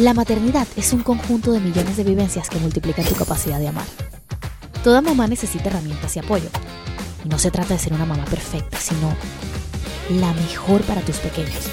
La 0.00 0.14
maternidad 0.14 0.66
es 0.76 0.94
un 0.94 1.02
conjunto 1.02 1.52
de 1.52 1.60
millones 1.60 1.98
de 1.98 2.04
vivencias 2.04 2.48
que 2.48 2.58
multiplican 2.58 3.04
tu 3.04 3.14
capacidad 3.14 3.58
de 3.58 3.68
amar. 3.68 3.84
Toda 4.82 5.02
mamá 5.02 5.26
necesita 5.26 5.68
herramientas 5.68 6.16
y 6.16 6.20
apoyo. 6.20 6.48
Y 7.22 7.28
no 7.28 7.38
se 7.38 7.50
trata 7.50 7.74
de 7.74 7.80
ser 7.80 7.92
una 7.92 8.06
mamá 8.06 8.24
perfecta, 8.24 8.78
sino 8.78 9.14
la 10.18 10.32
mejor 10.32 10.80
para 10.84 11.02
tus 11.02 11.18
pequeños. 11.18 11.68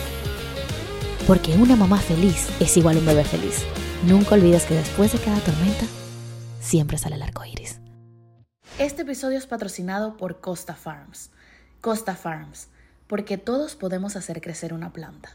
Porque 1.26 1.54
una 1.54 1.78
mamá 1.78 2.00
feliz 2.00 2.50
es 2.60 2.76
igual 2.76 2.98
a 2.98 3.00
un 3.00 3.06
bebé 3.06 3.24
feliz. 3.24 3.64
Nunca 4.06 4.36
olvides 4.36 4.66
que 4.66 4.74
después 4.74 5.14
de 5.14 5.20
cada 5.20 5.40
tormenta, 5.40 5.86
siempre 6.60 6.98
sale 6.98 7.16
el 7.16 7.24
arco 7.24 7.46
iris. 7.46 7.80
Este 8.78 9.04
episodio 9.04 9.38
es 9.38 9.48
patrocinado 9.48 10.18
por 10.18 10.42
Costa 10.42 10.76
Farms. 10.76 11.30
Costa 11.80 12.18
Farms, 12.18 12.68
porque 13.08 13.38
todos 13.38 13.78
podemos 13.78 14.18
hacer 14.18 14.42
crecer 14.42 14.74
una 14.74 14.92
planta. 14.92 15.30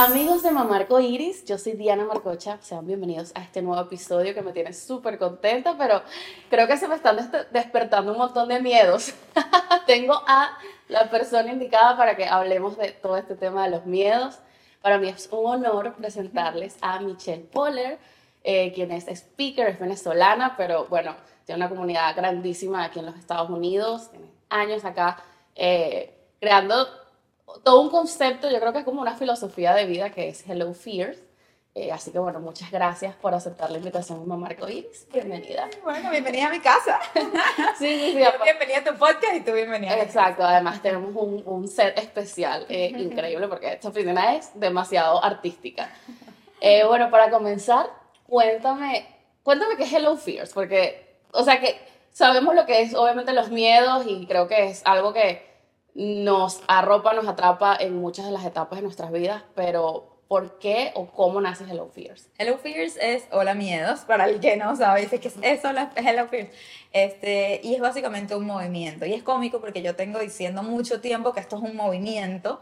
Amigos 0.00 0.44
de 0.44 0.52
Mamarco 0.52 1.00
Iris, 1.00 1.44
yo 1.44 1.58
soy 1.58 1.72
Diana 1.72 2.04
Marcocha, 2.04 2.58
sean 2.62 2.86
bienvenidos 2.86 3.32
a 3.34 3.42
este 3.42 3.62
nuevo 3.62 3.82
episodio 3.82 4.32
que 4.32 4.42
me 4.42 4.52
tiene 4.52 4.72
súper 4.72 5.18
contenta, 5.18 5.74
pero 5.76 6.02
creo 6.48 6.68
que 6.68 6.76
se 6.76 6.86
me 6.86 6.94
están 6.94 7.16
despertando 7.50 8.12
un 8.12 8.18
montón 8.18 8.48
de 8.48 8.60
miedos. 8.60 9.12
Tengo 9.88 10.22
a 10.24 10.56
la 10.86 11.10
persona 11.10 11.50
indicada 11.50 11.96
para 11.96 12.16
que 12.16 12.26
hablemos 12.26 12.78
de 12.78 12.92
todo 12.92 13.16
este 13.16 13.34
tema 13.34 13.64
de 13.64 13.70
los 13.70 13.86
miedos. 13.86 14.38
Para 14.82 14.98
mí 14.98 15.08
es 15.08 15.28
un 15.32 15.44
honor 15.44 15.92
presentarles 15.96 16.76
a 16.80 17.00
Michelle 17.00 17.42
Poller, 17.42 17.98
eh, 18.44 18.72
quien 18.72 18.92
es 18.92 19.08
speaker, 19.08 19.66
es 19.66 19.80
venezolana, 19.80 20.54
pero 20.56 20.86
bueno, 20.86 21.16
tiene 21.44 21.56
una 21.64 21.68
comunidad 21.68 22.14
grandísima 22.14 22.84
aquí 22.84 23.00
en 23.00 23.06
los 23.06 23.16
Estados 23.16 23.50
Unidos, 23.50 24.12
tiene 24.12 24.30
años 24.48 24.84
acá 24.84 25.20
eh, 25.56 26.14
creando 26.38 26.86
todo 27.64 27.80
un 27.80 27.90
concepto, 27.90 28.50
yo 28.50 28.60
creo 28.60 28.72
que 28.72 28.80
es 28.80 28.84
como 28.84 29.00
una 29.00 29.14
filosofía 29.14 29.74
de 29.74 29.86
vida 29.86 30.10
que 30.10 30.28
es 30.28 30.48
Hello 30.48 30.72
Fears. 30.74 31.18
Eh, 31.74 31.92
así 31.92 32.10
que 32.10 32.18
bueno, 32.18 32.40
muchas 32.40 32.72
gracias 32.72 33.14
por 33.14 33.34
aceptar 33.34 33.70
la 33.70 33.78
invitación, 33.78 34.26
mamá 34.26 34.48
Marco 34.48 34.68
Iris. 34.68 35.06
Bienvenida. 35.12 35.68
Bueno, 35.84 36.10
bienvenida 36.10 36.48
a 36.48 36.50
mi 36.50 36.58
casa. 36.58 36.98
sí, 37.78 38.00
sí, 38.00 38.12
sí. 38.12 38.24
bienvenida 38.42 38.78
a 38.78 38.84
tu 38.84 38.98
podcast 38.98 39.34
y 39.34 39.40
tú 39.40 39.52
bienvenida. 39.52 39.96
Exacto, 40.02 40.42
además 40.42 40.82
tenemos 40.82 41.14
un, 41.14 41.42
un 41.46 41.68
set 41.68 41.96
especial 41.98 42.66
eh, 42.68 42.92
increíble 42.96 43.46
porque 43.46 43.74
esta 43.74 43.88
oficina 43.88 44.34
es 44.34 44.50
demasiado 44.58 45.22
artística. 45.22 45.88
Eh, 46.60 46.84
bueno, 46.84 47.10
para 47.10 47.30
comenzar, 47.30 47.88
cuéntame, 48.26 49.06
cuéntame 49.44 49.76
qué 49.76 49.84
es 49.84 49.92
Hello 49.92 50.16
Fears, 50.16 50.52
porque, 50.52 51.20
o 51.30 51.44
sea, 51.44 51.60
que 51.60 51.80
sabemos 52.10 52.56
lo 52.56 52.66
que 52.66 52.80
es 52.80 52.94
obviamente 52.94 53.32
los 53.32 53.50
miedos 53.50 54.04
y 54.06 54.26
creo 54.26 54.48
que 54.48 54.66
es 54.66 54.82
algo 54.84 55.12
que 55.12 55.47
nos 55.98 56.60
arropa, 56.68 57.12
nos 57.12 57.26
atrapa 57.26 57.76
en 57.76 57.96
muchas 57.96 58.24
de 58.24 58.30
las 58.30 58.44
etapas 58.44 58.78
de 58.78 58.82
nuestras 58.84 59.10
vidas, 59.10 59.42
pero 59.56 60.20
¿por 60.28 60.60
qué 60.60 60.92
o 60.94 61.08
cómo 61.08 61.40
nace 61.40 61.64
Hello 61.68 61.88
Fears? 61.88 62.28
Hello 62.38 62.56
Fears 62.56 62.96
es 63.00 63.24
Hola 63.32 63.54
Miedos, 63.54 64.00
para 64.02 64.26
el 64.26 64.38
que 64.38 64.56
no 64.56 64.76
sabe, 64.76 65.00
dice 65.00 65.18
que 65.18 65.26
es 65.26 65.34
Hello 65.42 66.28
Fears. 66.28 66.50
Este, 66.92 67.60
y 67.64 67.74
es 67.74 67.80
básicamente 67.80 68.36
un 68.36 68.46
movimiento. 68.46 69.06
Y 69.06 69.12
es 69.12 69.24
cómico 69.24 69.60
porque 69.60 69.82
yo 69.82 69.96
tengo 69.96 70.20
diciendo 70.20 70.62
mucho 70.62 71.00
tiempo 71.00 71.32
que 71.32 71.40
esto 71.40 71.56
es 71.56 71.62
un 71.62 71.74
movimiento. 71.74 72.60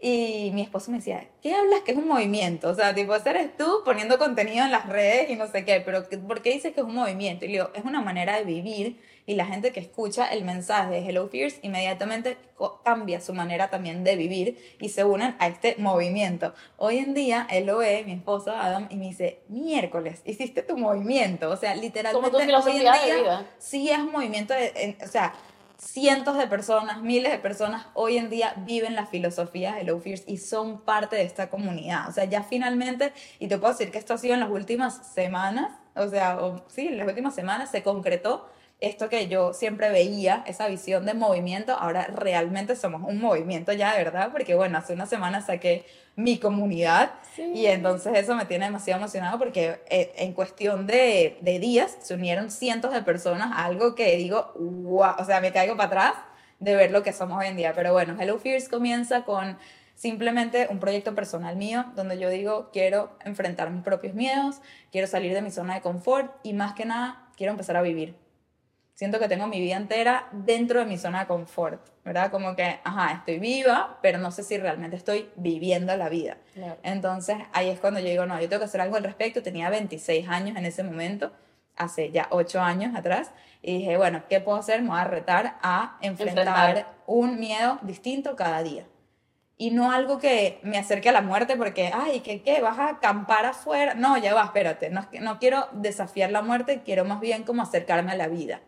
Y 0.00 0.50
mi 0.52 0.62
esposo 0.62 0.90
me 0.90 0.96
decía, 0.96 1.28
¿qué 1.40 1.54
hablas 1.54 1.82
que 1.82 1.92
es 1.92 1.98
un 1.98 2.08
movimiento? 2.08 2.68
O 2.68 2.74
sea, 2.74 2.92
tipo, 2.92 3.14
eres 3.14 3.56
tú 3.56 3.82
poniendo 3.84 4.18
contenido 4.18 4.64
en 4.64 4.72
las 4.72 4.88
redes 4.88 5.30
y 5.30 5.36
no 5.36 5.46
sé 5.46 5.64
qué, 5.64 5.80
pero 5.80 6.02
¿por 6.26 6.42
qué 6.42 6.50
dices 6.50 6.74
que 6.74 6.80
es 6.80 6.86
un 6.86 6.96
movimiento? 6.96 7.44
Y 7.44 7.48
le 7.48 7.54
digo, 7.54 7.70
es 7.74 7.84
una 7.84 8.00
manera 8.00 8.36
de 8.36 8.42
vivir 8.42 9.00
y 9.26 9.34
la 9.34 9.46
gente 9.46 9.72
que 9.72 9.80
escucha 9.80 10.26
el 10.26 10.44
mensaje 10.44 10.90
de 10.90 11.08
Hello 11.08 11.28
Fears 11.28 11.56
inmediatamente 11.62 12.36
cambia 12.84 13.20
su 13.20 13.34
manera 13.34 13.70
también 13.70 14.04
de 14.04 14.16
vivir 14.16 14.76
y 14.80 14.88
se 14.88 15.04
unen 15.04 15.36
a 15.38 15.48
este 15.48 15.76
movimiento. 15.78 16.54
Hoy 16.76 16.98
en 16.98 17.14
día 17.14 17.46
él 17.50 17.66
lo 17.66 17.78
ve, 17.78 18.02
mi 18.04 18.12
esposo 18.12 18.52
Adam, 18.52 18.86
y 18.90 18.96
me 18.96 19.06
dice, 19.06 19.40
miércoles, 19.48 20.22
hiciste 20.24 20.62
tu 20.62 20.76
movimiento. 20.76 21.50
O 21.50 21.56
sea, 21.56 21.74
literalmente 21.74 22.36
hoy 22.36 22.76
en 22.76 22.80
día 22.80 23.46
sí 23.58 23.90
es 23.90 23.98
un 23.98 24.12
movimiento, 24.12 24.54
de, 24.54 24.96
o 25.02 25.08
sea, 25.08 25.34
cientos 25.78 26.38
de 26.38 26.46
personas, 26.46 27.02
miles 27.02 27.32
de 27.32 27.38
personas 27.38 27.86
hoy 27.94 28.16
en 28.16 28.30
día 28.30 28.54
viven 28.58 28.94
la 28.94 29.06
filosofía 29.06 29.74
de 29.74 29.80
Hello 29.80 29.98
Fears 30.00 30.22
y 30.26 30.38
son 30.38 30.80
parte 30.82 31.16
de 31.16 31.22
esta 31.22 31.50
comunidad. 31.50 32.08
O 32.08 32.12
sea, 32.12 32.24
ya 32.24 32.42
finalmente, 32.42 33.12
y 33.38 33.48
te 33.48 33.58
puedo 33.58 33.72
decir 33.72 33.90
que 33.90 33.98
esto 33.98 34.14
ha 34.14 34.18
sido 34.18 34.34
en 34.34 34.40
las 34.40 34.50
últimas 34.50 35.12
semanas, 35.12 35.72
o 35.94 36.08
sea, 36.08 36.38
sí, 36.68 36.88
en 36.88 36.98
las 36.98 37.08
últimas 37.08 37.34
semanas 37.34 37.70
se 37.70 37.82
concretó 37.82 38.48
esto 38.82 39.08
que 39.08 39.28
yo 39.28 39.54
siempre 39.54 39.90
veía, 39.90 40.42
esa 40.46 40.66
visión 40.66 41.06
de 41.06 41.14
movimiento, 41.14 41.72
ahora 41.72 42.08
realmente 42.08 42.74
somos 42.74 43.02
un 43.08 43.20
movimiento 43.20 43.72
ya 43.72 43.92
de 43.96 44.02
verdad, 44.02 44.30
porque 44.32 44.56
bueno, 44.56 44.76
hace 44.76 44.92
una 44.92 45.06
semana 45.06 45.40
saqué 45.40 45.86
mi 46.16 46.38
comunidad 46.38 47.12
y 47.54 47.66
entonces 47.66 48.12
eso 48.16 48.34
me 48.34 48.44
tiene 48.44 48.66
demasiado 48.66 49.00
emocionado 49.00 49.38
porque 49.38 49.80
eh, 49.88 50.12
en 50.16 50.32
cuestión 50.32 50.86
de, 50.86 51.38
de, 51.40 51.58
días 51.60 51.96
se 52.00 52.14
unieron 52.14 52.50
cientos 52.50 52.92
de 52.92 53.02
personas 53.02 53.52
a 53.52 53.64
algo 53.64 53.94
que 53.94 54.16
digo, 54.16 54.52
wow, 54.56 55.14
o 55.18 55.24
sea, 55.24 55.40
me 55.40 55.52
caigo 55.52 55.76
para 55.76 55.86
atrás 55.86 56.14
de 56.58 56.74
ver 56.74 56.90
lo 56.90 57.04
que 57.04 57.12
somos 57.12 57.38
hoy 57.38 57.46
en 57.46 57.56
día. 57.56 57.72
Pero 57.74 57.92
bueno, 57.92 58.16
Hello 58.20 58.38
Fears 58.38 58.68
comienza 58.68 59.24
con 59.24 59.58
simplemente 59.94 60.66
un 60.70 60.80
proyecto 60.80 61.14
personal 61.14 61.56
mío 61.56 61.84
donde 61.94 62.18
yo 62.18 62.28
digo, 62.28 62.70
quiero 62.72 63.16
enfrentar 63.24 63.70
mis 63.70 63.84
propios 63.84 64.14
miedos, 64.14 64.60
quiero 64.90 65.06
salir 65.06 65.32
de 65.34 65.42
mi 65.42 65.52
zona 65.52 65.74
de 65.74 65.80
confort 65.80 66.34
y 66.42 66.52
más 66.52 66.74
que 66.74 66.84
nada, 66.84 67.28
quiero 67.36 67.52
empezar 67.52 67.76
a 67.76 67.82
vivir 67.82 68.21
siento 68.94 69.18
que 69.18 69.28
tengo 69.28 69.46
mi 69.46 69.60
vida 69.60 69.76
entera 69.76 70.28
dentro 70.32 70.80
de 70.80 70.86
mi 70.86 70.98
zona 70.98 71.20
de 71.20 71.26
confort, 71.26 71.80
¿verdad? 72.04 72.30
Como 72.30 72.54
que, 72.54 72.80
ajá, 72.84 73.14
estoy 73.14 73.38
viva, 73.38 73.98
pero 74.02 74.18
no 74.18 74.30
sé 74.30 74.42
si 74.42 74.58
realmente 74.58 74.96
estoy 74.96 75.30
viviendo 75.36 75.96
la 75.96 76.08
vida. 76.08 76.36
Entonces 76.82 77.36
ahí 77.52 77.68
es 77.68 77.80
cuando 77.80 78.00
yo 78.00 78.06
digo, 78.06 78.26
no, 78.26 78.40
yo 78.40 78.48
tengo 78.48 78.60
que 78.60 78.66
hacer 78.66 78.80
algo 78.80 78.96
al 78.96 79.04
respecto. 79.04 79.42
Tenía 79.42 79.70
26 79.70 80.28
años 80.28 80.56
en 80.56 80.66
ese 80.66 80.82
momento, 80.82 81.32
hace 81.76 82.10
ya 82.10 82.28
8 82.30 82.60
años 82.60 82.94
atrás, 82.94 83.32
y 83.62 83.78
dije, 83.78 83.96
bueno, 83.96 84.22
¿qué 84.28 84.40
puedo 84.40 84.58
hacer? 84.58 84.82
Me 84.82 84.90
voy 84.90 84.98
a 84.98 85.04
retar 85.04 85.58
a 85.62 85.96
enfrentar, 86.00 86.94
un 87.06 87.38
miedo 87.38 87.78
distinto 87.82 88.36
cada 88.36 88.62
día. 88.62 88.86
Y 89.56 89.70
no 89.70 89.92
algo 89.92 90.18
que 90.18 90.58
me 90.62 90.76
acerque 90.76 91.08
a 91.08 91.12
la 91.12 91.20
muerte 91.20 91.56
porque, 91.56 91.92
ay, 91.94 92.20
¿qué 92.20 92.42
qué? 92.42 92.60
¿Vas 92.60 92.78
a 92.78 92.88
acampar 92.88 93.46
afuera? 93.46 93.94
No, 93.94 94.18
ya 94.18 94.34
va, 94.34 94.44
espérate. 94.44 94.90
No, 94.90 95.06
no 95.20 95.38
quiero 95.38 95.68
desafiar 95.72 96.32
la 96.32 96.42
muerte, 96.42 96.82
quiero 96.84 97.04
más 97.04 97.20
bien 97.20 97.44
como 97.44 97.62
acercarme 97.62 98.10
a 98.10 98.16
la 98.16 98.26
vida 98.26 98.60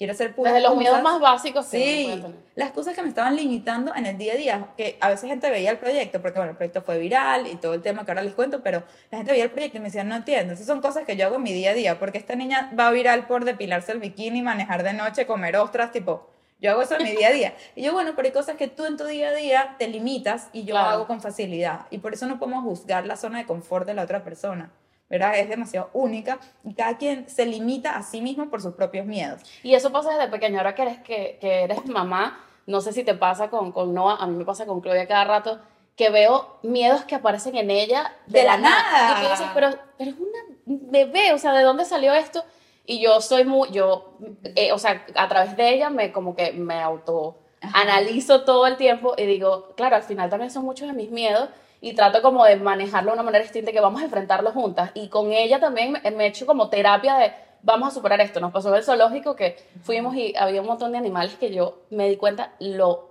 quiero 0.00 0.14
ser 0.14 0.34
pura. 0.34 0.50
Desde 0.50 0.66
los 0.66 0.78
miedos 0.78 1.02
más 1.02 1.20
básicos. 1.20 1.66
Sí, 1.66 2.24
las 2.54 2.70
cosas 2.70 2.94
que 2.94 3.02
me 3.02 3.10
estaban 3.10 3.36
limitando 3.36 3.94
en 3.94 4.06
el 4.06 4.16
día 4.16 4.32
a 4.32 4.36
día, 4.36 4.68
que 4.74 4.96
a 4.98 5.10
veces 5.10 5.28
gente 5.28 5.50
veía 5.50 5.70
el 5.70 5.76
proyecto, 5.76 6.22
porque 6.22 6.38
bueno, 6.38 6.52
el 6.52 6.56
proyecto 6.56 6.80
fue 6.80 6.96
viral 6.96 7.46
y 7.46 7.56
todo 7.56 7.74
el 7.74 7.82
tema 7.82 8.06
que 8.06 8.10
ahora 8.10 8.22
les 8.22 8.32
cuento, 8.32 8.62
pero 8.62 8.82
la 9.10 9.18
gente 9.18 9.32
veía 9.32 9.44
el 9.44 9.50
proyecto 9.50 9.76
y 9.76 9.80
me 9.80 9.88
decía, 9.88 10.02
no 10.02 10.16
entiendo, 10.16 10.54
esas 10.54 10.66
son 10.66 10.80
cosas 10.80 11.04
que 11.04 11.18
yo 11.18 11.26
hago 11.26 11.36
en 11.36 11.42
mi 11.42 11.52
día 11.52 11.72
a 11.72 11.74
día, 11.74 11.98
porque 11.98 12.16
esta 12.16 12.34
niña 12.34 12.72
va 12.78 12.90
viral 12.90 13.26
por 13.26 13.44
depilarse 13.44 13.92
el 13.92 13.98
bikini, 13.98 14.40
manejar 14.40 14.84
de 14.84 14.94
noche, 14.94 15.26
comer 15.26 15.58
ostras, 15.58 15.92
tipo, 15.92 16.30
yo 16.62 16.70
hago 16.70 16.80
eso 16.80 16.96
en 16.96 17.04
mi 17.04 17.10
día 17.10 17.28
a 17.28 17.32
día. 17.32 17.54
Y 17.76 17.82
yo, 17.82 17.92
bueno, 17.92 18.12
pero 18.16 18.24
hay 18.24 18.32
cosas 18.32 18.56
que 18.56 18.68
tú 18.68 18.86
en 18.86 18.96
tu 18.96 19.04
día 19.04 19.28
a 19.28 19.34
día 19.34 19.76
te 19.78 19.86
limitas 19.86 20.48
y 20.54 20.64
yo 20.64 20.78
hago 20.78 21.06
con 21.06 21.20
facilidad. 21.20 21.86
Y 21.90 21.98
por 21.98 22.14
eso 22.14 22.26
no 22.26 22.38
podemos 22.38 22.64
juzgar 22.64 23.04
la 23.04 23.16
zona 23.16 23.36
de 23.36 23.44
confort 23.44 23.86
de 23.86 23.92
la 23.92 24.04
otra 24.04 24.24
persona. 24.24 24.70
¿Verdad? 25.10 25.36
Es 25.36 25.48
demasiado 25.48 25.90
única 25.92 26.38
y 26.64 26.72
cada 26.72 26.96
quien 26.96 27.28
se 27.28 27.44
limita 27.44 27.96
a 27.96 28.02
sí 28.02 28.22
mismo 28.22 28.48
por 28.48 28.62
sus 28.62 28.74
propios 28.74 29.04
miedos. 29.04 29.42
Y 29.64 29.74
eso 29.74 29.90
pasa 29.90 30.12
desde 30.12 30.28
pequeño, 30.28 30.58
ahora 30.58 30.74
que 30.74 30.82
eres, 30.82 30.98
que, 31.00 31.38
que 31.40 31.64
eres 31.64 31.84
mamá, 31.86 32.42
no 32.66 32.80
sé 32.80 32.92
si 32.92 33.02
te 33.02 33.14
pasa 33.14 33.50
con, 33.50 33.72
con 33.72 33.92
Noah, 33.92 34.22
a 34.22 34.26
mí 34.28 34.36
me 34.36 34.44
pasa 34.44 34.64
con 34.64 34.80
Claudia 34.80 35.08
cada 35.08 35.24
rato, 35.24 35.60
que 35.96 36.10
veo 36.10 36.58
miedos 36.62 37.04
que 37.04 37.16
aparecen 37.16 37.56
en 37.56 37.70
ella 37.70 38.16
de, 38.26 38.44
la, 38.44 38.56
nada. 38.56 39.18
Y 39.18 39.24
tú 39.24 39.30
dices, 39.30 39.46
pero, 39.52 39.70
pero 39.98 40.10
es 40.12 40.16
una 40.16 40.38
bebé, 40.64 41.32
o 41.32 41.38
sea, 41.38 41.52
¿de 41.52 41.64
dónde 41.64 41.84
salió 41.84 42.14
esto? 42.14 42.44
Y 42.86 43.02
yo 43.02 43.20
soy 43.20 43.44
muy, 43.44 43.70
yo, 43.70 44.16
eh, 44.54 44.72
o 44.72 44.78
sea, 44.78 45.04
a 45.16 45.28
través 45.28 45.56
de 45.56 45.74
ella 45.74 45.90
me 45.90 46.12
como 46.12 46.36
que 46.36 46.52
me 46.52 46.80
auto 46.80 47.36
analizo 47.74 48.44
todo 48.44 48.66
el 48.66 48.76
tiempo 48.76 49.14
y 49.16 49.26
digo, 49.26 49.74
claro, 49.76 49.96
al 49.96 50.02
final 50.02 50.30
también 50.30 50.50
son 50.50 50.64
muchos 50.64 50.88
de 50.88 50.94
mis 50.94 51.10
miedos 51.10 51.48
y 51.80 51.94
trato 51.94 52.22
como 52.22 52.44
de 52.44 52.56
manejarlo 52.56 53.10
de 53.10 53.14
una 53.14 53.22
manera 53.22 53.42
distinta 53.42 53.72
que 53.72 53.80
vamos 53.80 54.02
a 54.02 54.04
enfrentarlo 54.04 54.52
juntas. 54.52 54.90
Y 54.94 55.08
con 55.08 55.32
ella 55.32 55.60
también 55.60 55.92
me, 55.92 56.24
he 56.24 56.26
hecho 56.26 56.46
como 56.46 56.68
terapia 56.68 57.16
de 57.16 57.32
vamos 57.62 57.88
a 57.88 57.90
superar 57.92 58.20
esto. 58.20 58.40
Nos 58.40 58.52
pasó 58.52 58.68
en 58.68 58.76
el 58.76 58.84
zoológico 58.84 59.34
que 59.36 59.56
fuimos 59.82 60.14
y 60.14 60.34
había 60.36 60.60
un 60.60 60.66
montón 60.66 60.92
de 60.92 60.98
animales 60.98 61.34
que 61.36 61.52
yo 61.52 61.82
me 61.90 62.08
di 62.08 62.16
cuenta 62.16 62.52
lo, 62.60 63.10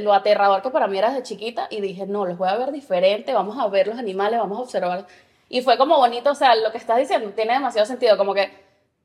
lo 0.00 0.12
aterrador 0.12 0.62
que 0.62 0.70
para 0.70 0.86
mí 0.86 0.98
era 0.98 1.10
desde 1.10 1.22
chiquita 1.22 1.66
y 1.70 1.80
dije, 1.80 2.06
no, 2.06 2.26
los 2.26 2.36
voy 2.36 2.48
a 2.48 2.56
ver 2.56 2.72
diferente, 2.72 3.32
vamos 3.32 3.58
a 3.58 3.66
ver 3.68 3.86
los 3.88 3.98
animales, 3.98 4.38
vamos 4.38 4.58
a 4.58 4.62
observar. 4.62 5.06
Y 5.48 5.62
fue 5.62 5.78
como 5.78 5.96
bonito, 5.96 6.30
o 6.30 6.34
sea, 6.34 6.54
lo 6.56 6.70
que 6.70 6.78
estás 6.78 6.98
diciendo 6.98 7.30
tiene 7.30 7.54
demasiado 7.54 7.86
sentido, 7.86 8.18
como 8.18 8.34
que 8.34 8.50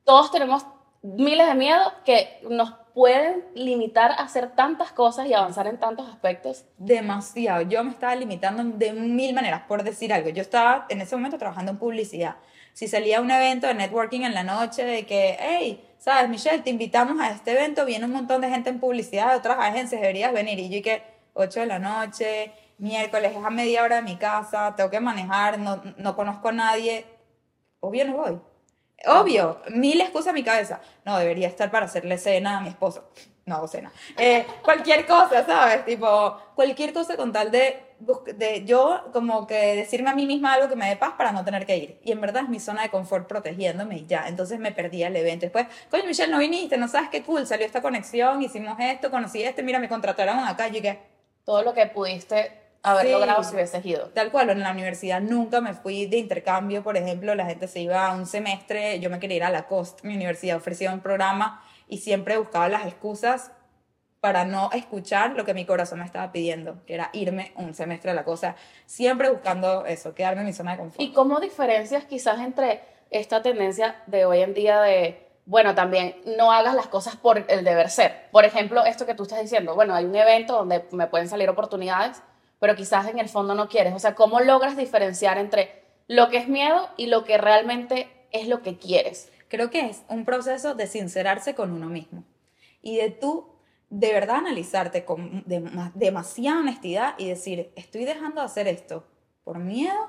todos 0.03 0.29
tenemos 0.29 0.65
miles 1.01 1.47
de 1.47 1.55
miedos 1.55 1.93
que 2.03 2.41
nos 2.49 2.73
pueden 2.93 3.43
limitar 3.55 4.11
a 4.11 4.15
hacer 4.15 4.51
tantas 4.55 4.91
cosas 4.91 5.27
y 5.27 5.33
avanzar 5.33 5.67
en 5.67 5.79
tantos 5.79 6.07
aspectos? 6.07 6.65
Demasiado. 6.77 7.63
Yo 7.63 7.83
me 7.83 7.91
estaba 7.91 8.15
limitando 8.15 8.63
de 8.63 8.93
mil 8.93 9.33
maneras, 9.33 9.63
por 9.67 9.83
decir 9.83 10.13
algo. 10.13 10.29
Yo 10.29 10.41
estaba 10.41 10.85
en 10.89 11.01
ese 11.01 11.15
momento 11.15 11.37
trabajando 11.37 11.71
en 11.71 11.77
publicidad. 11.77 12.35
Si 12.73 12.87
salía 12.87 13.21
un 13.21 13.31
evento 13.31 13.67
de 13.67 13.73
networking 13.73 14.21
en 14.21 14.33
la 14.33 14.43
noche 14.43 14.83
de 14.83 15.05
que, 15.05 15.37
hey, 15.39 15.83
sabes, 15.97 16.29
Michelle, 16.29 16.63
te 16.63 16.69
invitamos 16.69 17.19
a 17.21 17.31
este 17.31 17.51
evento, 17.51 17.85
viene 17.85 18.05
un 18.05 18.11
montón 18.11 18.41
de 18.41 18.49
gente 18.49 18.69
en 18.69 18.79
publicidad 18.79 19.31
de 19.31 19.37
otras 19.37 19.57
agencias, 19.59 20.01
deberías 20.01 20.33
venir. 20.33 20.59
Y 20.59 20.69
yo 20.69 20.81
que, 20.83 21.03
8 21.33 21.61
de 21.61 21.65
la 21.65 21.79
noche, 21.79 22.51
miércoles 22.77 23.33
es 23.35 23.43
a 23.43 23.49
media 23.49 23.83
hora 23.83 23.97
de 23.97 24.01
mi 24.01 24.17
casa, 24.17 24.75
tengo 24.75 24.89
que 24.89 24.99
manejar, 24.99 25.59
no, 25.59 25.81
no 25.97 26.15
conozco 26.15 26.49
a 26.49 26.51
nadie, 26.51 27.05
obvio 27.79 28.05
no 28.05 28.17
voy. 28.17 28.52
Obvio, 29.05 29.61
mil 29.69 29.99
excusas 30.01 30.27
en 30.27 30.35
mi 30.35 30.43
cabeza. 30.43 30.79
No, 31.05 31.17
debería 31.17 31.47
estar 31.47 31.69
para 31.71 31.85
hacerle 31.85 32.17
cena 32.17 32.57
a 32.57 32.61
mi 32.61 32.69
esposo. 32.69 33.09
No 33.45 33.67
cena. 33.67 33.91
Eh, 34.17 34.45
cualquier 34.63 35.05
cosa, 35.05 35.45
¿sabes? 35.45 35.83
Tipo, 35.83 36.37
cualquier 36.55 36.93
cosa 36.93 37.17
con 37.17 37.33
tal 37.33 37.51
de, 37.51 37.83
de 38.37 38.63
yo 38.63 39.09
como 39.11 39.45
que 39.45 39.75
decirme 39.75 40.09
a 40.09 40.15
mí 40.15 40.25
misma 40.25 40.53
algo 40.53 40.69
que 40.69 40.77
me 40.77 40.87
dé 40.87 40.95
paz 40.95 41.15
para 41.17 41.33
no 41.33 41.43
tener 41.43 41.65
que 41.65 41.75
ir. 41.75 41.99
Y 42.05 42.13
en 42.13 42.21
verdad 42.21 42.43
es 42.43 42.49
mi 42.49 42.61
zona 42.61 42.83
de 42.83 42.89
confort 42.89 43.27
protegiéndome 43.27 43.97
y 43.97 44.05
ya. 44.05 44.29
Entonces 44.29 44.59
me 44.59 44.71
perdí 44.71 45.03
el 45.03 45.15
evento. 45.17 45.45
Después, 45.45 45.67
coño, 45.89 46.05
Michelle, 46.05 46.31
no 46.31 46.39
viniste, 46.39 46.77
no 46.77 46.87
sabes 46.87 47.09
qué 47.09 47.23
cool, 47.23 47.45
salió 47.45 47.65
esta 47.65 47.81
conexión, 47.81 48.41
hicimos 48.41 48.77
esto, 48.79 49.11
conocí 49.11 49.43
este, 49.43 49.61
mira, 49.61 49.79
me 49.79 49.89
contrataron 49.89 50.39
acá, 50.39 50.69
y 50.69 50.81
que... 50.81 51.13
Todo 51.45 51.61
lo 51.61 51.73
que 51.73 51.87
pudiste 51.87 52.62
haber 52.83 53.05
Sí. 53.07 53.11
logrado 53.13 53.43
si 53.43 53.55
hubieses 53.55 53.85
ido. 53.85 54.09
Tal 54.09 54.31
cual, 54.31 54.49
en 54.49 54.59
la 54.59 54.71
universidad 54.71 55.21
nunca 55.21 55.61
me 55.61 55.73
fui 55.73 56.05
de 56.05 56.17
intercambio, 56.17 56.83
por 56.83 56.97
ejemplo, 56.97 57.33
la 57.33 57.45
gente 57.45 57.67
se 57.67 57.79
iba 57.79 58.05
a 58.07 58.13
un 58.13 58.25
semestre, 58.25 58.99
yo 58.99 59.09
me 59.09 59.19
quería 59.19 59.37
ir 59.37 59.43
a 59.45 59.49
la 59.49 59.67
COST, 59.67 60.03
mi 60.03 60.15
universidad 60.15 60.57
ofrecía 60.57 60.91
un 60.93 60.99
programa 60.99 61.63
y 61.87 61.99
siempre 61.99 62.37
buscaba 62.37 62.67
las 62.69 62.85
excusas 62.85 63.51
para 64.19 64.45
no 64.45 64.69
escuchar 64.71 65.31
lo 65.31 65.43
que 65.43 65.53
mi 65.53 65.65
corazón 65.65 65.99
me 65.99 66.05
estaba 66.05 66.31
pidiendo, 66.31 66.83
que 66.85 66.93
era 66.93 67.09
irme 67.11 67.51
un 67.57 67.73
semestre 67.73 68.11
a 68.11 68.13
la 68.13 68.23
cosa, 68.23 68.55
siempre 68.85 69.29
buscando 69.29 69.85
eso, 69.85 70.13
quedarme 70.15 70.41
en 70.41 70.47
mi 70.47 70.53
zona 70.53 70.71
de 70.71 70.77
confort. 70.77 71.01
¿Y 71.01 71.11
cómo 71.11 71.39
diferencias 71.41 72.05
quizás 72.05 72.39
entre 72.39 72.81
esta 73.09 73.41
tendencia 73.41 74.01
de 74.07 74.25
hoy 74.25 74.41
en 74.41 74.53
día 74.53 74.81
de, 74.81 75.27
bueno, 75.45 75.75
también 75.75 76.15
no 76.37 76.53
hagas 76.53 76.73
las 76.73 76.87
cosas 76.87 77.17
por 77.17 77.45
el 77.49 77.65
deber 77.65 77.89
ser? 77.89 78.29
Por 78.31 78.45
ejemplo, 78.45 78.85
esto 78.85 79.05
que 79.05 79.13
tú 79.13 79.23
estás 79.23 79.41
diciendo, 79.41 79.75
bueno, 79.75 79.93
hay 79.93 80.05
un 80.05 80.15
evento 80.15 80.53
donde 80.53 80.85
me 80.91 81.07
pueden 81.07 81.27
salir 81.27 81.49
oportunidades, 81.49 82.23
pero 82.63 82.77
quizás 82.77 83.09
en 83.09 83.19
el 83.19 83.27
fondo 83.27 83.55
no 83.55 83.67
quieres. 83.67 83.93
O 83.93 83.99
sea, 83.99 84.15
¿cómo 84.15 84.39
logras 84.39 84.77
diferenciar 84.77 85.37
entre 85.37 85.83
lo 86.07 86.29
que 86.29 86.37
es 86.37 86.47
miedo 86.47 86.87
y 86.95 87.07
lo 87.07 87.25
que 87.25 87.37
realmente 87.37 88.07
es 88.31 88.47
lo 88.47 88.61
que 88.61 88.77
quieres? 88.77 89.29
Creo 89.49 89.69
que 89.69 89.81
es 89.81 90.03
un 90.07 90.23
proceso 90.23 90.73
de 90.73 90.87
sincerarse 90.87 91.55
con 91.55 91.73
uno 91.73 91.87
mismo 91.87 92.23
y 92.81 92.95
de 92.95 93.09
tú 93.09 93.49
de 93.89 94.13
verdad 94.13 94.37
analizarte 94.37 95.03
con 95.03 95.43
dema- 95.43 95.91
demasiada 95.93 96.61
honestidad 96.61 97.15
y 97.17 97.27
decir, 97.27 97.73
estoy 97.75 98.05
dejando 98.05 98.39
de 98.39 98.45
hacer 98.45 98.69
esto 98.69 99.05
por 99.43 99.59
miedo 99.59 99.99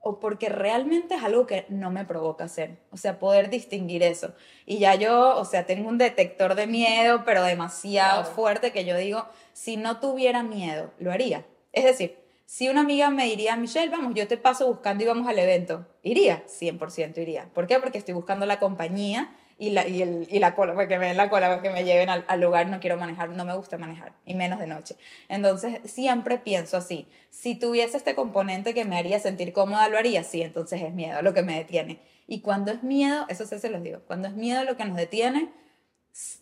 o 0.00 0.18
porque 0.18 0.48
realmente 0.48 1.14
es 1.14 1.22
algo 1.22 1.46
que 1.46 1.66
no 1.68 1.92
me 1.92 2.04
provoca 2.04 2.42
hacer. 2.46 2.80
O 2.90 2.96
sea, 2.96 3.20
poder 3.20 3.48
distinguir 3.48 4.02
eso. 4.02 4.34
Y 4.66 4.78
ya 4.78 4.96
yo, 4.96 5.36
o 5.36 5.44
sea, 5.44 5.66
tengo 5.66 5.88
un 5.88 5.98
detector 5.98 6.56
de 6.56 6.66
miedo, 6.66 7.22
pero 7.24 7.44
demasiado 7.44 8.22
Claro. 8.22 8.34
fuerte 8.34 8.72
que 8.72 8.84
yo 8.84 8.96
digo, 8.96 9.24
si 9.52 9.76
no 9.76 10.00
tuviera 10.00 10.42
miedo, 10.42 10.90
lo 10.98 11.12
haría. 11.12 11.44
Es 11.76 11.84
decir, 11.84 12.16
si 12.46 12.70
una 12.70 12.80
amiga 12.80 13.10
me 13.10 13.26
diría, 13.26 13.54
Michelle, 13.54 13.90
vamos, 13.90 14.14
yo 14.14 14.26
te 14.26 14.38
paso 14.38 14.66
buscando 14.66 15.04
y 15.04 15.06
vamos 15.06 15.28
al 15.28 15.38
evento, 15.38 15.86
iría, 16.02 16.42
100% 16.46 17.18
iría. 17.18 17.50
¿Por 17.52 17.66
qué? 17.66 17.78
Porque 17.78 17.98
estoy 17.98 18.14
buscando 18.14 18.46
la 18.46 18.58
compañía 18.58 19.36
y 19.58 19.70
la, 19.70 19.86
y 19.86 20.38
la 20.38 20.54
cola, 20.54 20.74
porque 20.74 20.98
me 20.98 21.08
den 21.08 21.18
la 21.18 21.28
cola, 21.28 21.52
porque 21.52 21.68
me 21.68 21.84
lleven 21.84 22.08
al, 22.08 22.40
lugar, 22.40 22.68
no 22.68 22.80
quiero 22.80 22.96
manejar, 22.96 23.28
no 23.28 23.44
me 23.44 23.54
gusta 23.54 23.76
manejar, 23.76 24.14
y 24.24 24.34
menos 24.34 24.58
de 24.58 24.66
noche. 24.68 24.96
Entonces, 25.28 25.80
siempre 25.84 26.38
pienso 26.38 26.78
así, 26.78 27.06
si 27.28 27.56
tuviese 27.56 27.98
este 27.98 28.14
componente 28.14 28.72
que 28.72 28.86
me 28.86 28.96
haría 28.96 29.18
sentir 29.18 29.52
cómoda, 29.52 29.88
lo 29.90 29.98
haría, 29.98 30.24
sí, 30.24 30.40
entonces 30.40 30.80
es 30.80 30.94
miedo 30.94 31.20
lo 31.20 31.34
que 31.34 31.42
me 31.42 31.58
detiene. 31.58 32.00
Y 32.26 32.40
cuando 32.40 32.72
es 32.72 32.82
miedo, 32.82 33.26
eso 33.28 33.44
sí 33.44 33.58
se 33.58 33.68
los 33.68 33.82
digo, 33.82 34.00
cuando 34.06 34.28
es 34.28 34.34
miedo 34.34 34.64
lo 34.64 34.78
que 34.78 34.86
nos 34.86 34.96
detiene, 34.96 35.50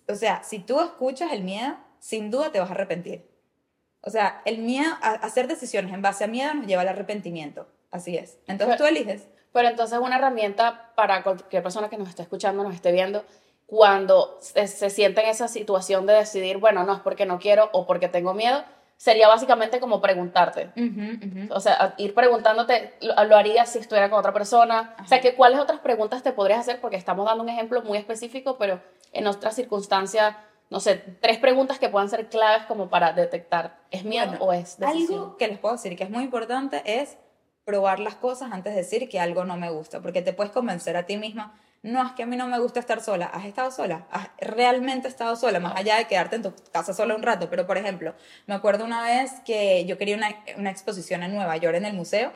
o 0.08 0.14
sea, 0.14 0.44
si 0.44 0.60
tú 0.60 0.80
escuchas 0.80 1.32
el 1.32 1.42
miedo, 1.42 1.76
sin 1.98 2.30
duda 2.30 2.52
te 2.52 2.60
vas 2.60 2.70
a 2.70 2.74
arrepentir. 2.74 3.33
O 4.06 4.10
sea, 4.10 4.42
el 4.44 4.58
miedo, 4.58 4.92
a 5.00 5.12
hacer 5.12 5.48
decisiones 5.48 5.92
en 5.92 6.02
base 6.02 6.24
a 6.24 6.26
miedo 6.26 6.52
nos 6.54 6.66
lleva 6.66 6.82
al 6.82 6.88
arrepentimiento. 6.88 7.66
Así 7.90 8.16
es. 8.16 8.38
Entonces 8.46 8.76
tú 8.76 8.84
eliges. 8.84 9.28
Pero 9.52 9.68
entonces 9.68 9.98
una 9.98 10.16
herramienta 10.16 10.92
para 10.94 11.22
cualquier 11.22 11.62
persona 11.62 11.88
que 11.88 11.96
nos 11.96 12.08
esté 12.08 12.22
escuchando, 12.22 12.64
nos 12.64 12.74
esté 12.74 12.92
viendo, 12.92 13.24
cuando 13.66 14.38
se, 14.40 14.66
se 14.66 14.90
siente 14.90 15.22
en 15.22 15.28
esa 15.28 15.48
situación 15.48 16.06
de 16.06 16.14
decidir, 16.14 16.58
bueno, 16.58 16.84
no 16.84 16.94
es 16.94 17.00
porque 17.00 17.24
no 17.24 17.38
quiero 17.38 17.70
o 17.72 17.86
porque 17.86 18.08
tengo 18.08 18.34
miedo, 18.34 18.64
sería 18.96 19.28
básicamente 19.28 19.80
como 19.80 20.00
preguntarte. 20.00 20.70
O 21.50 21.60
sea, 21.60 21.94
ir 21.98 22.14
preguntándote, 22.14 22.94
¿lo, 23.00 23.24
lo 23.24 23.36
harías 23.36 23.70
si 23.70 23.78
estuviera 23.78 24.10
con 24.10 24.18
otra 24.18 24.32
persona? 24.32 24.96
O 25.02 25.06
sea, 25.06 25.20
que 25.20 25.34
cuáles 25.34 25.60
otras 25.60 25.80
preguntas 25.80 26.22
te 26.22 26.32
podrías 26.32 26.60
hacer, 26.60 26.80
porque 26.80 26.96
estamos 26.96 27.26
dando 27.26 27.42
un 27.42 27.48
ejemplo 27.48 27.82
muy 27.82 27.98
específico, 27.98 28.56
pero 28.58 28.80
en 29.12 29.26
otras 29.26 29.54
circunstancias, 29.54 30.36
no 30.70 30.80
sé, 30.80 30.96
tres 31.20 31.38
preguntas 31.38 31.78
que 31.78 31.88
puedan 31.88 32.08
ser 32.08 32.28
claves 32.28 32.66
como 32.66 32.88
para 32.88 33.12
detectar, 33.12 33.78
¿es 33.90 34.04
miedo 34.04 34.26
Bueno, 34.28 34.44
o 34.44 34.52
es 34.52 34.78
decisión? 34.78 35.18
Algo 35.20 35.36
que 35.36 35.48
les 35.48 35.58
puedo 35.58 35.74
decir 35.74 35.96
que 35.96 36.04
es 36.04 36.10
muy 36.10 36.24
importante 36.24 36.82
es 36.84 37.16
probar 37.64 37.98
las 37.98 38.14
cosas 38.14 38.52
antes 38.52 38.74
de 38.74 38.80
decir 38.80 39.08
que 39.08 39.20
algo 39.20 39.44
no 39.44 39.56
me 39.56 39.70
gusta, 39.70 40.00
porque 40.00 40.22
te 40.22 40.32
puedes 40.32 40.52
convencer 40.52 40.96
a 40.96 41.06
ti 41.06 41.16
misma, 41.16 41.58
no 41.82 42.04
es 42.04 42.12
que 42.12 42.22
a 42.22 42.26
mí 42.26 42.36
no 42.36 42.46
me 42.46 42.58
gusta 42.58 42.80
estar 42.80 43.02
sola, 43.02 43.26
has 43.26 43.44
estado 43.44 43.70
sola, 43.70 44.06
has 44.10 44.28
realmente 44.38 45.06
estado 45.06 45.36
sola, 45.36 45.60
más 45.60 45.76
allá 45.76 45.96
de 45.96 46.06
quedarte 46.06 46.36
en 46.36 46.42
tu 46.42 46.54
casa 46.72 46.94
sola 46.94 47.14
un 47.14 47.22
rato, 47.22 47.50
pero 47.50 47.66
por 47.66 47.76
ejemplo, 47.76 48.14
me 48.46 48.54
acuerdo 48.54 48.84
una 48.86 49.02
vez 49.02 49.32
que 49.44 49.84
yo 49.84 49.98
quería 49.98 50.16
una, 50.16 50.28
una 50.56 50.70
exposición 50.70 51.22
en 51.22 51.34
Nueva 51.34 51.56
York 51.58 51.76
en 51.76 51.84
el 51.84 51.92
museo 51.92 52.32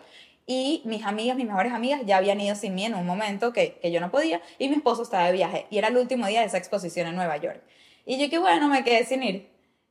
y 0.47 0.83
mis 0.85 1.05
amigas, 1.05 1.37
mis 1.37 1.47
mejores 1.47 1.73
amigas 1.73 2.03
ya 2.05 2.19
habían 2.19 2.41
ido 2.41 2.55
sin 2.55 2.75
mí 2.75 2.85
en 2.85 2.95
un 2.95 3.07
momento 3.07 3.53
que, 3.53 3.79
que 3.81 3.91
yo 3.91 4.01
no 4.01 4.11
podía 4.11 4.43
y 4.59 4.69
mi 4.69 4.77
esposo 4.77 5.03
estaba 5.03 5.25
de 5.27 5.33
viaje 5.33 5.67
y 5.71 5.79
era 5.79 5.89
el 5.89 5.97
último 5.97 6.27
día 6.27 6.41
de 6.41 6.47
esa 6.47 6.59
exposición 6.59 7.07
en 7.07 7.17
Nueva 7.17 7.39
York. 7.39 7.63
Y 8.09 8.17
yo 8.17 8.31
que 8.31 8.39
bueno, 8.39 8.69
me 8.69 8.85
quedé 8.85 9.05
sin 9.05 9.23
ir. 9.23 9.51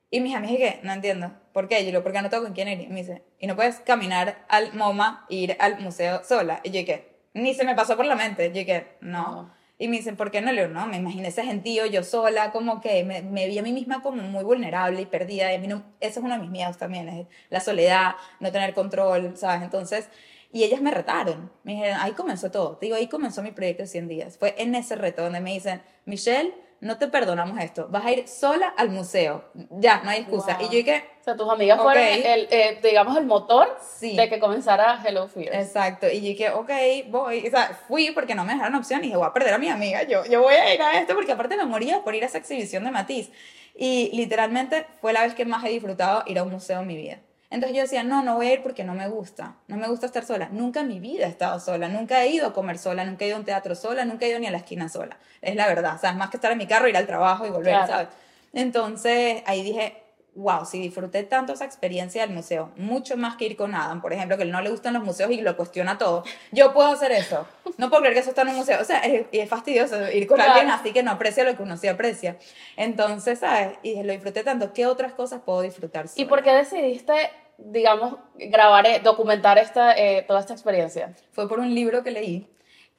Y 0.09 0.21
mis 0.21 0.35
amigas 0.35 0.57
que 0.57 0.79
no 0.81 0.91
entiendo, 0.91 1.33
¿por 1.53 1.67
qué? 1.67 1.81
Yo 1.81 1.91
digo, 1.91 2.01
porque 2.01 2.19
no 2.19 2.31
tengo 2.31 2.45
con 2.45 2.53
quién 2.53 2.67
ir. 2.67 2.81
Y 2.81 2.87
me 2.87 3.01
dice, 3.01 3.21
y 3.39 3.45
no 3.45 3.55
puedes 3.55 3.75
caminar 3.81 4.43
al 4.49 4.73
MoMA 4.73 5.27
e 5.29 5.35
ir 5.35 5.57
al 5.59 5.79
museo 5.81 6.23
sola. 6.23 6.59
Y 6.63 6.71
yo 6.71 6.83
que, 6.83 7.15
ni 7.35 7.53
se 7.53 7.63
me 7.63 7.75
pasó 7.75 7.95
por 7.95 8.07
la 8.07 8.15
mente. 8.15 8.47
Yo 8.47 8.65
que, 8.65 8.97
no. 9.01 9.43
No. 9.43 9.53
Y 9.77 9.87
me 9.87 9.97
dicen, 9.97 10.15
¿por 10.15 10.31
qué 10.31 10.41
no? 10.41 10.51
Le 10.51 10.63
digo, 10.63 10.73
no, 10.73 10.87
me 10.87 10.97
imaginé 10.97 11.27
ese 11.27 11.43
gentío, 11.43 11.85
yo 11.85 12.03
sola, 12.03 12.51
como 12.51 12.81
que 12.81 13.03
me, 13.03 13.21
me 13.21 13.45
vi 13.45 13.59
a 13.59 13.61
mí 13.61 13.71
misma 13.71 14.01
como 14.01 14.23
muy 14.23 14.43
vulnerable 14.43 14.99
y 15.01 15.05
perdida. 15.05 15.51
Y 15.53 15.57
a 15.57 15.59
mí 15.59 15.67
no, 15.67 15.83
ese 15.99 16.19
es 16.19 16.25
uno 16.25 16.33
de 16.33 16.39
mis 16.39 16.49
miedos 16.49 16.79
también, 16.79 17.07
es 17.09 17.27
la 17.51 17.59
soledad, 17.59 18.15
no 18.39 18.51
tener 18.51 18.73
control, 18.73 19.37
¿sabes? 19.37 19.61
Entonces, 19.61 20.09
y 20.51 20.63
ellas 20.63 20.81
me 20.81 20.89
retaron. 20.89 21.51
Me 21.63 21.73
dijeron, 21.73 21.97
ahí 22.01 22.13
comenzó 22.13 22.49
todo. 22.49 22.77
Te 22.77 22.87
digo, 22.87 22.95
ahí 22.95 23.05
comenzó 23.05 23.43
mi 23.43 23.51
proyecto 23.51 23.83
de 23.83 23.87
100 23.87 24.07
días. 24.07 24.37
Fue 24.39 24.55
en 24.57 24.73
ese 24.73 24.95
reto 24.95 25.21
donde 25.21 25.39
me 25.39 25.53
dicen, 25.53 25.83
Michelle, 26.05 26.55
no 26.79 26.97
te 26.97 27.07
perdonamos 27.07 27.59
esto. 27.59 27.87
Vas 27.89 28.05
a 28.05 28.11
ir 28.11 28.27
sola 28.27 28.73
al 28.77 28.89
museo. 28.89 29.43
Ya, 29.71 30.01
no 30.03 30.09
hay 30.11 30.19
excusa. 30.21 30.57
Wow. 30.57 30.61
Y 30.61 30.65
yo 30.65 30.71
dije, 30.77 31.03
O 31.21 31.23
sea, 31.23 31.35
tus 31.35 31.49
amigas 31.49 31.81
fueron, 31.81 32.03
el, 32.03 32.47
eh, 32.51 32.79
digamos, 32.83 33.17
el 33.17 33.25
motor 33.25 33.77
Sí. 33.81 34.15
de 34.15 34.29
que 34.29 34.39
comenzara 34.39 35.01
Hello 35.05 35.27
Fears. 35.27 35.55
Exacto, 35.55 36.07
y 36.07 36.21
yo 36.21 36.27
dije, 36.27 36.49
ok, 36.51 36.69
voy, 37.09 37.45
o 37.45 37.49
sea, 37.49 37.77
fui 37.87 38.11
porque 38.11 38.33
no 38.35 38.45
me 38.45 38.53
dejaron 38.53 38.75
opción 38.75 38.99
y 39.01 39.07
dije, 39.07 39.17
voy 39.17 39.27
a 39.27 39.33
perder 39.33 39.53
a 39.55 39.57
mi 39.57 39.69
amiga, 39.69 40.03
yo, 40.03 40.23
yo 40.25 40.41
voy 40.41 40.53
a 40.55 40.73
ir 40.73 40.81
a 40.81 40.99
esto 40.99 41.15
porque 41.15 41.31
aparte 41.33 41.57
me 41.57 41.65
moría 41.65 42.01
por 42.03 42.15
ir 42.15 42.23
a 42.23 42.27
esa 42.27 42.37
exhibición 42.37 42.83
de 42.85 42.91
Matisse. 42.91 43.31
Y 43.75 44.09
literalmente 44.13 44.85
fue 45.01 45.13
la 45.13 45.21
vez 45.23 45.33
que 45.35 45.45
más 45.45 45.63
he 45.65 45.69
disfrutado 45.69 46.23
ir 46.27 46.39
a 46.39 46.43
un 46.43 46.51
museo 46.51 46.79
en 46.81 46.87
mi 46.87 46.95
vida. 46.95 47.19
Entonces 47.49 47.75
yo 47.77 47.83
decía, 47.83 48.03
no, 48.03 48.23
no 48.23 48.35
voy 48.35 48.47
a 48.47 48.53
ir 48.55 48.61
porque 48.63 48.83
no 48.83 48.93
me 48.93 49.07
gusta, 49.07 49.55
no 49.67 49.77
me 49.77 49.87
gusta 49.87 50.05
estar 50.05 50.25
sola. 50.25 50.49
Nunca 50.51 50.81
en 50.81 50.89
mi 50.89 50.99
vida 50.99 51.25
he 51.25 51.29
estado 51.29 51.59
sola, 51.61 51.87
nunca 51.87 52.21
he 52.23 52.27
ido 52.29 52.47
a 52.47 52.53
comer 52.53 52.77
sola, 52.77 53.05
nunca 53.05 53.23
he 53.23 53.29
ido 53.29 53.37
a 53.37 53.39
un 53.39 53.45
teatro 53.45 53.73
sola, 53.73 54.03
nunca 54.03 54.25
he 54.25 54.29
ido 54.29 54.39
ni 54.39 54.47
a 54.47 54.51
la 54.51 54.57
esquina 54.57 54.89
sola. 54.89 55.17
Es 55.41 55.55
la 55.55 55.67
verdad, 55.67 55.95
o 55.95 55.97
sea, 55.99 56.09
es 56.09 56.17
más 56.17 56.29
que 56.29 56.37
estar 56.37 56.51
en 56.51 56.57
mi 56.57 56.67
carro, 56.67 56.89
ir 56.89 56.97
al 56.97 57.07
trabajo 57.07 57.45
y 57.45 57.49
volver, 57.49 57.73
Claro. 57.73 57.87
¿sabes? 57.87 58.07
Entonces 58.53 59.43
ahí 59.45 59.63
dije, 59.63 60.03
wow, 60.37 60.65
si 60.65 60.79
disfruté 60.79 61.23
tanto 61.23 61.53
esa 61.53 61.65
experiencia 61.65 62.21
del 62.21 62.29
museo, 62.35 62.71
mucho 62.75 63.17
más 63.17 63.35
que 63.37 63.45
ir 63.45 63.57
con 63.57 63.73
Adam, 63.73 64.01
por 64.01 64.13
ejemplo, 64.13 64.37
que 64.37 64.43
él 64.43 64.51
no 64.51 64.61
le 64.61 64.69
gustan 64.69 64.93
los 64.93 65.03
museos 65.03 65.31
y 65.31 65.41
lo 65.41 65.57
cuestiona 65.57 65.97
todo, 65.97 66.23
yo 66.51 66.73
puedo 66.73 66.89
hacer 66.89 67.11
eso. 67.11 67.47
No 67.77 67.89
puedo 67.89 68.01
creer 68.03 68.13
que 68.13 68.19
eso 68.21 68.29
está 68.29 68.43
en 68.43 68.49
un 68.49 68.55
museo. 68.57 68.79
O 68.79 68.83
sea, 68.85 68.99
es, 68.99 69.25
es 69.31 69.49
fastidioso 69.49 70.09
ir 70.11 70.27
con 70.27 70.35
Claro. 70.37 70.51
alguien 70.53 70.69
así 70.69 70.93
que 70.93 71.01
no 71.03 71.09
aprecia 71.11 71.43
lo 71.43 71.57
que 71.57 71.63
uno 71.63 71.75
sí 71.75 71.87
aprecia. 71.87 72.37
Entonces, 72.75 73.39
¿sabes? 73.39 73.77
Y 73.83 74.01
lo 74.03 74.13
disfruté 74.13 74.43
tanto. 74.43 74.73
¿Qué 74.73 74.85
otras 74.85 75.13
cosas 75.13 75.41
puedo 75.43 75.61
disfrutar? 75.61 76.05
¿Y 76.15 76.25
por 76.25 76.43
qué 76.43 76.51
decidiste, 76.53 77.13
digamos, 77.57 78.17
grabar, 78.35 78.85
eh, 78.85 78.99
documentar 79.03 79.57
esta, 79.57 79.97
eh, 79.97 80.23
toda 80.27 80.39
esta 80.39 80.53
experiencia? 80.53 81.15
Fue 81.31 81.49
por 81.49 81.59
un 81.59 81.73
libro 81.73 82.03
que 82.03 82.11
leí 82.11 82.47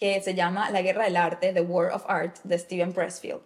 que 0.00 0.20
se 0.22 0.34
llama 0.34 0.70
La 0.70 0.82
Guerra 0.82 1.04
del 1.04 1.16
Arte, 1.16 1.52
The 1.52 1.60
War 1.60 1.92
of 1.92 2.04
Art, 2.08 2.36
de 2.44 2.58
Steven 2.58 2.92
Pressfield, 2.92 3.42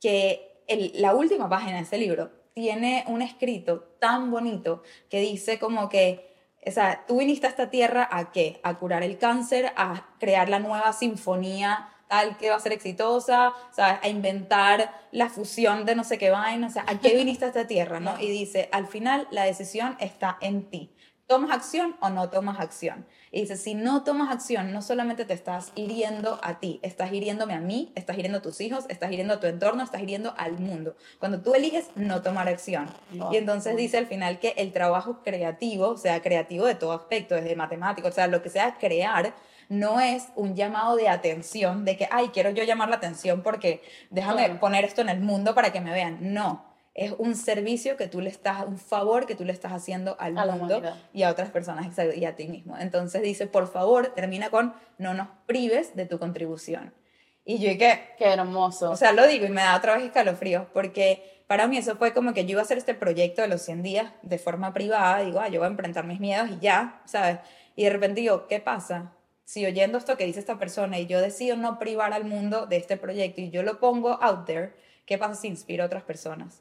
que 0.00 0.62
el- 0.66 0.92
la 0.94 1.14
última 1.14 1.48
página 1.48 1.76
de 1.76 1.82
ese 1.82 1.98
libro 1.98 2.30
tiene 2.58 3.04
un 3.06 3.22
escrito 3.22 3.94
tan 4.00 4.32
bonito 4.32 4.82
que 5.08 5.20
dice 5.20 5.60
como 5.60 5.88
que, 5.88 6.56
o 6.66 6.70
sea, 6.72 7.04
tú 7.06 7.18
viniste 7.20 7.46
a 7.46 7.50
esta 7.50 7.70
tierra 7.70 8.08
a 8.10 8.32
qué? 8.32 8.58
A 8.64 8.80
curar 8.80 9.04
el 9.04 9.16
cáncer, 9.16 9.72
a 9.76 10.08
crear 10.18 10.48
la 10.48 10.58
nueva 10.58 10.92
sinfonía 10.92 11.88
tal 12.08 12.36
que 12.36 12.50
va 12.50 12.56
a 12.56 12.60
ser 12.60 12.72
exitosa, 12.72 13.52
¿sabes? 13.70 14.00
A 14.02 14.08
inventar 14.08 14.92
la 15.12 15.28
fusión 15.28 15.84
de 15.84 15.94
no 15.94 16.02
sé 16.02 16.18
qué 16.18 16.30
vaina, 16.30 16.66
o 16.66 16.70
sea, 16.70 16.84
¿a 16.88 16.98
qué 16.98 17.14
viniste 17.14 17.44
a 17.44 17.48
esta 17.48 17.68
tierra, 17.68 18.00
no? 18.00 18.18
Y 18.18 18.28
dice, 18.28 18.68
al 18.72 18.88
final 18.88 19.28
la 19.30 19.44
decisión 19.44 19.96
está 20.00 20.36
en 20.40 20.68
ti. 20.68 20.96
¿Tomas 21.28 21.52
acción 21.52 21.96
o 22.00 22.08
no 22.10 22.28
tomas 22.28 22.58
acción? 22.58 23.06
Y 23.30 23.42
dice, 23.42 23.56
si 23.56 23.74
no 23.74 24.04
tomas 24.04 24.32
acción, 24.32 24.72
no 24.72 24.82
solamente 24.82 25.24
te 25.24 25.34
estás 25.34 25.72
hiriendo 25.74 26.38
a 26.42 26.58
ti, 26.60 26.80
estás 26.82 27.12
hiriéndome 27.12 27.54
a 27.54 27.60
mí, 27.60 27.92
estás 27.94 28.16
hiriendo 28.16 28.38
a 28.38 28.42
tus 28.42 28.60
hijos, 28.60 28.84
estás 28.88 29.12
hiriendo 29.12 29.34
a 29.34 29.40
tu 29.40 29.46
entorno, 29.46 29.82
estás 29.82 30.02
hiriendo 30.02 30.34
al 30.38 30.58
mundo. 30.58 30.96
Cuando 31.18 31.40
tú 31.40 31.54
eliges 31.54 31.88
no 31.94 32.22
tomar 32.22 32.48
acción. 32.48 32.88
Y 33.32 33.36
entonces 33.36 33.76
dice 33.76 33.98
al 33.98 34.06
final 34.06 34.38
que 34.38 34.54
el 34.56 34.72
trabajo 34.72 35.22
creativo, 35.22 35.88
o 35.88 35.96
sea, 35.96 36.22
creativo 36.22 36.66
de 36.66 36.74
todo 36.74 36.92
aspecto, 36.92 37.34
desde 37.34 37.56
matemático, 37.56 38.08
o 38.08 38.12
sea, 38.12 38.26
lo 38.26 38.42
que 38.42 38.50
sea 38.50 38.78
crear, 38.78 39.34
no 39.68 40.00
es 40.00 40.28
un 40.34 40.54
llamado 40.54 40.96
de 40.96 41.08
atención, 41.08 41.84
de 41.84 41.96
que, 41.96 42.08
ay, 42.10 42.28
quiero 42.28 42.50
yo 42.50 42.64
llamar 42.64 42.88
la 42.88 42.96
atención 42.96 43.42
porque 43.42 43.82
déjame 44.10 44.48
poner 44.56 44.84
esto 44.84 45.02
en 45.02 45.10
el 45.10 45.20
mundo 45.20 45.54
para 45.54 45.72
que 45.72 45.80
me 45.80 45.92
vean. 45.92 46.18
No, 46.32 46.67
es 46.98 47.14
un 47.16 47.36
servicio 47.36 47.96
que 47.96 48.08
tú 48.08 48.20
le 48.20 48.28
estás, 48.28 48.66
un 48.66 48.76
favor 48.76 49.26
que 49.26 49.36
tú 49.36 49.44
le 49.44 49.52
estás 49.52 49.70
haciendo 49.70 50.16
al 50.18 50.34
mundo 50.34 50.82
y 51.12 51.22
a 51.22 51.30
otras 51.30 51.48
personas 51.50 51.96
y 52.16 52.24
a 52.24 52.34
ti 52.34 52.48
mismo. 52.48 52.76
Entonces 52.76 53.22
dice, 53.22 53.46
por 53.46 53.70
favor, 53.70 54.08
termina 54.16 54.50
con, 54.50 54.74
no 54.98 55.14
nos 55.14 55.28
prives 55.46 55.94
de 55.94 56.06
tu 56.06 56.18
contribución. 56.18 56.92
Y 57.44 57.58
yo 57.58 57.78
que... 57.78 58.00
Qué 58.18 58.24
hermoso. 58.24 58.90
O 58.90 58.96
sea, 58.96 59.12
lo 59.12 59.28
digo 59.28 59.46
y 59.46 59.48
me 59.48 59.60
da 59.60 59.76
otra 59.76 59.94
vez 59.94 60.06
escalofríos 60.06 60.66
porque 60.74 61.44
para 61.46 61.68
mí 61.68 61.78
eso 61.78 61.94
fue 61.94 62.12
como 62.12 62.34
que 62.34 62.44
yo 62.44 62.50
iba 62.50 62.62
a 62.62 62.64
hacer 62.64 62.78
este 62.78 62.94
proyecto 62.94 63.42
de 63.42 63.48
los 63.48 63.62
100 63.62 63.82
días 63.84 64.12
de 64.22 64.38
forma 64.38 64.74
privada, 64.74 65.20
digo, 65.20 65.38
ah, 65.38 65.48
yo 65.48 65.60
voy 65.60 65.68
a 65.68 65.70
enfrentar 65.70 66.04
mis 66.04 66.18
miedos 66.18 66.50
y 66.50 66.58
ya, 66.58 67.00
¿sabes? 67.04 67.38
Y 67.76 67.84
de 67.84 67.90
repente 67.90 68.22
digo, 68.22 68.48
¿qué 68.48 68.58
pasa? 68.58 69.12
Si 69.44 69.64
oyendo 69.64 69.98
esto 69.98 70.16
que 70.16 70.26
dice 70.26 70.40
esta 70.40 70.58
persona 70.58 70.98
y 70.98 71.06
yo 71.06 71.20
decido 71.20 71.56
no 71.56 71.78
privar 71.78 72.12
al 72.12 72.24
mundo 72.24 72.66
de 72.66 72.76
este 72.76 72.96
proyecto 72.96 73.40
y 73.40 73.50
yo 73.50 73.62
lo 73.62 73.78
pongo 73.78 74.20
out 74.20 74.46
there, 74.46 74.74
¿qué 75.06 75.16
pasa 75.16 75.40
si 75.40 75.46
inspiro 75.46 75.84
a 75.84 75.86
otras 75.86 76.02
personas? 76.02 76.60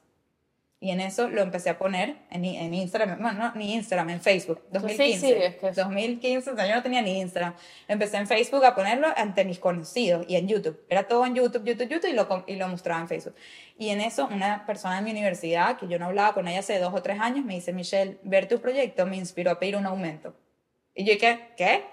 Y 0.80 0.92
en 0.92 1.00
eso 1.00 1.28
lo 1.28 1.42
empecé 1.42 1.72
a 1.72 1.80
poner 1.80 2.18
en, 2.30 2.46
en 2.46 2.72
Instagram, 2.72 3.20
bueno, 3.20 3.40
no, 3.40 3.56
ni 3.56 3.74
Instagram, 3.74 4.12
en 4.12 4.22
Facebook, 4.22 4.62
2015. 4.72 5.20
Sí, 5.20 5.34
sí, 5.34 5.34
es 5.34 5.56
que 5.56 5.72
2015, 5.72 6.52
o 6.52 6.56
sea, 6.56 6.68
yo 6.68 6.76
no 6.76 6.84
tenía 6.84 7.02
ni 7.02 7.20
Instagram. 7.20 7.56
Empecé 7.88 8.18
en 8.18 8.28
Facebook 8.28 8.64
a 8.64 8.76
ponerlo 8.76 9.08
ante 9.18 9.44
mis 9.44 9.58
conocidos 9.58 10.26
y 10.30 10.36
en 10.36 10.48
YouTube. 10.48 10.80
Era 10.88 11.08
todo 11.08 11.26
en 11.26 11.34
YouTube, 11.34 11.64
YouTube, 11.64 11.90
YouTube 11.90 12.10
y 12.12 12.14
lo, 12.14 12.44
y 12.46 12.58
lo 12.58 12.68
mostraba 12.68 13.02
en 13.02 13.08
Facebook. 13.08 13.34
Y 13.80 13.90
en 13.90 14.02
eso 14.02 14.28
una 14.32 14.68
persona 14.68 14.98
de 14.98 15.02
mi 15.02 15.10
universidad, 15.10 15.78
que 15.78 15.88
yo 15.88 15.98
no 15.98 16.06
hablaba 16.06 16.36
con 16.36 16.48
ella 16.48 16.60
hace 16.60 16.78
dos 16.78 16.94
o 16.94 17.02
tres 17.02 17.20
años, 17.20 17.44
me 17.44 17.56
dice, 17.56 17.74
Michelle, 17.74 18.20
ver 18.22 18.48
tu 18.48 18.62
proyecto 18.62 19.08
me 19.08 19.18
inspiró 19.18 19.50
a 19.50 19.60
pedir 19.60 19.78
un 19.78 19.88
aumento. 19.88 20.36
Y 20.94 21.06
yo, 21.06 21.18
¿qué? 21.20 21.54
¿Qué? 21.58 21.86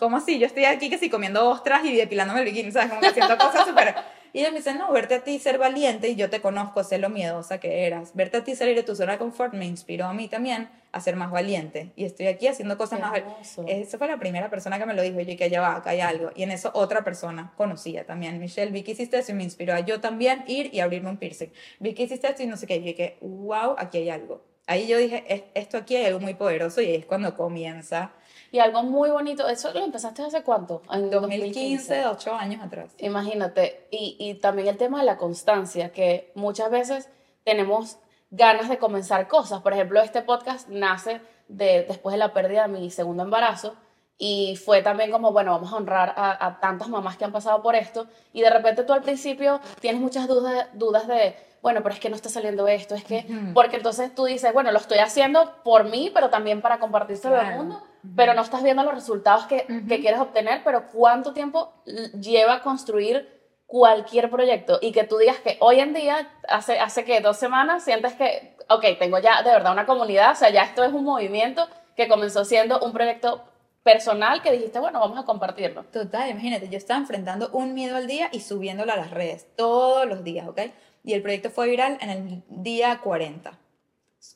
¿Cómo 0.00 0.16
así? 0.16 0.40
Yo 0.40 0.46
estoy 0.46 0.64
aquí 0.64 0.90
que 0.90 0.98
sí 0.98 1.08
comiendo 1.08 1.48
ostras 1.48 1.84
y 1.84 1.94
depilándome 1.94 2.40
el 2.40 2.46
bikini, 2.46 2.72
¿sabes? 2.72 2.88
Como 2.88 3.00
que 3.02 3.06
haciendo 3.06 3.38
cosas 3.38 3.68
súper 3.68 3.94
y 4.32 4.40
ella 4.40 4.50
me 4.50 4.58
dice, 4.58 4.74
no, 4.74 4.90
verte 4.92 5.16
a 5.16 5.24
ti 5.24 5.38
ser 5.38 5.58
valiente, 5.58 6.08
y 6.08 6.16
yo 6.16 6.30
te 6.30 6.40
conozco, 6.40 6.84
sé 6.84 6.98
lo 6.98 7.10
miedosa 7.10 7.58
que 7.58 7.86
eras. 7.86 8.14
Verte 8.14 8.38
a 8.38 8.44
ti 8.44 8.54
salir 8.54 8.74
de 8.76 8.82
tu 8.82 8.96
zona 8.96 9.12
de 9.12 9.18
confort 9.18 9.54
me 9.54 9.66
inspiró 9.66 10.06
a 10.06 10.12
mí 10.12 10.28
también 10.28 10.68
a 10.92 11.00
ser 11.00 11.16
más 11.16 11.30
valiente. 11.30 11.92
Y 11.96 12.04
estoy 12.04 12.26
aquí 12.26 12.46
haciendo 12.46 12.76
cosas 12.78 13.00
más 13.00 13.12
más... 13.12 13.58
Esa 13.66 13.98
fue 13.98 14.06
la 14.08 14.18
primera 14.18 14.50
persona 14.50 14.78
que 14.78 14.86
me 14.86 14.94
lo 14.94 15.02
dijo, 15.02 15.20
y 15.20 15.26
yo 15.26 15.36
que 15.36 15.50
ya 15.50 15.60
va, 15.60 15.76
acá 15.76 15.90
hay 15.90 16.00
algo. 16.00 16.30
Y 16.34 16.42
en 16.42 16.50
eso 16.50 16.70
otra 16.74 17.04
persona 17.04 17.52
conocía 17.56 18.04
también, 18.06 18.38
Michelle, 18.38 18.70
Vicky 18.72 18.92
hiciste 18.92 19.18
eso 19.18 19.32
y 19.32 19.34
me 19.34 19.44
inspiró 19.44 19.74
a 19.74 19.80
yo 19.80 20.00
también 20.00 20.44
ir 20.46 20.70
y 20.72 20.80
abrirme 20.80 21.10
un 21.10 21.16
piercing. 21.18 21.52
Vicky 21.80 22.04
hiciste 22.04 22.28
esto 22.28 22.42
y 22.42 22.46
no 22.46 22.56
sé 22.56 22.66
qué, 22.66 22.76
y 22.76 22.84
yo 22.84 22.96
que, 22.96 23.18
wow, 23.20 23.74
aquí 23.78 23.98
hay 23.98 24.10
algo. 24.10 24.44
Ahí 24.66 24.86
yo 24.86 24.96
dije, 24.96 25.50
esto 25.54 25.76
aquí 25.76 25.96
hay 25.96 26.06
algo 26.06 26.20
muy 26.20 26.34
poderoso 26.34 26.80
y 26.80 26.94
es 26.94 27.04
cuando 27.04 27.36
comienza 27.36 28.12
y 28.52 28.58
algo 28.58 28.82
muy 28.82 29.10
bonito, 29.10 29.48
¿eso 29.48 29.72
lo 29.72 29.80
empezaste 29.80 30.22
hace 30.22 30.42
cuánto? 30.42 30.82
En 30.92 31.10
2015, 31.10 32.06
8 32.06 32.34
años 32.34 32.62
atrás. 32.62 32.92
Imagínate, 32.98 33.88
y, 33.90 34.16
y 34.18 34.34
también 34.34 34.68
el 34.68 34.76
tema 34.76 35.00
de 35.00 35.06
la 35.06 35.16
constancia, 35.16 35.90
que 35.90 36.30
muchas 36.34 36.70
veces 36.70 37.08
tenemos 37.44 37.96
ganas 38.30 38.68
de 38.68 38.76
comenzar 38.76 39.26
cosas. 39.26 39.62
Por 39.62 39.72
ejemplo, 39.72 40.02
este 40.02 40.20
podcast 40.20 40.68
nace 40.68 41.22
de, 41.48 41.86
después 41.88 42.12
de 42.12 42.18
la 42.18 42.34
pérdida 42.34 42.68
de 42.68 42.78
mi 42.78 42.90
segundo 42.90 43.22
embarazo 43.22 43.74
y 44.18 44.56
fue 44.56 44.82
también 44.82 45.10
como, 45.10 45.32
bueno, 45.32 45.52
vamos 45.52 45.72
a 45.72 45.76
honrar 45.76 46.14
a, 46.14 46.58
tantas 46.60 46.88
mamás 46.88 47.16
que 47.16 47.24
han 47.24 47.32
pasado 47.32 47.62
por 47.62 47.74
esto 47.74 48.06
y 48.34 48.42
de 48.42 48.50
repente 48.50 48.84
tú 48.84 48.92
al 48.92 49.02
principio 49.02 49.60
tienes 49.80 50.00
muchas 50.00 50.28
dudas, 50.28 50.68
dudas 50.74 51.08
de, 51.08 51.34
bueno, 51.62 51.82
pero 51.82 51.94
es 51.94 52.00
que 52.00 52.10
no 52.10 52.16
está 52.16 52.28
saliendo 52.28 52.68
esto, 52.68 52.94
es 52.94 53.04
que, 53.04 53.26
porque 53.54 53.76
entonces 53.76 54.14
tú 54.14 54.26
dices, 54.26 54.52
bueno, 54.52 54.70
lo 54.72 54.78
estoy 54.78 54.98
haciendo 54.98 55.54
por 55.64 55.84
mí, 55.84 56.10
pero 56.12 56.28
también 56.28 56.60
para 56.60 56.78
compartírselo 56.78 57.36
al 57.36 57.56
mundo 57.56 57.82
pero 58.16 58.34
no 58.34 58.42
estás 58.42 58.62
viendo 58.62 58.82
los 58.82 58.94
resultados 58.94 59.46
que, 59.46 59.66
que, 59.88 60.00
quieres 60.00 60.20
obtener, 60.20 60.62
pero 60.64 60.88
cuánto 60.92 61.32
tiempo 61.32 61.72
lleva 62.20 62.62
construir 62.62 63.28
cualquier 63.66 64.28
proyecto 64.28 64.78
y 64.82 64.92
que 64.92 65.04
tú 65.04 65.16
digas 65.16 65.38
que 65.38 65.56
hoy 65.60 65.80
en 65.80 65.94
día, 65.94 66.30
hace, 66.48 66.78
hace 66.78 67.04
que 67.04 67.20
dos 67.20 67.38
semanas, 67.38 67.84
sientes 67.84 68.12
que, 68.14 68.56
ok, 68.68 68.84
tengo 68.98 69.18
ya 69.18 69.42
de 69.42 69.50
verdad 69.50 69.72
una 69.72 69.86
comunidad, 69.86 70.32
o 70.32 70.34
sea, 70.34 70.50
ya 70.50 70.62
esto 70.62 70.84
es 70.84 70.92
un 70.92 71.04
movimiento 71.04 71.66
que 71.96 72.08
comenzó 72.08 72.44
siendo 72.44 72.80
un 72.80 72.92
proyecto 72.92 73.42
personal 73.82 74.42
que 74.42 74.52
dijiste, 74.52 74.78
bueno, 74.78 75.00
vamos 75.00 75.18
a 75.18 75.24
compartirlo. 75.24 75.84
Total, 75.84 76.30
imagínate, 76.30 76.68
yo 76.68 76.76
estaba 76.76 77.00
enfrentando 77.00 77.50
un 77.52 77.74
miedo 77.74 77.96
al 77.96 78.06
día 78.06 78.28
y 78.32 78.40
subiéndolo 78.40 78.92
a 78.92 78.96
las 78.96 79.10
redes 79.10 79.46
todos 79.56 80.06
los 80.06 80.22
días, 80.22 80.46
¿ok? 80.48 80.60
Y 81.04 81.14
el 81.14 81.22
proyecto 81.22 81.50
fue 81.50 81.68
viral 81.68 81.98
en 82.00 82.10
el 82.10 82.42
día 82.48 83.00
40. 83.00 83.58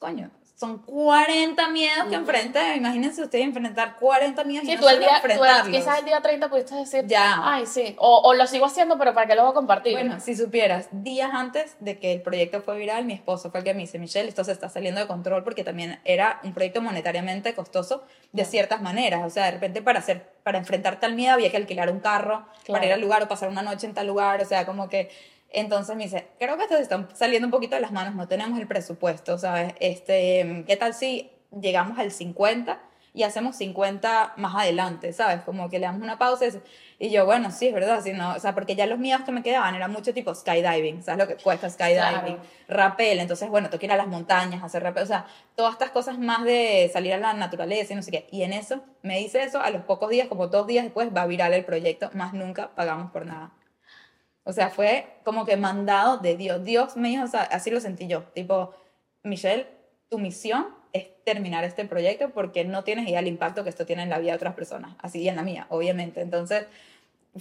Coño, 0.01 0.31
son 0.57 0.79
40 0.79 1.69
miedos 1.69 2.07
que 2.09 2.15
enfrenté. 2.15 2.77
Imagínense 2.77 3.23
ustedes 3.23 3.45
enfrentar 3.45 3.97
40 3.97 4.43
miedos 4.45 4.67
sí, 4.67 4.73
y 4.73 4.79
tú 4.79 4.89
el 4.89 5.01
día, 5.01 5.21
tú 5.23 5.71
quizás 5.71 5.99
el 5.99 6.07
día 6.07 6.23
30 6.23 6.49
pudiste 6.49 6.75
decir, 6.75 7.05
ya. 7.07 7.41
Ay, 7.43 7.67
sí. 7.67 7.95
O, 7.99 8.23
o, 8.25 8.33
lo 8.33 8.47
sigo 8.47 8.65
haciendo, 8.65 8.97
pero 8.97 9.13
¿para 9.13 9.27
qué 9.27 9.35
lo 9.35 9.43
voy 9.43 9.51
a 9.51 9.55
compartir? 9.55 9.93
Bueno, 9.93 10.19
si 10.19 10.35
supieras, 10.35 10.89
días 10.93 11.31
antes 11.35 11.77
de 11.81 11.99
que 11.99 12.15
el 12.15 12.23
proyecto 12.23 12.63
fue 12.63 12.79
viral, 12.79 13.05
mi 13.05 13.13
esposo 13.13 13.51
fue 13.51 13.61
el 13.61 13.65
que 13.65 13.75
me 13.75 13.81
dice, 13.81 13.99
Michelle, 13.99 14.31
esto 14.31 14.45
se 14.45 14.53
está 14.53 14.71
saliendo 14.71 14.99
de 14.99 15.07
control 15.07 15.45
porque 15.45 15.63
también 15.63 16.01
era 16.05 16.41
un 16.43 16.55
proyecto 16.55 16.81
monetariamente 16.81 17.55
costoso 17.55 18.05
de 18.33 18.47
ciertas 18.47 18.81
maneras. 18.81 19.25
O 19.27 19.31
sea, 19.31 19.45
de 19.45 19.51
repente 19.51 19.83
para, 19.83 19.99
hacer, 19.99 20.27
para 20.43 20.57
enfrentarte 20.57 21.05
al 21.05 21.15
miedo 21.15 21.35
había 21.35 21.51
que 21.51 21.59
alquilar 21.59 21.91
un 21.91 22.01
carro 22.01 22.47
para 22.67 22.87
ir 22.87 22.95
al 22.95 23.01
lugar 23.03 23.23
o 23.23 23.29
pasar 23.29 23.51
una 23.51 23.61
noche 23.61 23.87
en 23.87 23.93
tal 23.93 24.07
lugar. 24.07 24.41
O 24.41 24.47
sea, 24.47 24.65
como 24.65 24.89
que 24.89 25.11
entonces 25.53 25.97
me 25.97 26.05
dice, 26.05 26.29
creo 26.39 26.57
que 26.57 26.65
esto 26.65 26.77
se 26.77 26.83
está 26.83 27.09
saliendo 27.15 27.47
un 27.47 27.53
poquito 27.53 27.75
de 27.75 27.81
las 27.81 27.93
manos, 27.93 28.15
no 28.15 28.29
tenemos 28.29 28.59
el 28.59 28.67
presupuesto, 28.67 29.39
¿sabes? 29.39 29.75
Este, 29.81 30.65
¿Qué 30.67 30.77
tal 30.77 30.95
si 30.95 31.31
llegamos 31.51 31.99
al 31.99 32.11
50 32.11 32.81
y 33.17 33.23
hacemos 33.23 33.57
50 33.57 34.35
más 34.37 34.55
adelante, 34.55 35.11
¿sabes? 35.15 35.41
Como 35.41 35.71
que 35.71 35.79
le 35.79 35.87
damos 35.87 36.03
una 36.03 36.19
pausa 36.19 36.45
y 36.99 37.09
yo, 37.09 37.25
bueno, 37.25 37.51
sí, 37.51 37.69
es 37.69 37.75
verdad, 37.75 38.03
sí, 38.03 38.13
no, 38.13 38.35
o 38.35 38.39
sea, 38.39 38.55
porque 38.55 38.77
ya 38.77 38.85
los 38.85 38.99
miedos 38.99 39.23
que 39.23 39.33
me 39.33 39.43
quedaban 39.43 39.75
eran 39.75 39.91
mucho 39.91 40.13
tipo 40.13 40.35
skydiving, 40.35 41.03
¿sabes 41.03 41.27
lo 41.27 41.27
que 41.27 41.43
cuesta 41.43 41.71
skydiving? 41.71 42.39
Rappel, 42.69 43.19
entonces, 43.19 43.49
bueno, 43.49 43.71
tengo 43.71 43.81
que 43.81 43.87
ir 43.87 43.93
a 43.93 43.97
las 43.97 44.07
montañas, 44.07 44.63
hacer 44.63 44.83
rappel, 44.83 45.05
o 45.05 45.07
sea, 45.07 45.27
todas 45.55 45.73
estas 45.73 45.91
cosas 45.91 46.19
más 46.19 46.45
de 46.45 46.91
salir 46.93 47.15
a 47.15 47.19
la 47.19 47.33
naturaleza 47.33 47.95
y 47.95 47.97
no 47.97 48.03
sé 48.03 48.11
qué. 48.11 48.27
Y 48.31 48.43
en 48.43 48.53
eso, 48.53 48.83
me 49.03 49.19
dice 49.19 49.43
eso, 49.43 49.61
a 49.63 49.71
los 49.71 49.83
pocos 49.85 50.11
días, 50.11 50.29
como 50.29 50.49
dos 50.49 50.67
días 50.67 50.85
después, 50.85 51.09
va 51.17 51.23
a 51.23 51.27
virar 51.27 51.53
el 51.55 51.65
proyecto, 51.65 52.11
más 52.13 52.35
nunca 52.35 52.75
pagamos 52.75 53.13
por 53.13 53.25
nada. 53.25 53.51
O 54.47 54.53
sea, 54.53 54.71
fue 54.71 55.07
como 55.25 55.45
que 55.45 55.57
mandado 55.57 56.19
de 56.19 56.37
Dios. 56.37 56.63
Dios 56.65 56.97
me 56.97 57.09
dijo, 57.09 57.25
o 57.25 57.27
sea, 57.27 57.43
así 57.43 57.69
lo 57.73 57.81
sentí 57.81 58.07
yo. 58.07 58.23
Tipo, 58.33 58.73
Michelle, 59.25 59.67
tu 60.09 60.19
misión 60.19 60.69
es 60.93 61.09
terminar 61.25 61.65
este 61.65 61.85
proyecto 61.85 62.31
porque 62.31 62.65
no 62.65 62.85
tienes 62.85 63.09
idea 63.09 63.19
del 63.19 63.27
impacto 63.27 63.65
que 63.65 63.71
esto 63.71 63.85
tiene 63.87 64.05
en 64.05 64.09
la 64.09 64.21
vida 64.21 64.31
de 64.31 64.37
otras 64.37 64.55
personas. 64.55 64.95
Así 65.01 65.21
y 65.21 65.29
en 65.29 65.35
la 65.35 65.43
mía, 65.43 65.67
obviamente. 65.69 66.21
Entonces, 66.21 66.67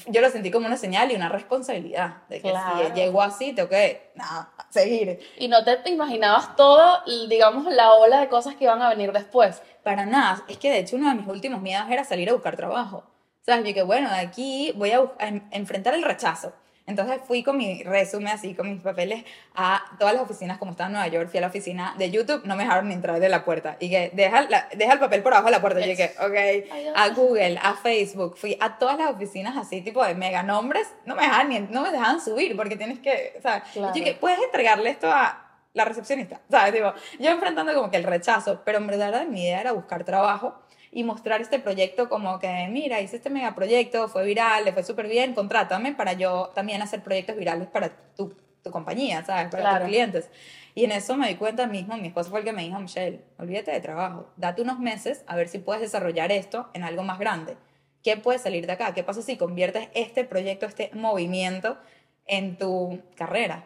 yo 0.07 0.19
lo 0.19 0.31
sentí 0.31 0.49
como 0.49 0.65
una 0.65 0.77
señal 0.77 1.11
y 1.11 1.15
una 1.15 1.29
responsabilidad 1.29 2.23
de 2.27 2.41
que 2.41 2.49
si 2.51 2.93
llegó 2.95 3.21
así, 3.21 3.53
tengo 3.53 3.69
que 3.69 4.09
nada, 4.15 4.49
seguir. 4.71 5.19
Y 5.37 5.47
no 5.47 5.63
te 5.63 5.87
imaginabas 5.91 6.55
todo, 6.55 7.01
digamos, 7.29 7.71
la 7.71 7.93
ola 7.93 8.19
de 8.19 8.29
cosas 8.29 8.55
que 8.55 8.63
iban 8.63 8.81
a 8.81 8.89
venir 8.89 9.11
después. 9.11 9.61
Para 9.83 10.07
nada. 10.07 10.43
Es 10.47 10.57
que 10.57 10.71
de 10.71 10.79
hecho 10.79 10.95
uno 10.95 11.09
de 11.09 11.15
mis 11.15 11.27
últimos 11.27 11.61
miedos 11.61 11.85
era 11.87 12.03
salir 12.03 12.31
a 12.31 12.33
buscar 12.33 12.55
trabajo. 12.55 12.97
O 12.97 13.45
sea, 13.45 13.61
yo 13.61 13.73
que 13.75 13.83
bueno, 13.83 14.09
de 14.09 14.17
aquí 14.17 14.73
voy 14.75 14.89
a, 14.89 15.01
a 15.19 15.27
enfrentar 15.51 15.93
el 15.93 16.01
rechazo. 16.01 16.51
Entonces 16.87 17.19
fui 17.27 17.41
con 17.41 17.57
mi 17.57 17.81
resumen 17.83 18.27
así, 18.27 18.53
con 18.53 18.69
mis 18.69 18.81
papeles, 18.81 19.23
a 19.55 19.83
todas 19.97 20.13
las 20.13 20.23
oficinas 20.23 20.59
como 20.59 20.71
estaba 20.71 20.87
en 20.87 20.93
Nueva 20.93 21.07
York. 21.07 21.29
Fui 21.29 21.39
a 21.39 21.41
la 21.41 21.47
oficina 21.47 21.95
de 21.97 22.11
YouTube, 22.11 22.43
no 22.45 22.55
me 22.55 22.63
dejaron 22.63 22.89
ni 22.89 22.93
entrar 22.93 23.19
de 23.19 23.27
la 23.27 23.43
puerta. 23.43 23.77
Y 23.79 23.89
que 23.89 24.11
deja, 24.13 24.47
deja 24.75 24.93
el 24.93 24.99
papel 24.99 25.23
por 25.23 25.33
abajo 25.33 25.47
de 25.47 25.51
la 25.51 25.61
puerta. 25.61 25.81
Y 25.81 25.89
dije, 25.89 26.13
ok, 26.19 26.93
a 26.95 27.09
Google, 27.09 27.57
a 27.61 27.73
Facebook, 27.73 28.37
fui 28.37 28.55
a 28.59 28.77
todas 28.77 28.99
las 28.99 29.09
oficinas 29.09 29.57
así, 29.57 29.81
tipo 29.81 30.05
de 30.05 30.13
mega 30.13 30.43
nombres. 30.43 30.87
No 31.05 31.15
me 31.15 31.23
dejaban, 31.23 31.49
ni, 31.49 31.59
no 31.59 31.81
me 31.81 31.91
dejaban 31.91 32.21
subir 32.21 32.55
porque 32.55 32.75
tienes 32.75 32.99
que, 32.99 33.33
o 33.37 33.41
sea, 33.41 33.63
yo 33.73 33.91
dije, 33.91 34.17
puedes 34.19 34.39
entregarle 34.43 34.91
esto 34.91 35.11
a 35.11 35.41
la 35.73 35.85
recepcionista. 35.85 36.39
¿Sabes? 36.51 36.81
Yo 37.19 37.31
enfrentando 37.31 37.73
como 37.73 37.89
que 37.89 37.97
el 37.97 38.03
rechazo, 38.03 38.61
pero 38.63 38.77
en 38.77 38.85
verdad 38.85 39.25
mi 39.25 39.43
idea 39.43 39.61
era 39.61 39.71
buscar 39.71 40.03
trabajo 40.03 40.61
y 40.95 41.03
mostrar 41.03 41.41
este 41.41 41.59
proyecto 41.59 42.07
como 42.07 42.39
que, 42.39 42.69
mira, 42.71 43.01
hice 43.01 43.17
este 43.17 43.29
megaproyecto, 43.29 44.07
fue 44.07 44.23
viral, 44.23 44.63
le 44.63 44.71
fue 44.71 44.81
súper 44.81 45.09
bien, 45.09 45.33
contrátame 45.33 45.93
para 45.93 46.13
yo 46.13 46.53
también 46.55 46.81
hacer 46.81 47.03
proyectos 47.03 47.35
virales 47.35 47.67
para 47.67 47.89
tu, 48.15 48.33
tu 48.63 48.71
compañía, 48.71 49.21
¿sabes? 49.25 49.51
Para 49.51 49.79
tus 49.79 49.87
clientes. 49.89 50.29
Y 50.73 50.85
en 50.85 50.93
eso 50.93 51.17
me 51.17 51.27
di 51.27 51.35
cuenta 51.35 51.67
mismo, 51.67 51.97
mi 51.97 52.07
esposo 52.07 52.29
fue 52.29 52.39
el 52.39 52.45
que 52.45 52.53
me 52.53 52.63
dijo, 52.63 52.79
Michelle, 52.79 53.25
olvídate 53.37 53.71
de 53.71 53.81
trabajo, 53.81 54.31
date 54.37 54.61
unos 54.61 54.79
meses 54.79 55.25
a 55.27 55.35
ver 55.35 55.49
si 55.49 55.59
puedes 55.59 55.81
desarrollar 55.81 56.31
esto 56.31 56.69
en 56.73 56.85
algo 56.85 57.03
más 57.03 57.19
grande. 57.19 57.57
¿Qué 58.01 58.15
puede 58.15 58.39
salir 58.39 58.65
de 58.65 58.71
acá? 58.71 58.93
¿Qué 58.93 59.03
pasa 59.03 59.21
si 59.21 59.35
conviertes 59.35 59.89
este 59.95 60.23
proyecto, 60.23 60.65
este 60.65 60.91
movimiento 60.93 61.77
en 62.25 62.57
tu 62.57 63.01
carrera? 63.17 63.65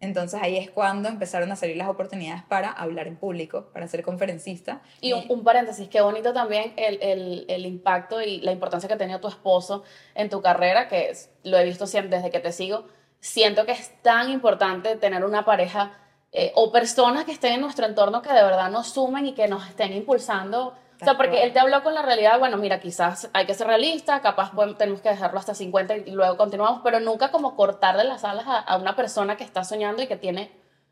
Entonces 0.00 0.40
ahí 0.40 0.56
es 0.56 0.70
cuando 0.70 1.08
empezaron 1.08 1.50
a 1.50 1.56
salir 1.56 1.76
las 1.76 1.88
oportunidades 1.88 2.44
para 2.44 2.70
hablar 2.70 3.08
en 3.08 3.16
público, 3.16 3.70
para 3.72 3.88
ser 3.88 4.02
conferencista. 4.02 4.80
Y 5.00 5.12
un, 5.12 5.24
un 5.28 5.42
paréntesis, 5.42 5.88
qué 5.88 6.00
bonito 6.00 6.32
también 6.32 6.72
el, 6.76 7.02
el, 7.02 7.44
el, 7.48 7.66
impacto 7.66 8.22
y 8.22 8.40
la 8.40 8.52
importancia 8.52 8.86
que 8.86 8.94
ha 8.94 8.98
tenido 8.98 9.20
tu 9.20 9.26
esposo 9.26 9.82
en 10.14 10.30
tu 10.30 10.40
carrera, 10.40 10.88
que 10.88 11.10
es, 11.10 11.32
lo 11.42 11.58
he 11.58 11.64
visto 11.64 11.86
siempre 11.86 12.16
desde 12.16 12.30
que 12.30 12.38
te 12.38 12.52
sigo. 12.52 12.84
Siento 13.18 13.66
que 13.66 13.72
es 13.72 14.00
tan 14.02 14.30
importante 14.30 14.94
tener 14.94 15.24
una 15.24 15.44
pareja 15.44 15.98
eh, 16.30 16.52
o 16.54 16.70
personas 16.70 17.24
que 17.24 17.32
estén 17.32 17.54
en 17.54 17.60
nuestro 17.60 17.86
entorno 17.86 18.22
que 18.22 18.32
de 18.32 18.42
verdad 18.42 18.70
nos 18.70 18.88
sumen 18.90 19.26
y 19.26 19.32
que 19.32 19.48
nos 19.48 19.66
estén 19.66 19.92
impulsando 19.92 20.76
o 21.00 21.04
sea, 21.04 21.16
porque 21.16 21.42
él 21.44 21.52
te 21.52 21.60
habló 21.60 21.82
con 21.82 21.94
la 21.94 22.02
realidad, 22.02 22.38
bueno, 22.38 22.56
mira, 22.56 22.80
quizás 22.80 23.30
hay 23.32 23.46
que 23.46 23.54
ser 23.54 23.68
realista, 23.68 24.20
capaz 24.20 24.52
tenemos 24.76 25.00
que 25.00 25.08
dejarlo 25.08 25.38
hasta 25.38 25.54
50 25.54 25.96
y 25.98 26.10
luego 26.10 26.36
continuamos, 26.36 26.80
pero 26.82 26.98
nunca 26.98 27.30
como 27.30 27.54
cortarle 27.54 28.02
las 28.04 28.24
alas 28.24 28.44
a, 28.48 28.76
una 28.76 28.96
persona 28.96 29.36
que 29.36 29.44
está 29.44 29.62
soñando 29.62 30.02
y 30.02 30.08
que 30.08 30.16
tiene 30.16 30.50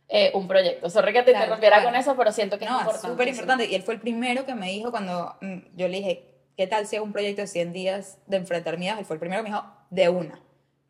eh, 0.08 0.30
un 0.34 0.46
proyecto. 0.46 0.88
Sorry 0.90 1.12
que 1.12 1.24
te 1.24 1.32
interrumpiera 1.32 1.82
con 1.82 1.96
eso, 1.96 2.14
pero 2.16 2.30
siento 2.30 2.58
que 2.58 2.66
no, 2.66 2.76
es 2.76 2.80
importante. 2.80 3.08
súper 3.08 3.28
importante. 3.28 3.66
Y 3.66 3.74
él 3.74 3.82
fue 3.82 3.94
el 3.94 4.00
primero 4.00 4.46
que 4.46 4.54
me 4.54 4.68
dijo 4.68 4.92
cuando 4.92 5.36
mm, 5.40 5.76
yo 5.76 5.88
le 5.88 5.96
dije, 5.96 6.24
¿qué 6.56 6.68
tal 6.68 6.86
si 6.86 6.96
hago 6.96 7.04
un 7.04 7.12
proyecto 7.12 7.42
de 7.42 7.48
100 7.48 7.72
días 7.72 8.18
de 8.26 8.36
enfrentar 8.36 8.78
miedos? 8.78 9.00
Él 9.00 9.06
fue 9.06 9.14
el 9.14 9.20
primero 9.20 9.42
que 9.42 9.50
me 9.50 9.56
dijo, 9.56 9.66
de 9.90 10.08
una, 10.08 10.40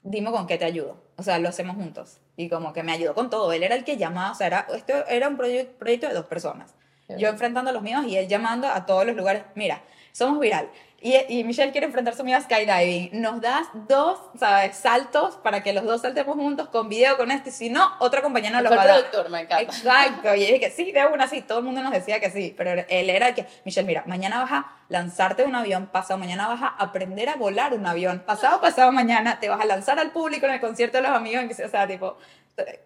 dime 0.03 0.31
con 0.31 0.47
qué 0.47 0.59
te 0.59 0.67
ayudo. 0.67 1.03
O 1.17 1.23
sea, 1.23 1.39
lo 1.39 1.49
hacemos 1.49 1.77
juntos. 1.77 2.21
Y 2.37 2.51
como 2.51 2.75
que 2.75 2.83
me 2.83 2.93
ayudó 2.93 3.15
con 3.15 3.31
todo. 3.31 3.51
Él 3.53 3.63
era 3.63 3.77
el 3.77 3.85
que 3.85 3.97
llamaba, 3.97 4.33
o 4.33 4.35
sea, 4.35 4.49
era, 4.49 4.67
esto 4.75 4.93
era 5.09 5.29
un 5.29 5.39
proyecto 5.39 6.07
de 6.07 6.13
dos 6.13 6.27
personas 6.27 6.75
yo 7.09 7.29
enfrentando 7.29 7.73
los 7.73 7.83
míos 7.83 8.05
y 8.07 8.17
él 8.17 8.29
llamando 8.29 8.69
a 8.69 8.87
todos 8.87 9.07
los 9.07 9.17
lugares. 9.17 9.43
Mira, 9.55 9.83
somos 10.13 10.41
viral. 10.41 10.69
Y, 10.99 11.15
y 11.29 11.45
Michelle 11.45 11.73
quiere 11.73 11.87
enfrentar 11.87 12.15
su 12.17 12.25
miedo 12.25 12.39
a 12.39 12.43
skydiving. 12.43 13.11
Nos 13.21 13.41
das 13.41 13.69
dos, 13.87 14.19
¿sabes? 14.41 14.77
Saltos 14.77 15.37
para 15.37 15.63
que 15.63 15.75
los 15.75 15.85
dos 15.85 16.01
saltemos 16.01 16.35
juntos 16.37 16.69
con 16.69 16.89
video 16.89 17.19
con 17.19 17.31
este. 17.31 17.51
Si 17.51 17.69
no, 17.69 17.93
otra 18.01 18.23
compañera 18.23 18.61
nos 18.61 18.71
lo 18.71 18.77
va 18.77 18.83
a 18.83 18.87
dar. 18.87 18.97
productor, 19.01 19.31
me 19.31 19.43
encanta. 19.43 19.63
Exacto. 19.63 20.35
Y 20.35 20.41
dije 20.41 20.59
que 20.59 20.71
sí, 20.71 20.93
de 20.93 21.07
una, 21.07 21.29
sí. 21.29 21.43
Todo 21.43 21.59
el 21.59 21.65
mundo 21.65 21.83
nos 21.83 21.93
decía 21.93 22.19
que 22.19 22.31
sí. 22.31 22.55
Pero 22.57 22.85
él 22.89 23.11
era 23.11 23.29
el 23.29 23.35
que, 23.35 23.47
Michelle, 23.65 23.87
mira, 23.87 24.05
mañana 24.07 24.41
vas 24.43 24.53
a 24.53 24.73
lanzarte 24.89 25.45
un 25.45 25.55
avión. 25.55 25.87
Pasado 25.87 26.19
mañana 26.19 26.49
vas 26.49 26.63
a 26.63 26.69
aprender 26.69 27.29
a 27.29 27.37
volar 27.37 27.75
un 27.75 27.87
avión. 27.87 28.25
Pasado, 28.27 28.61
pasado 28.61 28.91
mañana 28.91 29.39
te 29.39 29.51
vas 29.51 29.61
a 29.61 29.67
lanzar 29.67 29.99
al 29.99 30.13
público 30.13 30.47
en 30.47 30.55
el 30.55 30.61
concierto 30.61 30.97
de 30.97 31.03
los 31.03 31.13
amigos. 31.13 31.45
O 31.63 31.69
sea, 31.69 31.87
tipo, 31.87 32.17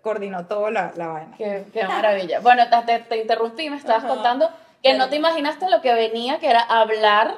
coordinó 0.02 0.46
todo 0.46 0.70
la, 0.70 0.92
la 0.96 1.08
vaina. 1.08 1.34
Qué, 1.36 1.64
qué 1.72 1.84
maravilla. 1.84 2.40
Bueno, 2.40 2.64
te, 2.86 2.98
te, 3.00 3.16
interrumpí, 3.18 3.70
me 3.70 3.76
estabas 3.76 4.04
contando 4.04 4.50
que 4.82 4.94
no 4.94 5.08
te 5.08 5.16
imaginaste 5.16 5.68
lo 5.70 5.80
que 5.80 5.92
venía, 5.94 6.38
que 6.38 6.48
era 6.48 6.60
hablar 6.60 7.34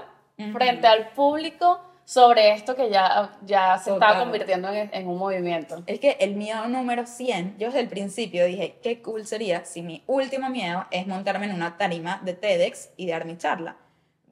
frente 0.53 0.87
al 0.87 1.09
público 1.11 1.81
sobre 2.05 2.53
esto 2.53 2.75
que 2.75 2.91
ya, 2.91 3.31
ya 3.43 3.79
se 3.79 3.93
estaba 3.93 4.19
convirtiendo 4.19 4.69
en, 4.69 4.91
en, 4.93 5.07
un 5.07 5.19
movimiento. 5.19 5.83
Es 5.87 6.01
que 6.01 6.17
el 6.21 6.35
miedo 6.35 6.67
número 6.67 7.07
100, 7.07 7.59
yo 7.59 7.69
desde 7.69 7.81
el 7.81 7.89
principio 7.89 8.45
dije, 8.45 8.79
qué 8.83 9.01
cool 9.01 9.27
sería 9.27 9.65
si 9.65 9.83
mi 9.83 10.03
último 10.07 10.51
miedo 10.51 10.87
es 10.91 11.07
montarme 11.07 11.47
en 11.47 11.55
una 11.55 11.77
tarima 11.77 12.21
de 12.25 12.35
TEDx 12.35 12.91
y 12.97 13.07
dar 13.07 13.25
mi 13.25 13.37
charla 13.39 13.77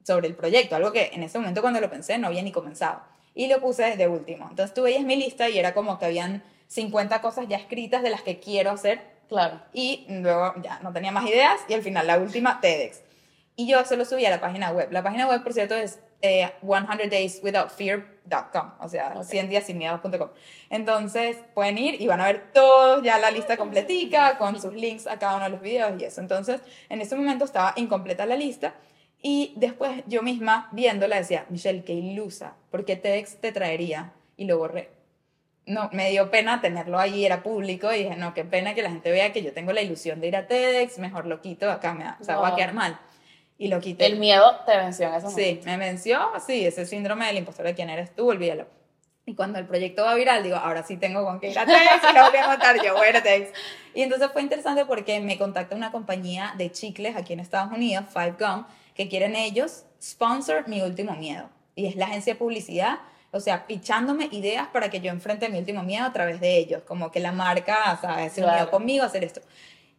sobre 0.03 0.27
el 0.27 0.35
proyecto, 0.35 0.75
algo 0.75 0.91
que 0.91 1.11
en 1.13 1.23
ese 1.23 1.39
momento 1.39 1.61
cuando 1.61 1.79
lo 1.79 1.89
pensé 1.89 2.17
no 2.17 2.27
había 2.27 2.41
ni 2.41 2.51
comenzado. 2.51 3.01
Y 3.33 3.47
lo 3.47 3.61
puse 3.61 3.83
desde 3.83 4.07
último. 4.09 4.47
Entonces 4.49 4.73
tú 4.73 4.83
veías 4.83 5.03
mi 5.03 5.15
lista 5.15 5.47
y 5.47 5.57
era 5.57 5.73
como 5.73 5.97
que 5.97 6.05
habían 6.05 6.43
50 6.71 7.21
cosas 7.21 7.45
ya 7.49 7.57
escritas 7.57 8.01
de 8.01 8.09
las 8.09 8.21
que 8.21 8.39
quiero 8.39 8.71
hacer. 8.71 9.01
Claro. 9.27 9.59
Y 9.73 10.05
luego 10.07 10.53
ya 10.61 10.79
no 10.79 10.93
tenía 10.93 11.11
más 11.11 11.27
ideas 11.27 11.59
y 11.67 11.73
al 11.73 11.81
final 11.81 12.07
la 12.07 12.17
última, 12.17 12.61
TEDx. 12.61 13.01
Y 13.57 13.67
yo 13.67 13.83
se 13.83 13.97
lo 13.97 14.05
subí 14.05 14.25
a 14.25 14.29
la 14.29 14.39
página 14.39 14.71
web. 14.71 14.87
La 14.91 15.03
página 15.03 15.27
web, 15.27 15.43
por 15.43 15.51
cierto, 15.51 15.75
es 15.75 15.99
100dayswithoutfear.com, 16.21 18.67
eh, 18.67 18.71
o 18.79 18.87
sea, 18.87 19.21
100 19.21 19.49
días 19.49 19.65
sin 19.65 19.79
miedo.com. 19.79 20.29
Entonces 20.69 21.35
pueden 21.53 21.77
ir 21.77 22.01
y 22.01 22.07
van 22.07 22.21
a 22.21 22.27
ver 22.27 22.53
todo, 22.53 23.03
ya 23.03 23.19
la 23.19 23.31
lista 23.31 23.57
completica, 23.57 24.37
con 24.37 24.61
sus 24.61 24.73
links 24.73 25.07
a 25.07 25.19
cada 25.19 25.35
uno 25.35 25.43
de 25.43 25.51
los 25.51 25.59
videos 25.59 26.01
y 26.01 26.05
eso. 26.05 26.21
Entonces, 26.21 26.61
en 26.87 27.01
ese 27.01 27.17
momento 27.17 27.43
estaba 27.43 27.73
incompleta 27.75 28.25
la 28.25 28.37
lista 28.37 28.75
y 29.21 29.55
después 29.57 30.03
yo 30.07 30.21
misma 30.21 30.69
viéndola 30.71 31.17
decía, 31.17 31.45
Michelle, 31.49 31.83
qué 31.83 31.91
ilusa, 31.93 32.55
porque 32.69 32.95
TEDx 32.95 33.41
te 33.41 33.51
traería 33.51 34.13
y 34.37 34.45
lo 34.45 34.57
borré 34.57 35.00
no, 35.71 35.89
me 35.93 36.09
dio 36.09 36.29
pena 36.29 36.61
tenerlo 36.61 36.99
ahí, 36.99 37.25
era 37.25 37.41
público, 37.41 37.91
y 37.93 38.03
dije, 38.03 38.15
no, 38.17 38.33
qué 38.33 38.43
pena 38.43 38.73
que 38.75 38.81
la 38.81 38.89
gente 38.89 39.09
vea 39.09 39.31
que 39.31 39.41
yo 39.41 39.53
tengo 39.53 39.71
la 39.71 39.81
ilusión 39.81 40.19
de 40.19 40.27
ir 40.27 40.35
a 40.35 40.47
TEDx, 40.47 40.99
mejor 40.99 41.25
lo 41.25 41.41
quito, 41.41 41.71
acá 41.71 41.93
me 41.93 42.05
o 42.07 42.23
sea, 42.23 42.37
va 42.37 42.49
a 42.49 42.55
quedar 42.55 42.73
mal. 42.73 42.99
Y 43.57 43.67
lo 43.67 43.79
quité. 43.79 44.07
El 44.07 44.17
miedo 44.17 44.59
te 44.65 44.75
venció 44.75 45.07
en 45.07 45.13
ese 45.13 45.27
momento. 45.27 45.61
Sí, 45.61 45.61
me 45.65 45.77
venció, 45.77 46.19
sí, 46.45 46.65
ese 46.65 46.85
síndrome 46.85 47.27
del 47.27 47.37
impostor 47.37 47.65
de 47.65 47.75
quién 47.75 47.89
eres 47.89 48.13
tú, 48.15 48.29
olvídalo. 48.29 48.67
Y 49.25 49.35
cuando 49.35 49.59
el 49.59 49.67
proyecto 49.67 50.03
va 50.03 50.15
viral, 50.15 50.41
digo, 50.43 50.57
ahora 50.57 50.83
sí 50.83 50.97
tengo 50.97 51.23
con 51.23 51.39
qué 51.39 51.51
ir 51.51 51.59
a 51.59 51.65
TEDx, 51.65 52.03
y 52.11 52.15
lo 52.15 52.29
voy 52.29 52.39
a 52.39 52.47
montar 52.47 52.83
yo, 52.83 52.95
voy 52.95 53.07
a 53.07 53.23
TEDx. 53.23 53.51
Y 53.93 54.01
entonces 54.01 54.29
fue 54.33 54.41
interesante 54.41 54.85
porque 54.85 55.19
me 55.19 55.37
contacta 55.37 55.75
una 55.75 55.91
compañía 55.91 56.53
de 56.57 56.71
chicles 56.71 57.15
aquí 57.15 57.33
en 57.33 57.39
Estados 57.39 57.71
Unidos, 57.71 58.05
Five 58.11 58.35
Gum, 58.39 58.65
que 58.95 59.07
quieren 59.07 59.35
ellos 59.35 59.85
sponsor 60.01 60.67
mi 60.67 60.81
último 60.81 61.13
miedo. 61.13 61.49
Y 61.75 61.85
es 61.85 61.95
la 61.95 62.07
agencia 62.07 62.33
de 62.33 62.39
publicidad 62.39 62.99
o 63.31 63.39
sea, 63.39 63.65
pichándome 63.65 64.27
ideas 64.31 64.67
para 64.67 64.89
que 64.89 64.99
yo 64.99 65.11
enfrente 65.11 65.49
mi 65.49 65.57
último 65.57 65.83
miedo 65.83 66.05
a 66.05 66.13
través 66.13 66.39
de 66.41 66.57
ellos, 66.57 66.83
como 66.83 67.11
que 67.11 67.19
la 67.19 67.31
marca, 67.31 67.97
¿sabes? 68.01 68.33
Se 68.33 68.43
unió 68.43 68.69
conmigo 68.69 69.03
a 69.03 69.07
hacer 69.07 69.23
esto. 69.23 69.41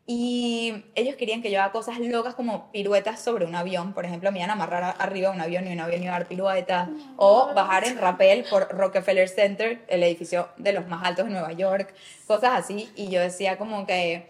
Y 0.05 0.85
ellos 0.97 1.15
querían 1.15 1.43
que 1.43 1.51
yo 1.51 1.61
haga 1.61 1.71
cosas 1.71 1.99
locas 2.01 2.35
como 2.35 2.73
piruetas 2.73 3.21
sobre 3.21 3.47
un 3.47 3.55
avión. 3.55 3.93
Por 3.93 4.05
ejemplo, 4.05 4.33
me 4.33 4.41
iban 4.41 4.51
a 4.51 4.55
amarrar 4.55 4.97
arriba 4.99 5.31
de 5.31 5.37
un 5.37 5.41
avión 5.41 5.67
y 5.69 5.73
un 5.73 5.81
avión 5.81 6.03
iba 6.03 6.17
a 6.17 6.19
dar 6.19 6.29
piruetas. 6.29 6.89
O 7.17 7.55
bajar 7.55 7.87
en 7.87 7.99
rappel 7.99 8.45
por 8.51 8.69
Rockefeller 8.69 9.29
Center, 9.29 9.85
el 9.89 10.03
edificio 10.03 10.49
de 10.57 10.73
los 10.73 10.89
más 10.89 11.05
altos 11.05 11.27
de 11.27 11.31
Nueva 11.31 11.53
York. 11.53 11.95
Cosas 12.27 12.51
así. 12.55 12.91
Y 12.97 13.11
yo 13.11 13.21
decía 13.21 13.57
como 13.59 13.87
que 13.87 14.29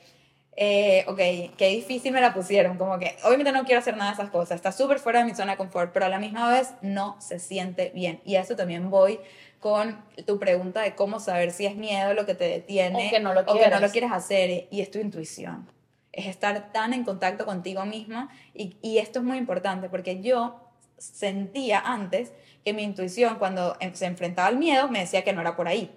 eh, 0.55 1.05
ok, 1.09 1.57
qué 1.57 1.69
difícil 1.69 2.13
me 2.13 2.21
la 2.21 2.35
pusieron, 2.35 2.77
como 2.77 2.99
que 2.99 3.17
obviamente 3.25 3.53
no 3.53 3.65
quiero 3.65 3.81
hacer 3.81 3.97
nada 3.97 4.11
de 4.11 4.15
esas 4.15 4.31
cosas, 4.31 4.57
está 4.57 4.71
súper 4.71 4.99
fuera 4.99 5.21
de 5.21 5.25
mi 5.25 5.35
zona 5.35 5.53
de 5.53 5.59
confort, 5.59 5.93
pero 5.93 6.07
a 6.07 6.09
la 6.09 6.19
misma 6.19 6.51
vez 6.51 6.75
no 6.83 7.17
se 7.21 7.39
siente 7.39 7.91
bien. 7.95 8.21
Y 8.25 8.37
a 8.37 8.43
eso 8.43 8.55
también 8.55 8.91
voy 8.91 9.19
con 9.61 10.05
tu 10.27 10.39
pregunta 10.39 10.83
de 10.83 10.95
cómo 10.95 11.21
saber 11.21 11.53
si 11.53 11.65
es 11.65 11.77
miedo 11.77 12.13
lo 12.13 12.27
que 12.27 12.35
te 12.35 12.45
detiene 12.45 13.09
o 13.09 13.11
que 13.11 13.21
no 13.21 13.33
lo, 13.33 13.41
o 13.43 13.59
que 13.59 13.69
no 13.69 13.81
lo 13.81 13.91
quieres 13.91 14.13
hacer, 14.13 14.67
y 14.71 14.81
es 14.83 14.91
tu 14.91 14.99
intuición. 14.99 15.69
Es 16.13 16.27
estar 16.27 16.73
tan 16.73 16.93
en 16.93 17.05
contacto 17.05 17.47
contigo 17.47 17.87
misma, 17.87 18.29
y, 18.53 18.77
y 18.83 18.99
esto 18.99 19.21
es 19.21 19.25
muy 19.25 19.39
importante 19.39 19.89
porque 19.89 20.21
yo 20.21 20.61
sentía 20.99 21.81
antes 21.81 22.33
que 22.63 22.75
mi 22.75 22.83
intuición 22.83 23.39
cuando 23.39 23.77
se 23.95 24.05
enfrentaba 24.05 24.49
al 24.49 24.59
miedo 24.59 24.89
me 24.89 25.01
decía 25.01 25.25
que 25.25 25.33
no 25.33 25.41
era 25.41 25.57
por 25.57 25.67
ahí 25.67 25.91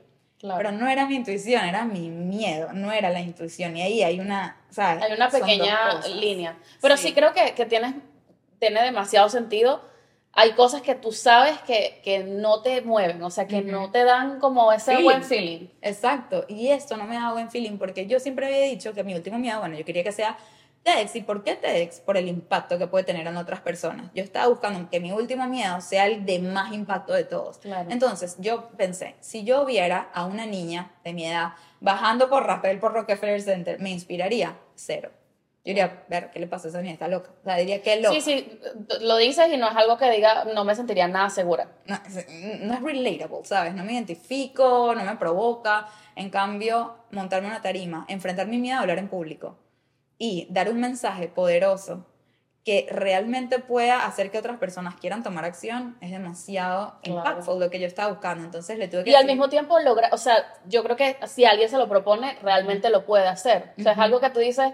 pero 0.57 0.71
no 0.71 0.87
era 0.87 1.05
mi 1.05 1.15
intuición, 1.15 1.65
era 1.65 1.85
mi 1.85 2.09
miedo, 2.09 2.73
no 2.73 2.91
era 2.91 3.09
la 3.09 3.21
intuición. 3.21 3.75
Y 3.77 3.81
ahí 3.81 4.03
hay 4.03 4.19
una, 4.19 4.57
¿sabes? 4.69 5.03
Hay 5.03 5.13
una 5.13 5.29
pequeña 5.29 6.01
línea. 6.07 6.57
Pero 6.81 6.97
sí, 6.97 7.13
creo 7.13 7.33
que, 7.33 7.53
que 7.53 7.65
tienes, 7.65 7.95
tiene 8.59 8.83
demasiado 8.83 9.29
sentido. 9.29 9.81
Hay 10.33 10.51
cosas 10.51 10.81
que 10.81 10.95
tú 10.95 11.13
sabes 11.13 11.57
que, 11.59 12.01
que 12.03 12.19
no 12.19 12.61
te 12.61 12.81
mueven, 12.81 13.23
o 13.23 13.29
sea, 13.29 13.47
que 13.47 13.61
no 13.61 13.89
te 13.91 14.03
dan 14.03 14.39
como 14.39 14.73
ese 14.73 15.01
buen 15.01 15.23
feeling. 15.23 15.67
Exacto. 15.81 16.45
Y 16.49 16.67
esto 16.67 16.97
no 16.97 17.05
me 17.05 17.15
da 17.15 17.31
buen 17.31 17.49
feeling 17.49 17.77
porque 17.77 18.05
yo 18.05 18.19
siempre 18.19 18.47
había 18.47 18.61
dicho 18.63 18.93
que 18.93 19.03
mi 19.05 19.15
último 19.15 19.39
miedo, 19.39 19.59
bueno, 19.61 19.77
yo 19.77 19.85
quería 19.85 20.03
que 20.03 20.11
sea 20.11 20.37
TEDx. 20.85 21.15
¿Y 21.15 21.21
por 21.21 21.43
qué 21.43 21.55
TEDx? 21.55 21.99
Por 21.99 22.15
el 22.15 22.27
impacto 22.27 22.77
que 22.77 22.85
puede 22.85 23.03
tener 23.03 23.25
en 23.25 23.35
otras 23.37 23.59
personas. 23.61 24.11
Yo 24.13 24.23
estaba 24.23 24.47
buscando 24.47 24.87
que 24.89 24.99
mi 24.99 25.11
último 25.11 25.47
miedo 25.47 25.81
sea 25.81 26.05
el 26.05 26.25
de 26.25 26.39
más 26.39 26.71
impacto 26.73 27.13
de 27.13 27.23
todos. 27.23 27.59
Entonces, 27.89 28.37
yo 28.39 28.69
pensé, 28.77 29.15
si 29.19 29.43
yo 29.43 29.65
viera 29.65 30.09
a 30.13 30.25
una 30.25 30.45
niña 30.45 30.91
de 31.03 31.13
mi 31.13 31.25
edad 31.25 31.53
bajando 31.81 32.29
por 32.29 32.45
Rappel 32.45 32.79
por 32.79 32.93
Rockefeller 32.93 33.41
Center, 33.41 33.79
¿me 33.79 33.89
inspiraría? 33.89 34.57
Cero. 34.75 35.11
Yo 35.65 35.69
diría, 35.69 36.03
ver, 36.07 36.29
¿qué 36.29 36.39
le 36.39 36.45
pasa 36.45 36.67
a 36.67 36.69
esa 36.69 36.81
niña? 36.81 36.93
Está 36.93 37.07
loca. 37.07 37.31
O 37.41 37.43
sea, 37.43 37.57
diría, 37.57 37.81
¿qué 37.81 37.99
loca? 37.99 38.13
Sí, 38.13 38.21
sí, 38.21 38.59
lo 39.01 39.17
dices 39.17 39.51
y 39.51 39.57
no 39.57 39.67
es 39.67 39.75
algo 39.75 39.97
que 39.97 40.11
diga, 40.11 40.45
no 40.53 40.63
me 40.63 40.75
sentiría 40.75 41.07
nada 41.07 41.31
segura. 41.31 41.67
No, 41.87 41.99
no 42.61 42.73
es 42.75 42.81
relatable, 42.83 43.39
¿sabes? 43.45 43.73
No 43.73 43.83
me 43.83 43.93
identifico, 43.93 44.93
no 44.93 45.03
me 45.03 45.15
provoca. 45.15 45.87
En 46.15 46.29
cambio, 46.29 46.97
montarme 47.09 47.47
una 47.47 47.63
tarima, 47.63 48.05
enfrentar 48.07 48.45
mi 48.45 48.59
miedo 48.59 48.77
a 48.77 48.81
hablar 48.81 48.99
en 48.99 49.07
público, 49.07 49.57
y 50.17 50.47
dar 50.49 50.69
un 50.69 50.79
mensaje 50.79 51.27
poderoso 51.27 52.05
que 52.65 52.87
realmente 52.89 53.59
pueda 53.59 54.07
hacer 54.07 54.31
que 54.31 54.39
otras 54.39 54.57
personas 54.57 54.95
quieran 54.95 55.21
tomar 55.21 55.45
acción 55.45 55.95
es 56.01 56.09
demasiado 56.09 56.95
impactful 57.03 57.59
lo 57.59 57.69
que 57.69 57.79
yo 57.79 57.85
estaba 57.85 58.11
buscando. 58.11 58.43
Entonces 58.43 58.79
le 58.79 58.87
tuve 58.87 59.03
que 59.03 59.11
Y 59.11 59.15
al 59.15 59.25
mismo 59.27 59.49
tiempo 59.49 59.79
logra, 59.79 60.09
o 60.11 60.17
sea, 60.17 60.51
yo 60.65 60.83
creo 60.83 60.95
que 60.95 61.15
si 61.27 61.45
alguien 61.45 61.69
se 61.69 61.77
lo 61.77 61.87
propone, 61.87 62.37
realmente 62.41 62.89
lo 62.89 63.05
puede 63.05 63.27
hacer. 63.27 63.73
O 63.77 63.83
sea, 63.83 63.91
es 63.91 63.99
algo 63.99 64.19
que 64.19 64.31
tú 64.31 64.39
dices, 64.39 64.73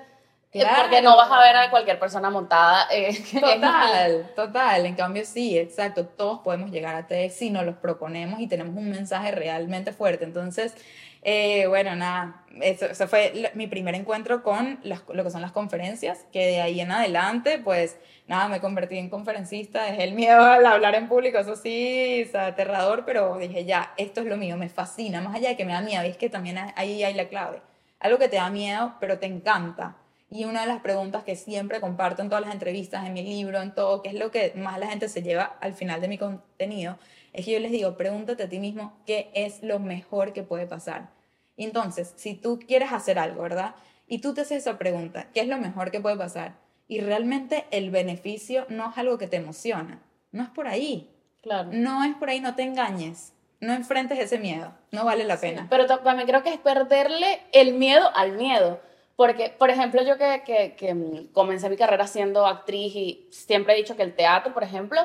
eh, 0.53 0.65
porque 0.81 1.01
no 1.01 1.15
vas 1.15 1.31
a 1.31 1.39
ver 1.39 1.55
a 1.55 1.69
cualquier 1.69 1.97
persona 1.97 2.29
montada. 2.29 2.87
Eh, 2.91 3.13
total, 3.39 4.31
total. 4.35 4.85
En 4.85 4.95
cambio, 4.95 5.23
sí, 5.25 5.57
exacto. 5.57 6.05
Todos 6.05 6.39
podemos 6.39 6.71
llegar 6.71 6.95
a 6.95 7.07
TED 7.07 7.29
si 7.29 7.49
nos 7.49 7.65
los 7.65 7.75
proponemos 7.75 8.39
y 8.39 8.47
tenemos 8.47 8.75
un 8.75 8.89
mensaje 8.89 9.31
realmente 9.31 9.93
fuerte. 9.93 10.25
Entonces, 10.25 10.75
eh, 11.23 11.67
bueno, 11.67 11.95
nada, 11.95 12.43
eso, 12.61 13.07
fue 13.07 13.51
mi 13.53 13.67
primer 13.67 13.93
encuentro 13.93 14.41
con 14.41 14.79
lo 14.83 15.23
que 15.23 15.29
son 15.29 15.41
las 15.41 15.51
conferencias, 15.51 16.25
que 16.31 16.47
de 16.47 16.61
ahí 16.61 16.81
en 16.81 16.91
adelante, 16.91 17.59
pues 17.63 17.97
nada, 18.27 18.47
me 18.47 18.59
convertí 18.59 18.97
en 18.97 19.09
conferencista, 19.09 19.83
dejé 19.83 20.03
el 20.03 20.13
miedo 20.13 20.41
al 20.41 20.65
hablar 20.65 20.95
en 20.95 21.07
público, 21.07 21.37
eso 21.37 21.55
sí, 21.55 22.21
es 22.21 22.33
aterrador, 22.33 23.03
pero 23.05 23.37
dije, 23.37 23.65
ya, 23.65 23.93
esto 23.97 24.21
es 24.21 24.27
lo 24.27 24.37
mío, 24.37 24.57
me 24.57 24.69
fascina, 24.69 25.21
más 25.21 25.35
allá 25.35 25.49
de 25.49 25.57
que 25.57 25.65
me 25.65 25.73
da 25.73 25.81
miedo, 25.81 26.03
y 26.05 26.09
es 26.09 26.17
que 26.17 26.29
también 26.29 26.57
ahí 26.75 27.03
hay 27.03 27.13
la 27.13 27.27
clave. 27.27 27.61
algo 27.99 28.17
que 28.17 28.27
te 28.27 28.37
da 28.37 28.49
miedo, 28.49 28.95
pero 28.99 29.19
te 29.19 29.27
encanta. 29.27 29.97
Y 30.31 30.45
una 30.45 30.61
de 30.61 30.67
las 30.67 30.81
preguntas 30.81 31.23
que 31.23 31.35
siempre 31.35 31.81
comparto 31.81 32.21
en 32.21 32.29
todas 32.29 32.43
las 32.43 32.53
entrevistas, 32.53 33.05
en 33.05 33.13
mi 33.13 33.21
libro, 33.21 33.61
en 33.61 33.75
todo, 33.75 34.01
que 34.01 34.09
es 34.09 34.15
lo 34.15 34.31
que 34.31 34.53
más 34.55 34.79
la 34.79 34.87
gente 34.87 35.09
se 35.09 35.21
lleva 35.21 35.57
al 35.59 35.73
final 35.73 36.01
de 36.01 36.07
mi 36.07 36.17
contenido, 36.17 36.97
es 37.33 37.45
que 37.45 37.51
yo 37.51 37.59
les 37.59 37.71
digo, 37.71 37.95
pregúntate 37.97 38.43
a 38.43 38.49
ti 38.49 38.59
mismo 38.59 38.93
qué 39.05 39.31
es 39.33 39.63
lo 39.63 39.79
mejor 39.79 40.33
que 40.33 40.43
puede 40.43 40.67
pasar. 40.67 41.09
Entonces, 41.57 42.13
si 42.15 42.33
tú 42.35 42.59
quieres 42.65 42.91
hacer 42.91 43.19
algo, 43.19 43.43
¿verdad? 43.43 43.75
Y 44.07 44.19
tú 44.19 44.33
te 44.33 44.41
haces 44.41 44.59
esa 44.59 44.77
pregunta, 44.77 45.27
¿qué 45.33 45.41
es 45.41 45.47
lo 45.47 45.57
mejor 45.57 45.91
que 45.91 45.99
puede 45.99 46.17
pasar? 46.17 46.55
Y 46.87 46.99
realmente 46.99 47.65
el 47.71 47.89
beneficio 47.91 48.65
no 48.69 48.91
es 48.91 48.97
algo 48.97 49.17
que 49.17 49.27
te 49.27 49.37
emociona, 49.37 50.01
no 50.31 50.43
es 50.43 50.49
por 50.49 50.67
ahí. 50.67 51.09
Claro. 51.41 51.69
No 51.71 52.03
es 52.03 52.15
por 52.15 52.29
ahí, 52.29 52.39
no 52.39 52.55
te 52.55 52.63
engañes. 52.63 53.33
No 53.59 53.73
enfrentes 53.73 54.17
ese 54.17 54.39
miedo, 54.39 54.73
no 54.91 55.05
vale 55.05 55.23
la 55.23 55.39
pena. 55.39 55.67
Pero 55.69 55.85
ta- 55.85 56.01
también 56.01 56.27
creo 56.27 56.41
que 56.41 56.51
es 56.51 56.59
perderle 56.59 57.41
el 57.51 57.73
miedo 57.75 58.09
al 58.15 58.31
miedo. 58.33 58.79
Porque, 59.15 59.49
por 59.49 59.69
ejemplo, 59.69 60.01
yo 60.03 60.17
que, 60.17 60.41
que, 60.43 60.73
que, 60.75 60.95
mm, 60.95 61.27
comencé 61.31 61.69
mi 61.69 61.77
carrera 61.77 62.07
siendo 62.07 62.47
actriz 62.47 62.95
y 62.95 63.27
siempre 63.31 63.73
he 63.73 63.77
dicho 63.77 63.95
que 63.95 64.01
el 64.01 64.15
teatro, 64.15 64.51
por 64.51 64.63
ejemplo, 64.63 64.99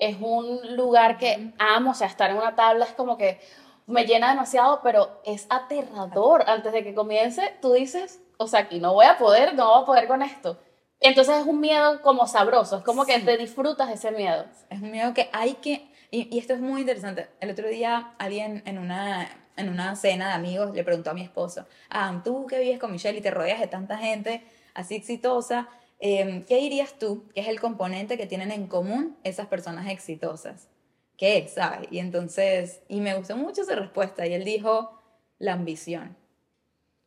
es 0.00 0.16
un 0.20 0.76
lugar 0.76 1.18
que 1.18 1.52
amo, 1.58 1.92
o 1.92 1.94
sea, 1.94 2.06
estar 2.08 2.30
en 2.30 2.36
una 2.38 2.56
tabla 2.56 2.84
es 2.86 2.92
como 2.92 3.16
que 3.16 3.38
me 3.86 4.04
llena 4.06 4.30
demasiado, 4.30 4.80
pero 4.82 5.20
es 5.24 5.46
aterrador. 5.50 6.44
Antes 6.46 6.72
de 6.72 6.82
que 6.84 6.94
comience, 6.94 7.54
tú 7.60 7.72
dices, 7.72 8.20
o 8.38 8.46
sea, 8.46 8.60
aquí 8.60 8.80
no 8.80 8.94
voy 8.94 9.06
a 9.06 9.18
poder, 9.18 9.54
no 9.54 9.68
voy 9.70 9.82
a 9.82 9.86
poder 9.86 10.08
con 10.08 10.22
esto. 10.22 10.58
Entonces 11.00 11.38
es 11.38 11.46
un 11.46 11.60
miedo 11.60 12.02
como 12.02 12.26
sabroso, 12.26 12.78
es 12.78 12.82
como 12.84 13.04
que 13.06 13.14
Sí. 13.20 13.24
te 13.24 13.36
disfrutas 13.36 13.90
ese 13.90 14.10
miedo. 14.10 14.44
Es 14.68 14.80
un 14.82 14.90
miedo 14.90 15.14
que 15.14 15.30
hay 15.32 15.54
que... 15.54 15.90
Y, 16.10 16.28
y 16.34 16.38
esto 16.38 16.54
es 16.54 16.60
muy 16.60 16.80
interesante. 16.82 17.28
El 17.40 17.50
otro 17.50 17.68
día 17.68 18.12
alguien 18.18 18.62
en 18.66 18.78
una, 18.78 19.28
en 19.56 19.68
una 19.68 19.96
cena 19.96 20.28
de 20.28 20.34
amigos 20.34 20.74
le 20.74 20.84
preguntó 20.84 21.10
a 21.10 21.14
mi 21.14 21.22
esposo, 21.22 21.66
ah, 21.88 22.20
tú 22.24 22.46
que 22.46 22.58
vives 22.58 22.78
con 22.78 22.92
Michelle 22.92 23.18
y 23.18 23.22
te 23.22 23.30
rodeas 23.30 23.60
de 23.60 23.66
tanta 23.66 23.96
gente 23.98 24.44
así 24.74 24.94
exitosa, 24.96 25.68
eh, 26.00 26.44
¿qué 26.48 26.56
dirías 26.56 26.98
tú 26.98 27.28
que 27.34 27.40
es 27.40 27.48
el 27.48 27.60
componente 27.60 28.16
que 28.16 28.26
tienen 28.26 28.50
en 28.50 28.66
común 28.66 29.16
esas 29.22 29.46
personas 29.46 29.88
exitosas? 29.88 30.68
¿Qué 31.16 31.38
es, 31.38 31.52
sabes? 31.52 31.86
Y 31.90 31.98
entonces, 31.98 32.80
y 32.88 33.00
me 33.00 33.14
gustó 33.14 33.36
mucho 33.36 33.62
esa 33.62 33.74
respuesta 33.74 34.26
y 34.26 34.32
él 34.32 34.44
dijo, 34.44 34.98
la 35.38 35.52
ambición. 35.52 36.16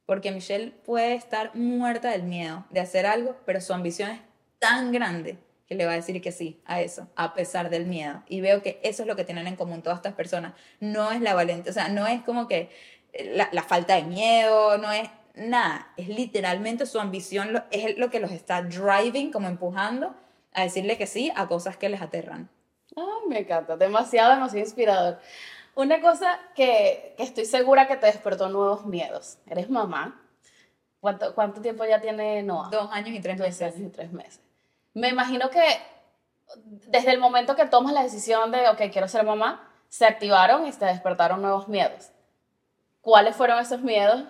Porque 0.06 0.32
Michelle 0.32 0.72
puede 0.72 1.16
estar 1.16 1.56
muerta 1.56 2.12
del 2.12 2.24
miedo 2.24 2.66
de 2.70 2.82
hacer 2.82 3.06
algo, 3.08 3.38
pero 3.46 3.62
su 3.62 3.74
ambición 3.74 4.12
es 4.12 4.22
tan 4.60 4.92
grande 4.92 5.38
que 5.66 5.76
le 5.76 5.86
va 5.86 5.94
a 5.94 5.96
decir 5.96 6.22
que 6.22 6.32
sí 6.32 6.62
a 6.66 6.82
eso, 6.82 7.08
a 7.16 7.34
pesar 7.34 7.70
del 7.70 7.88
miedo. 7.88 8.22
Y 8.28 8.42
veo 8.42 8.62
que 8.62 8.80
eso 8.84 9.04
es 9.04 9.08
lo 9.08 9.16
que 9.16 9.24
tienen 9.24 9.48
en 9.48 9.56
común 9.56 9.82
todas 9.82 10.00
estas 10.00 10.14
personas. 10.14 10.54
No 10.80 11.12
es 11.12 11.22
la 11.22 11.34
valentía, 11.34 11.72
o 11.72 11.74
sea, 11.74 11.88
no 11.88 12.06
es 12.06 12.22
como 12.22 12.48
que 12.48 12.70
la, 13.34 13.50
la 13.52 13.64
falta 13.64 13.96
de 13.96 14.04
miedo, 14.04 14.78
no 14.78 14.92
es 14.92 15.10
nada. 15.34 15.88
Es 15.98 16.08
literalmente 16.10 16.86
su 16.86 17.00
ambición, 17.00 17.54
lo- 17.54 17.64
es 17.72 17.98
lo 17.98 18.10
que 18.10 18.20
los 18.20 18.32
está 18.32 18.62
driving, 18.62 19.32
como 19.32 19.48
empujando 19.48 20.14
a 20.54 20.64
decirle 20.64 20.98
que 20.98 21.08
sí 21.08 21.32
a 21.36 21.48
cosas 21.48 21.78
que 21.78 21.90
les 21.90 22.02
aterran. 22.02 22.50
Ay, 22.96 23.04
me 23.28 23.40
encanta, 23.40 23.76
demasiado, 23.78 24.34
demasiado 24.34 24.60
inspirador. 24.66 25.20
Una 25.76 26.00
cosa 26.02 26.40
que, 26.56 27.16
que 27.18 27.24
estoy 27.24 27.46
segura 27.46 27.88
que 27.88 27.96
te 27.98 28.06
despertó 28.06 28.50
nuevos 28.50 28.86
miedos. 28.86 29.40
Eres 29.48 29.70
mamá. 29.70 30.20
¿Cuánto, 31.00 31.34
cuánto 31.34 31.62
tiempo 31.62 31.84
ya 31.86 32.00
tiene 32.00 32.44
Noah? 32.44 32.70
Dos 32.70 32.90
años 32.92 33.10
y 33.10 33.20
tres 33.20 33.38
Dos 33.38 33.48
meses. 33.48 33.76
años 33.76 33.88
y 33.88 33.92
tres 33.92 34.12
meses. 34.14 34.40
Me 34.94 35.10
imagino 35.10 35.50
que 35.50 35.64
desde 36.88 37.12
el 37.12 37.20
momento 37.20 37.56
que 37.56 37.66
tomas 37.66 37.94
la 37.94 38.04
decisión 38.04 38.52
de, 38.52 38.70
ok, 38.70 38.82
quiero 38.92 39.08
ser 39.08 39.26
mamá, 39.26 39.68
se 39.90 40.06
activaron 40.06 40.68
y 40.68 40.72
se 40.72 40.86
despertaron 40.86 41.42
nuevos 41.42 41.68
miedos. 41.68 42.12
¿Cuáles 43.02 43.36
fueron 43.36 43.60
esos 43.60 43.82
miedos 43.82 44.24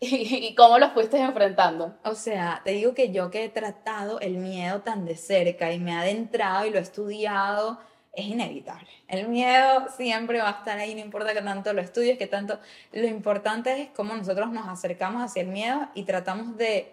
y, 0.00 0.46
y 0.48 0.54
cómo 0.54 0.78
los 0.78 0.92
fuiste 0.92 1.18
enfrentando? 1.18 1.96
O 2.04 2.14
sea, 2.14 2.62
te 2.64 2.72
digo 2.72 2.94
que 2.94 3.12
yo 3.12 3.30
que 3.30 3.44
he 3.44 3.48
tratado 3.48 4.18
el 4.20 4.38
miedo 4.38 4.80
tan 4.80 5.04
de 5.04 5.16
cerca 5.16 5.72
y 5.72 5.78
me 5.78 5.92
he 5.92 5.94
adentrado 5.94 6.66
y 6.66 6.70
lo 6.70 6.78
he 6.78 6.82
estudiado, 6.82 7.78
es 8.12 8.26
inevitable. 8.26 8.88
El 9.06 9.28
miedo 9.28 9.86
siempre 9.96 10.38
va 10.40 10.48
a 10.48 10.58
estar 10.58 10.78
ahí, 10.78 10.94
no 10.94 11.00
importa 11.00 11.32
que 11.32 11.42
tanto 11.42 11.72
lo 11.72 11.80
estudies, 11.80 12.18
que 12.18 12.26
tanto... 12.26 12.58
Lo 12.92 13.06
importante 13.06 13.82
es 13.82 13.88
cómo 13.94 14.14
nosotros 14.16 14.50
nos 14.50 14.66
acercamos 14.68 15.22
hacia 15.22 15.42
el 15.42 15.48
miedo 15.48 15.88
y 15.94 16.02
tratamos 16.02 16.56
de 16.56 16.92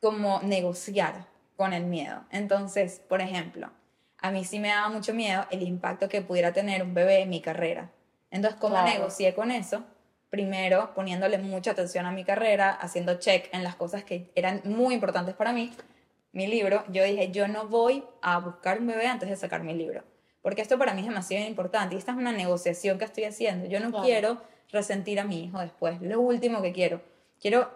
como 0.00 0.40
negociar 0.42 1.26
con 1.56 1.72
el 1.72 1.84
miedo. 1.84 2.22
Entonces, 2.30 3.02
por 3.08 3.20
ejemplo, 3.20 3.70
a 4.18 4.30
mí 4.30 4.44
sí 4.44 4.58
me 4.58 4.68
daba 4.68 4.88
mucho 4.88 5.12
miedo 5.12 5.46
el 5.50 5.62
impacto 5.62 6.08
que 6.08 6.22
pudiera 6.22 6.52
tener 6.52 6.82
un 6.82 6.94
bebé 6.94 7.20
en 7.20 7.30
mi 7.30 7.40
carrera. 7.42 7.90
Entonces, 8.30 8.58
¿cómo 8.60 8.74
Claro. 8.74 8.88
negocié 8.90 9.34
con 9.34 9.50
eso? 9.50 9.84
Primero, 10.30 10.92
poniéndole 10.94 11.38
mucha 11.38 11.70
atención 11.70 12.04
a 12.06 12.10
mi 12.10 12.24
carrera, 12.24 12.70
haciendo 12.70 13.14
check 13.18 13.48
en 13.52 13.62
las 13.62 13.76
cosas 13.76 14.04
que 14.04 14.30
eran 14.34 14.60
muy 14.64 14.94
importantes 14.94 15.34
para 15.34 15.52
mí. 15.52 15.72
Mi 16.32 16.46
libro, 16.46 16.84
yo 16.88 17.04
dije, 17.04 17.30
yo 17.30 17.48
no 17.48 17.66
voy 17.68 18.04
a 18.22 18.38
buscar 18.38 18.80
un 18.80 18.88
bebé 18.88 19.06
antes 19.06 19.28
de 19.28 19.36
sacar 19.36 19.62
mi 19.62 19.72
libro, 19.72 20.02
porque 20.42 20.60
esto 20.62 20.78
para 20.78 20.92
mí 20.94 21.00
es 21.00 21.06
demasiado 21.06 21.46
importante 21.46 21.94
y 21.94 21.98
esta 21.98 22.12
es 22.12 22.18
una 22.18 22.32
negociación 22.32 22.98
que 22.98 23.04
estoy 23.04 23.24
haciendo. 23.24 23.66
Yo 23.68 23.80
no 23.80 23.90
Claro. 23.90 24.04
quiero 24.04 24.42
resentir 24.70 25.20
a 25.20 25.24
mi 25.24 25.44
hijo 25.44 25.60
después, 25.60 26.02
lo 26.02 26.20
último 26.20 26.60
que 26.60 26.72
quiero. 26.72 27.00
Quiero 27.40 27.70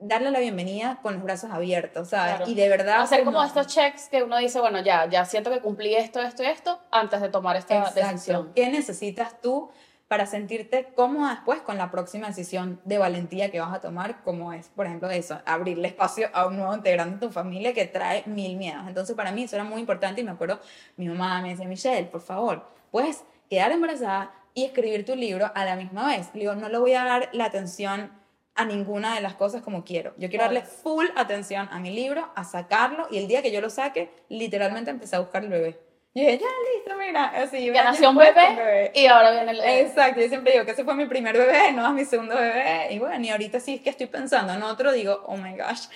darle 0.00 0.30
la 0.30 0.38
bienvenida 0.40 0.98
con 1.02 1.14
los 1.14 1.22
brazos 1.22 1.50
abiertos, 1.50 2.10
¿sabes? 2.10 2.36
Claro. 2.36 2.50
Y 2.50 2.54
de 2.54 2.68
verdad... 2.68 3.00
Hacer 3.00 3.24
como 3.24 3.42
estos 3.42 3.68
checks 3.68 4.08
que 4.08 4.22
uno 4.22 4.36
dice, 4.36 4.60
bueno, 4.60 4.80
ya, 4.82 5.06
ya 5.08 5.24
siento 5.24 5.50
que 5.50 5.60
cumplí 5.60 5.94
esto, 5.94 6.20
esto 6.20 6.42
y 6.42 6.46
esto 6.46 6.78
antes 6.90 7.20
de 7.20 7.28
tomar 7.30 7.56
esta 7.56 7.78
Exacto. 7.78 8.00
decisión. 8.00 8.52
¿Qué 8.54 8.68
necesitas 8.68 9.40
tú 9.40 9.70
para 10.08 10.26
sentirte 10.26 10.92
cómoda 10.94 11.34
después 11.34 11.60
con 11.62 11.78
la 11.78 11.90
próxima 11.90 12.28
decisión 12.28 12.80
de 12.84 12.98
valentía 12.98 13.50
que 13.50 13.60
vas 13.60 13.74
a 13.74 13.80
tomar, 13.80 14.22
como 14.22 14.52
es, 14.52 14.68
por 14.68 14.86
ejemplo, 14.86 15.10
eso, 15.10 15.40
abrirle 15.44 15.88
espacio 15.88 16.28
a 16.32 16.46
un 16.46 16.56
nuevo 16.56 16.74
integrante 16.74 17.14
de 17.16 17.26
tu 17.26 17.32
familia 17.32 17.72
que 17.72 17.86
trae 17.86 18.22
mil 18.26 18.56
miedos. 18.56 18.84
Entonces, 18.86 19.16
para 19.16 19.32
mí 19.32 19.42
eso 19.42 19.56
era 19.56 19.64
muy 19.64 19.80
importante 19.80 20.20
y 20.20 20.24
me 20.24 20.30
acuerdo, 20.30 20.60
mi 20.96 21.08
mamá 21.08 21.42
me 21.42 21.50
decía, 21.50 21.66
Michelle, 21.66 22.06
por 22.06 22.20
favor, 22.20 22.70
puedes 22.90 23.24
quedar 23.50 23.72
embarazada 23.72 24.32
y 24.54 24.64
escribir 24.64 25.04
tu 25.04 25.16
libro 25.16 25.50
a 25.54 25.64
la 25.64 25.76
misma 25.76 26.06
vez. 26.08 26.30
Le 26.34 26.40
digo, 26.40 26.54
no 26.54 26.68
le 26.68 26.78
voy 26.78 26.92
a 26.92 27.04
dar 27.04 27.28
la 27.32 27.46
atención 27.46 28.12
a 28.54 28.64
ninguna 28.64 29.14
de 29.14 29.20
las 29.20 29.34
cosas 29.34 29.60
como 29.60 29.84
quiero. 29.84 30.14
Yo 30.16 30.30
quiero 30.30 30.44
darle 30.44 30.62
full 30.62 31.06
atención 31.14 31.68
a 31.70 31.78
mi 31.78 31.90
libro, 31.90 32.30
a 32.34 32.44
sacarlo, 32.44 33.06
y 33.10 33.18
el 33.18 33.28
día 33.28 33.42
que 33.42 33.52
yo 33.52 33.60
lo 33.60 33.70
saque, 33.70 34.10
literalmente 34.28 34.90
empecé 34.90 35.16
a 35.16 35.20
buscar 35.20 35.44
el 35.44 35.50
bebé. 35.50 35.85
Y 36.16 36.20
dije, 36.20 36.38
ya, 36.38 36.46
listo, 36.74 36.96
mira, 36.98 37.24
así. 37.26 37.70
Ya 37.70 37.84
nació 37.84 38.08
un 38.08 38.16
después, 38.16 38.56
bebé, 38.56 38.90
y 38.94 39.04
ahora 39.06 39.32
viene 39.32 39.50
el... 39.50 39.60
Exacto, 39.60 40.18
yo 40.22 40.28
siempre 40.28 40.52
digo 40.52 40.64
que 40.64 40.70
ese 40.70 40.82
fue 40.82 40.94
mi 40.94 41.04
primer 41.04 41.36
bebé, 41.36 41.72
no 41.72 41.86
es 41.86 41.92
mi 41.92 42.06
segundo 42.06 42.34
bebé. 42.34 42.86
Y 42.90 42.98
bueno, 42.98 43.22
y 43.22 43.28
ahorita 43.28 43.60
sí 43.60 43.74
es 43.74 43.80
que 43.82 43.90
estoy 43.90 44.06
pensando 44.06 44.54
en 44.54 44.62
otro, 44.62 44.92
digo, 44.92 45.24
oh 45.26 45.36
my 45.36 45.54
gosh, 45.58 45.88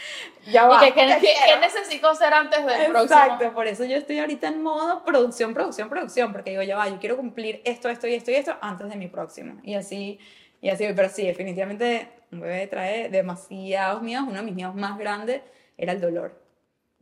ya 0.52 0.66
va. 0.66 0.76
¿Y 0.86 0.92
que, 0.92 1.06
qué- 1.06 1.18
¿qué 1.22 1.56
necesito 1.58 2.10
hacer 2.10 2.34
antes 2.34 2.66
del 2.66 2.82
Exacto, 2.82 3.28
próximo? 3.38 3.52
por 3.54 3.66
eso 3.66 3.84
yo 3.84 3.96
estoy 3.96 4.18
ahorita 4.18 4.48
en 4.48 4.62
modo 4.62 5.02
producción, 5.06 5.54
producción, 5.54 5.88
producción, 5.88 6.32
porque 6.32 6.50
digo, 6.50 6.62
ya 6.64 6.76
va, 6.76 6.86
yo 6.90 6.98
quiero 6.98 7.16
cumplir 7.16 7.62
esto, 7.64 7.88
esto 7.88 8.06
y 8.06 8.12
esto 8.12 8.30
y 8.30 8.34
esto 8.34 8.54
antes 8.60 8.90
de 8.90 8.96
mi 8.96 9.08
próximo. 9.08 9.58
Y 9.62 9.72
así, 9.74 10.18
y 10.60 10.68
así, 10.68 10.86
pero 10.94 11.08
sí, 11.08 11.26
definitivamente 11.26 12.10
un 12.30 12.40
bebé 12.40 12.66
trae 12.66 13.08
demasiados 13.08 14.02
miedos. 14.02 14.26
Uno 14.28 14.36
de 14.36 14.42
mis 14.42 14.54
miedos 14.54 14.74
más 14.74 14.98
grandes 14.98 15.40
era 15.78 15.92
el 15.92 16.00
dolor. 16.02 16.38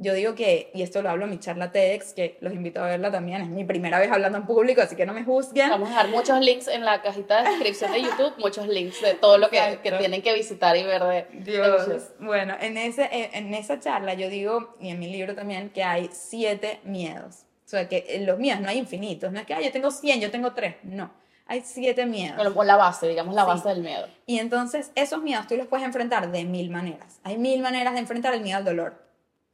Yo 0.00 0.14
digo 0.14 0.36
que, 0.36 0.70
y 0.74 0.82
esto 0.82 1.02
lo 1.02 1.10
hablo 1.10 1.24
en 1.24 1.30
mi 1.30 1.38
charla 1.40 1.72
TEDx, 1.72 2.12
que 2.12 2.38
los 2.40 2.52
invito 2.54 2.80
a 2.80 2.86
verla 2.86 3.10
también, 3.10 3.42
es 3.42 3.48
mi 3.48 3.64
primera 3.64 3.98
vez 3.98 4.12
hablando 4.12 4.38
en 4.38 4.46
público, 4.46 4.80
así 4.80 4.94
que 4.94 5.04
no 5.04 5.12
me 5.12 5.24
juzguen. 5.24 5.70
Vamos 5.70 5.88
a 5.88 5.90
dejar 5.90 6.08
muchos 6.10 6.38
links 6.40 6.68
en 6.68 6.84
la 6.84 7.02
cajita 7.02 7.42
de 7.42 7.50
descripción 7.50 7.90
de 7.90 8.02
YouTube, 8.02 8.32
muchos 8.38 8.68
links 8.68 9.02
de 9.02 9.14
todo 9.14 9.38
lo 9.38 9.50
que, 9.50 9.80
que 9.82 9.90
tienen 9.90 10.22
que 10.22 10.32
visitar 10.34 10.76
y 10.76 10.84
ver 10.84 11.02
de, 11.02 11.26
de 11.40 11.52
Dios. 11.52 11.88
Michelle. 11.88 12.04
Bueno, 12.20 12.54
en, 12.60 12.76
ese, 12.76 13.08
en 13.10 13.52
esa 13.54 13.80
charla 13.80 14.14
yo 14.14 14.28
digo, 14.28 14.76
y 14.80 14.90
en 14.90 15.00
mi 15.00 15.08
libro 15.08 15.34
también, 15.34 15.70
que 15.70 15.82
hay 15.82 16.08
siete 16.12 16.78
miedos. 16.84 17.44
O 17.66 17.68
sea, 17.68 17.88
que 17.88 18.04
eh, 18.08 18.20
los 18.24 18.38
miedos 18.38 18.60
no 18.60 18.68
hay 18.68 18.78
infinitos. 18.78 19.32
No 19.32 19.40
es 19.40 19.46
que 19.46 19.52
"Ay, 19.54 19.64
yo 19.64 19.72
tengo 19.72 19.90
100, 19.90 20.20
yo 20.20 20.30
tengo 20.30 20.52
3. 20.54 20.76
No. 20.84 21.10
Hay 21.48 21.62
siete 21.64 22.06
miedos. 22.06 22.36
Bueno, 22.36 22.54
por 22.54 22.66
la 22.66 22.76
base, 22.76 23.08
digamos 23.08 23.34
la 23.34 23.42
Sí. 23.42 23.48
base 23.48 23.68
del 23.70 23.80
miedo. 23.82 24.06
Y 24.26 24.38
entonces 24.38 24.92
esos 24.94 25.22
miedos 25.22 25.46
tú 25.48 25.56
los 25.56 25.66
puedes 25.66 25.84
enfrentar 25.84 26.30
de 26.30 26.44
mil 26.44 26.70
maneras. 26.70 27.20
Hay 27.24 27.36
mil 27.36 27.60
maneras 27.62 27.94
de 27.94 27.98
enfrentar 28.00 28.32
el 28.32 28.42
miedo 28.42 28.58
al 28.58 28.64
dolor. 28.64 29.07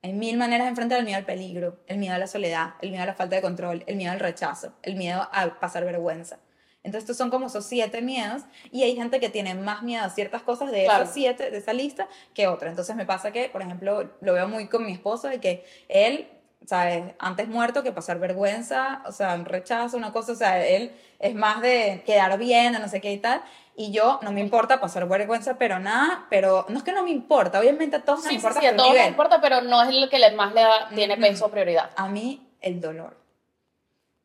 Hay 0.04 0.12
mil 0.12 0.36
maneras 0.36 0.66
de 0.66 0.68
enfrentar 0.68 0.98
el 0.98 1.06
miedo 1.06 1.16
al 1.16 1.24
peligro, 1.24 1.78
el 1.86 1.96
miedo 1.96 2.14
a 2.14 2.18
la 2.18 2.26
soledad, 2.26 2.74
el 2.82 2.90
miedo 2.90 3.02
a 3.04 3.06
la 3.06 3.14
falta 3.14 3.36
de 3.36 3.40
control, 3.40 3.84
el 3.86 3.96
miedo 3.96 4.12
al 4.12 4.20
rechazo, 4.20 4.74
el 4.82 4.96
miedo 4.96 5.26
a 5.32 5.58
pasar 5.58 5.82
vergüenza. 5.86 6.40
Entonces 6.82 7.04
estos 7.04 7.16
son 7.16 7.30
como 7.30 7.46
esos 7.46 7.64
siete 7.64 8.02
miedos 8.02 8.42
y 8.70 8.82
hay 8.82 8.96
gente 8.96 9.18
que 9.18 9.30
tiene 9.30 9.54
más 9.54 9.82
miedo 9.82 10.04
a 10.04 10.10
ciertas 10.10 10.42
cosas 10.42 10.70
de 10.72 10.84
Claro. 10.84 11.04
esos 11.04 11.14
siete, 11.14 11.50
de 11.50 11.56
esa 11.56 11.72
lista, 11.72 12.06
que 12.34 12.48
otras. 12.48 12.68
Entonces 12.72 12.94
me 12.96 13.06
pasa 13.06 13.32
que, 13.32 13.48
por 13.48 13.62
ejemplo, 13.62 14.10
lo 14.20 14.34
veo 14.34 14.46
muy 14.46 14.68
con 14.68 14.84
mi 14.84 14.92
esposo, 14.92 15.28
de 15.28 15.40
que 15.40 15.64
él, 15.88 16.28
¿sabes? 16.66 17.02
Antes 17.18 17.48
muerto 17.48 17.82
que 17.82 17.90
pasar 17.90 18.18
vergüenza, 18.18 19.02
o 19.06 19.12
sea, 19.12 19.32
un 19.34 19.46
rechazo, 19.46 19.96
una 19.96 20.12
cosa, 20.12 20.32
o 20.32 20.36
sea, 20.36 20.66
él 20.66 20.92
es 21.18 21.34
más 21.34 21.62
de 21.62 22.02
quedar 22.04 22.36
bien, 22.38 22.74
de 22.74 22.78
no 22.78 22.88
sé 22.88 23.00
qué 23.00 23.10
y 23.14 23.18
tal. 23.20 23.40
Y 23.76 23.90
yo 23.90 24.20
no 24.22 24.30
me 24.30 24.40
importa 24.40 24.80
pasar 24.80 25.08
vergüenza, 25.08 25.56
pero 25.58 25.78
nada, 25.80 26.26
pero 26.30 26.64
no 26.68 26.78
es 26.78 26.84
que 26.84 26.92
no 26.92 27.02
me 27.02 27.10
importa, 27.10 27.58
obviamente 27.58 27.96
a 27.96 28.02
todos 28.02 28.20
nos 28.20 28.28
Sí, 28.28 28.30
sí, 28.30 28.36
importa 28.36 28.60
sí, 28.60 28.66
a 28.66 28.70
su 28.70 28.76
todos 28.76 28.90
nivel. 28.92 29.08
importa, 29.08 29.40
pero 29.40 29.60
no 29.62 29.82
es 29.82 29.94
lo 29.94 30.08
que 30.08 30.30
más 30.32 30.54
le 30.54 30.60
da- 30.62 30.88
tiene 30.94 31.16
peso 31.16 31.46
o 31.46 31.50
prioridad. 31.50 31.90
A 31.96 32.06
mí 32.08 32.46
el 32.60 32.80
dolor. 32.80 33.16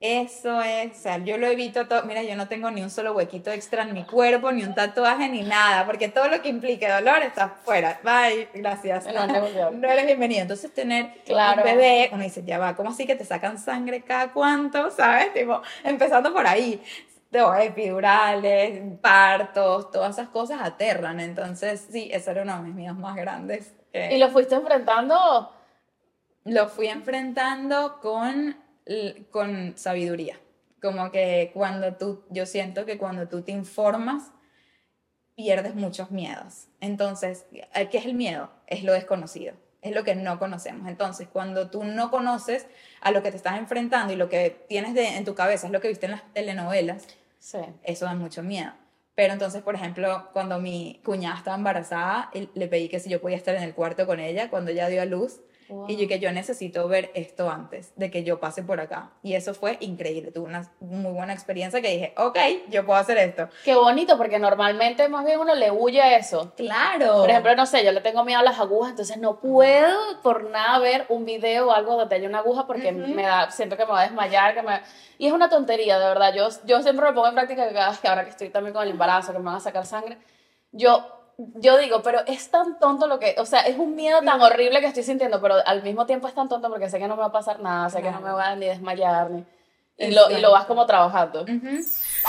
Eso 0.01 0.61
es, 0.61 0.93
o 0.97 1.01
sea, 1.01 1.17
yo 1.17 1.37
lo 1.37 1.45
evito 1.47 1.85
todo. 1.89 2.03
Mira, 2.03 2.23
yo 2.23 2.33
no 2.37 2.47
tengo 2.47 2.71
ni 2.71 2.81
un 2.81 2.89
solo 2.89 3.11
huequito 3.11 3.51
extra 3.51 3.83
en 3.83 3.93
mi 3.93 4.05
cuerpo, 4.05 4.49
ni 4.53 4.63
un 4.63 4.73
tatuaje, 4.73 5.27
ni 5.27 5.41
nada, 5.41 5.85
porque 5.85 6.07
todo 6.07 6.29
lo 6.29 6.41
que 6.41 6.47
implique 6.47 6.87
dolor 6.87 7.21
está 7.21 7.49
fuera. 7.49 7.99
Bye, 8.01 8.47
gracias. 8.53 9.05
No, 9.13 9.27
no, 9.27 9.71
No 9.71 9.89
eres 9.89 10.05
bienvenido. 10.05 10.43
Entonces, 10.43 10.73
tener 10.73 11.15
Claro. 11.25 11.63
un 11.63 11.67
bebé, 11.69 12.09
uno 12.13 12.23
dice, 12.23 12.43
ya 12.45 12.57
va, 12.59 12.77
¿cómo 12.77 12.91
así 12.91 13.05
que 13.05 13.17
te 13.17 13.25
sacan 13.25 13.57
sangre 13.57 14.01
cada 14.01 14.31
cuánto? 14.31 14.89
¿Sabes? 14.89 15.33
Tipo, 15.33 15.61
empezando 15.83 16.31
por 16.31 16.47
ahí. 16.47 16.81
No, 17.31 17.53
epidurales, 17.55 18.81
partos, 19.01 19.91
todas 19.91 20.17
esas 20.17 20.29
cosas 20.29 20.61
aterran. 20.63 21.19
Entonces, 21.19 21.87
sí, 21.91 22.09
eso 22.11 22.31
era 22.31 22.41
uno 22.41 22.55
de 22.57 22.63
mis 22.63 22.75
miedos 22.75 22.97
más 22.97 23.15
grandes. 23.15 23.73
Eh, 23.93 24.15
¿Y 24.15 24.19
lo 24.19 24.29
fuiste 24.29 24.55
enfrentando? 24.55 25.51
lo 26.45 26.67
fui 26.69 26.87
enfrentando 26.87 27.99
con, 28.01 28.57
con 29.29 29.73
sabiduría. 29.77 30.39
Como 30.81 31.11
que 31.11 31.51
cuando 31.53 31.93
tú, 31.95 32.23
yo 32.29 32.45
siento 32.47 32.85
que 32.85 32.97
cuando 32.97 33.27
tú 33.27 33.41
te 33.43 33.51
informas, 33.51 34.31
pierdes 35.35 35.75
muchos 35.75 36.09
miedos. 36.11 36.67
Entonces, 36.79 37.45
¿qué 37.91 37.97
es 37.97 38.05
el 38.05 38.13
miedo? 38.15 38.49
Es 38.67 38.83
lo 38.83 38.93
desconocido, 38.93 39.53
es 39.81 39.93
lo 39.93 40.03
que 40.03 40.15
no 40.15 40.39
conocemos. 40.39 40.87
Entonces, 40.87 41.27
cuando 41.27 41.69
tú 41.69 41.83
no 41.83 42.09
conoces 42.09 42.65
a 43.01 43.11
lo 43.11 43.21
que 43.21 43.31
te 43.31 43.37
estás 43.37 43.57
enfrentando 43.57 44.11
y 44.13 44.15
lo 44.15 44.29
que 44.29 44.49
tienes 44.67 44.93
de- 44.95 45.17
en 45.17 45.25
tu 45.25 45.35
cabeza 45.35 45.67
es 45.67 45.73
lo 45.73 45.81
que 45.81 45.89
viste 45.89 46.05
en 46.07 46.13
las 46.13 46.33
telenovelas, 46.33 47.05
Sí. 47.39 47.59
eso 47.83 48.05
da 48.05 48.13
mucho 48.15 48.43
miedo. 48.43 48.71
Pero 49.15 49.33
entonces, 49.33 49.61
por 49.61 49.75
ejemplo, 49.75 50.29
cuando 50.33 50.59
mi 50.59 51.01
cuñada 51.03 51.37
estaba 51.37 51.57
embarazada, 51.57 52.31
le 52.53 52.67
pedí 52.67 52.89
que 52.89 52.99
si 52.99 53.09
yo 53.09 53.19
podía 53.21 53.37
estar 53.37 53.55
en 53.55 53.63
el 53.63 53.73
cuarto 53.73 54.05
con 54.07 54.19
ella 54.19 54.49
cuando 54.49 54.71
ella 54.71 54.87
dio 54.87 55.01
a 55.01 55.05
luz. 55.05 55.41
Y 55.87 55.95
yo 55.97 56.07
que 56.07 56.19
yo 56.19 56.31
necesito 56.31 56.87
ver 56.87 57.11
esto 57.13 57.49
antes 57.49 57.93
de 57.95 58.09
que 58.09 58.23
yo 58.23 58.39
pase 58.39 58.63
por 58.63 58.79
acá. 58.79 59.11
Y 59.21 59.35
eso 59.35 59.53
fue 59.53 59.77
increíble. 59.79 60.31
Tuve 60.31 60.47
una 60.47 60.71
muy 60.79 61.11
buena 61.11 61.33
experiencia 61.33 61.81
que 61.81 61.89
dije, 61.89 62.13
ok, 62.17 62.37
yo 62.69 62.85
puedo 62.85 62.99
hacer 62.99 63.17
esto. 63.17 63.49
Qué 63.63 63.75
bonito, 63.75 64.17
porque 64.17 64.39
normalmente 64.39 65.07
más 65.09 65.25
bien 65.25 65.39
uno 65.39 65.55
le 65.55 65.71
huye 65.71 66.01
a 66.01 66.17
eso. 66.17 66.53
Claro. 66.55 67.21
Por 67.21 67.29
ejemplo, 67.29 67.55
no 67.55 67.65
sé, 67.65 67.85
yo 67.85 67.91
le 67.91 68.01
tengo 68.01 68.23
miedo 68.23 68.39
a 68.39 68.43
las 68.43 68.59
agujas, 68.59 68.91
entonces 68.91 69.17
no 69.17 69.39
puedo 69.39 70.21
por 70.21 70.49
nada 70.49 70.79
ver 70.79 71.05
un 71.09 71.25
video 71.25 71.67
o 71.67 71.71
algo 71.71 71.95
donde 71.95 72.15
haya 72.15 72.27
una 72.27 72.39
aguja 72.39 72.65
porque 72.65 72.91
Ujú. 72.91 73.13
me 73.13 73.23
da, 73.23 73.51
siento 73.51 73.77
que 73.77 73.85
me 73.85 73.91
va 73.91 74.01
a 74.01 74.03
desmayar, 74.03 74.53
que 74.53 74.61
me... 74.61 74.81
Y 75.17 75.27
es 75.27 75.33
una 75.33 75.49
tontería, 75.49 75.99
de 75.99 76.05
verdad. 76.05 76.33
Yo, 76.33 76.47
yo 76.65 76.81
siempre 76.81 77.05
me 77.05 77.13
pongo 77.13 77.27
en 77.27 77.35
práctica 77.35 77.69
que 77.69 78.07
ahora 78.07 78.23
que 78.23 78.31
estoy 78.31 78.49
también 78.49 78.73
con 78.73 78.83
el 78.83 78.91
embarazo, 78.91 79.33
que 79.33 79.39
me 79.39 79.45
van 79.45 79.55
a 79.55 79.59
sacar 79.59 79.85
sangre, 79.85 80.17
yo, 80.71 81.18
yo 81.55 81.77
digo, 81.77 82.01
pero 82.03 82.19
es 82.27 82.51
tan 82.51 82.77
tonto 82.79 83.07
lo 83.07 83.17
que, 83.17 83.35
o 83.37 83.45
sea, 83.45 83.61
es 83.61 83.77
un 83.77 83.95
miedo 83.95 84.21
tan 84.21 84.41
horrible 84.41 84.81
que 84.81 84.87
estoy 84.87 85.03
sintiendo, 85.03 85.41
pero 85.41 85.55
al 85.65 85.83
mismo 85.83 86.05
tiempo 86.05 86.27
es 86.27 86.33
tan 86.33 86.49
tonto 86.49 86.69
porque 86.69 86.89
sé 86.89 86.99
que 86.99 87.07
no 87.07 87.15
me 87.15 87.21
va 87.21 87.27
a 87.27 87.31
pasar 87.31 87.61
nada, 87.61 87.89
sé 87.89 88.01
que 88.01 88.11
no 88.11 88.19
me 88.19 88.31
voy 88.31 88.43
a 88.43 88.55
ni 88.55 88.65
desmayar, 88.65 89.31
ni... 89.31 89.45
Y 90.01 90.11
lo, 90.11 90.31
y 90.31 90.39
lo 90.39 90.51
vas 90.51 90.63
como 90.63 90.85
trabajando. 90.85 91.45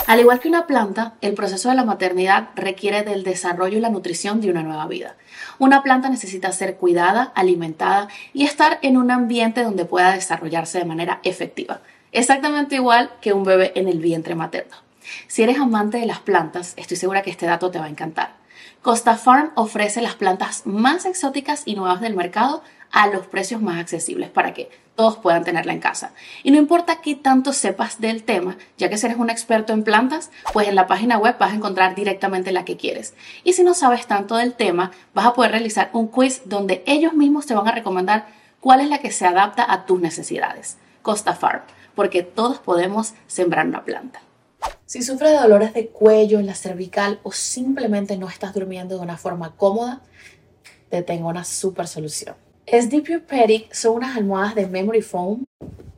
Al 0.05 0.19
igual 0.19 0.41
que 0.41 0.49
una 0.49 0.67
planta, 0.67 1.13
el 1.21 1.35
proceso 1.35 1.69
de 1.69 1.75
la 1.75 1.85
maternidad 1.85 2.49
requiere 2.53 3.03
del 3.03 3.23
desarrollo 3.23 3.77
y 3.77 3.81
la 3.81 3.89
nutrición 3.89 4.41
de 4.41 4.49
una 4.49 4.61
nueva 4.61 4.87
vida. 4.87 5.15
Una 5.57 5.81
planta 5.81 6.09
necesita 6.09 6.51
ser 6.51 6.75
cuidada, 6.75 7.31
alimentada 7.33 8.09
y 8.33 8.43
estar 8.43 8.77
en 8.81 8.97
un 8.97 9.09
ambiente 9.09 9.63
donde 9.63 9.85
pueda 9.85 10.11
desarrollarse 10.11 10.79
de 10.79 10.85
manera 10.85 11.21
efectiva. 11.23 11.79
Exactamente 12.11 12.75
igual 12.75 13.09
que 13.21 13.31
un 13.31 13.45
bebé 13.45 13.71
en 13.75 13.87
el 13.87 13.99
vientre 13.99 14.35
materno. 14.35 14.75
Si 15.27 15.41
eres 15.41 15.57
amante 15.57 15.97
de 15.97 16.05
las 16.05 16.19
plantas, 16.19 16.73
estoy 16.75 16.97
segura 16.97 17.21
que 17.21 17.29
este 17.29 17.45
dato 17.45 17.71
te 17.71 17.79
va 17.79 17.85
a 17.85 17.89
encantar. 17.89 18.40
Costa 18.81 19.15
Farm 19.15 19.51
ofrece 19.53 20.01
las 20.01 20.15
plantas 20.15 20.65
más 20.65 21.05
exóticas 21.05 21.61
y 21.65 21.75
nuevas 21.75 22.01
del 22.01 22.15
mercado 22.15 22.63
a 22.91 23.05
los 23.05 23.27
precios 23.27 23.61
más 23.61 23.79
accesibles 23.79 24.31
para 24.31 24.55
que 24.55 24.71
todos 24.95 25.17
puedan 25.17 25.43
tenerla 25.43 25.71
en 25.71 25.79
casa. 25.79 26.13
Y 26.41 26.49
no 26.49 26.57
importa 26.57 26.99
qué 26.99 27.13
tanto 27.13 27.53
sepas 27.53 28.01
del 28.01 28.23
tema, 28.23 28.57
ya 28.79 28.89
que 28.89 28.97
si 28.97 29.05
eres 29.05 29.19
un 29.19 29.29
experto 29.29 29.71
en 29.71 29.83
plantas, 29.83 30.31
pues 30.51 30.67
en 30.67 30.73
la 30.73 30.87
página 30.87 31.19
web 31.19 31.35
vas 31.37 31.51
a 31.51 31.55
encontrar 31.55 31.93
directamente 31.93 32.51
la 32.51 32.65
que 32.65 32.75
quieres. 32.75 33.13
Y 33.43 33.53
si 33.53 33.63
no 33.63 33.75
sabes 33.75 34.07
tanto 34.07 34.35
del 34.35 34.55
tema, 34.55 34.89
vas 35.13 35.27
a 35.27 35.33
poder 35.33 35.51
realizar 35.51 35.91
un 35.93 36.07
quiz 36.07 36.41
donde 36.45 36.83
ellos 36.87 37.13
mismos 37.13 37.45
te 37.45 37.53
van 37.53 37.67
a 37.67 37.73
recomendar 37.73 38.25
cuál 38.59 38.81
es 38.81 38.89
la 38.89 38.97
que 38.97 39.11
se 39.11 39.27
adapta 39.27 39.71
a 39.71 39.85
tus 39.85 40.01
necesidades. 40.01 40.77
Costa 41.03 41.35
Farm, 41.35 41.61
porque 41.93 42.23
todos 42.23 42.57
podemos 42.57 43.13
sembrar 43.27 43.67
una 43.67 43.85
planta. 43.85 44.21
Si 44.85 45.01
sufres 45.03 45.31
de 45.31 45.37
dolores 45.37 45.73
de 45.73 45.87
cuello, 45.87 46.39
en 46.39 46.45
la 46.45 46.55
cervical 46.55 47.19
o 47.23 47.31
simplemente 47.31 48.17
no 48.17 48.27
estás 48.27 48.53
durmiendo 48.53 48.97
de 48.97 49.01
una 49.01 49.17
forma 49.17 49.55
cómoda, 49.55 50.01
te 50.89 51.01
tengo 51.01 51.29
una 51.29 51.45
super 51.45 51.87
solución. 51.87 52.35
Sleep 52.67 53.05
Your 53.05 53.23
Pedic 53.23 53.73
son 53.73 53.95
unas 53.95 54.17
almohadas 54.17 54.55
de 54.55 54.67
memory 54.67 55.01
foam 55.01 55.45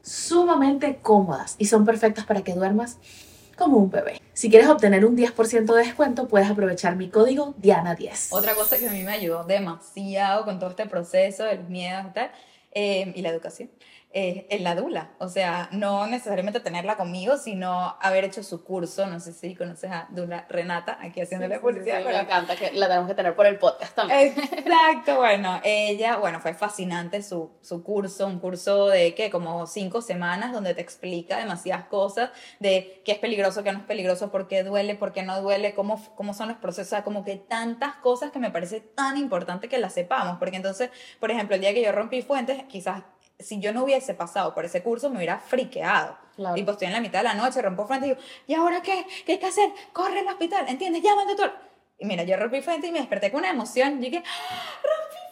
sumamente 0.04 0.99
cómodas 1.02 1.56
y 1.58 1.65
son 1.65 1.86
perfectas 1.86 2.26
para 2.26 2.43
que 2.43 2.54
duermas 2.54 2.97
como 3.56 3.78
un 3.78 3.89
bebé. 3.89 4.21
Si 4.34 4.49
quieres 4.49 4.67
obtener 4.67 5.06
un 5.06 5.15
10% 5.15 5.73
de 5.73 5.84
descuento, 5.84 6.28
puedes 6.28 6.49
aprovechar 6.49 6.95
mi 6.95 7.10
código 7.10 7.56
Diana10. 7.62 8.28
Otra 8.32 8.56
cosa 8.56 8.78
que 8.78 8.88
a 8.88 8.91
mí 8.91 9.04
me 9.04 9.13
ayudó 9.13 9.43
demasiado 9.43 10.45
con 10.45 10.60
todo 10.60 10.71
este 10.71 10.86
proceso 10.88 11.43
de 11.43 11.56
los 11.56 11.69
miedos 11.69 12.06
y 12.10 12.13
tal, 12.13 12.32
eh, 12.71 13.13
y 13.15 13.21
la 13.21 13.30
educación, 13.30 13.69
eh, 14.15 14.45
es 14.49 14.62
la 14.62 14.76
dula. 14.76 15.12
O 15.17 15.28
sea, 15.28 15.69
no 15.71 16.06
necesariamente 16.06 16.60
tenerla 16.60 16.95
conmigo, 16.97 17.38
sino 17.38 17.97
haber 17.99 18.23
hecho 18.23 18.43
su 18.43 18.63
curso. 18.63 19.08
No 19.08 19.19
sé 19.19 19.34
si 19.34 19.56
conoces 19.56 19.91
a 19.91 20.08
Dula 20.12 20.45
Renata, 20.49 20.97
aquí 21.02 21.19
haciéndole 21.21 21.60
publicidad. 21.60 21.97
Sí, 21.97 22.04
pero- 22.06 22.17
me 22.17 22.23
encanta 22.23 22.56
que 22.56 22.71
la 22.73 22.88
tenemos 22.88 23.10
que 23.10 23.15
tener 23.15 23.36
por 23.36 23.47
el 23.47 23.58
podcast 23.58 23.95
también. 23.95 24.34
Exacto, 24.38 25.17
bueno, 25.17 25.60
ella, 25.63 26.17
bueno, 26.17 26.39
fue 26.39 26.54
fascinante 26.54 27.23
su, 27.23 27.52
su 27.62 27.84
curso, 27.84 28.28
un 28.28 28.39
curso 28.39 28.88
de 28.88 29.15
que 29.15 29.32
como 29.32 29.65
cinco 29.65 30.02
semanas 30.02 30.54
donde 30.54 30.73
te 30.76 30.82
explica 30.82 31.38
demasiadas 31.38 31.86
cosas 31.86 32.30
de 32.60 33.02
qué 33.04 33.13
es 33.13 33.17
peligroso, 33.17 33.63
qué 33.63 33.71
no 33.71 33.80
es 33.80 33.86
peligroso, 33.86 34.32
por 34.32 34.47
qué 34.47 34.63
duele, 34.63 34.95
por 34.95 35.12
qué 35.12 35.23
no 35.23 35.41
duele, 35.41 35.73
cómo, 35.73 35.99
cómo 36.15 36.34
son 36.36 36.49
los 36.49 36.58
procesos, 36.58 36.88
o 36.88 36.89
sea, 36.91 37.04
como 37.04 37.23
que 37.26 37.38
tantas 37.38 37.95
cosas 37.95 38.32
que 38.32 38.39
me 38.39 38.52
parece 38.52 38.80
tan 38.80 39.17
importante 39.17 39.67
que 39.69 39.80
las 39.80 39.93
sepamos, 39.93 40.38
porque 40.38 40.58
entonces, 40.58 40.91
por 41.19 41.32
ejemplo, 41.32 41.56
el 41.56 41.62
día 41.62 41.73
que 41.73 41.82
yo 41.82 41.91
rompí 41.91 42.21
fuentes, 42.21 42.63
quizás 42.69 43.04
si 43.43 43.60
yo 43.60 43.73
no 43.73 43.84
hubiese 43.84 44.13
pasado 44.13 44.53
por 44.53 44.65
ese 44.65 44.82
curso 44.82 45.10
me 45.10 45.17
hubiera 45.17 45.39
friqueado. 45.39 46.17
Claro. 46.36 46.56
Tipo, 46.56 46.71
estoy 46.71 46.88
en 46.88 46.93
la 46.93 47.01
mitad 47.01 47.19
de 47.19 47.25
la 47.25 47.34
noche, 47.36 47.62
rompo 47.62 47.86
fuentes 47.86 48.08
y 48.08 48.13
digo, 48.13 48.23
¿y 48.47 48.53
ahora 48.56 48.82
qué? 48.82 49.06
¿Qué 49.25 49.34
hay 49.34 49.39
que 49.39 49.45
hacer? 49.45 49.69
Corre 49.91 50.19
al 50.19 50.27
hospital, 50.27 50.65
¿entiendes? 50.67 51.03
Llama 51.03 51.21
al 51.21 51.27
doctor. 51.27 51.53
Y 51.99 52.06
mira, 52.06 52.23
yo 52.23 52.36
rompí 52.38 52.62
fuente 52.62 52.88
y 52.88 52.91
me 52.91 52.99
desperté 52.99 53.32
con 53.32 53.41
una 53.41 53.51
emoción. 53.51 53.95
Yo 54.01 54.10
dije, 54.10 54.23
¡Ah, 54.25 54.82
rompí 54.82 55.22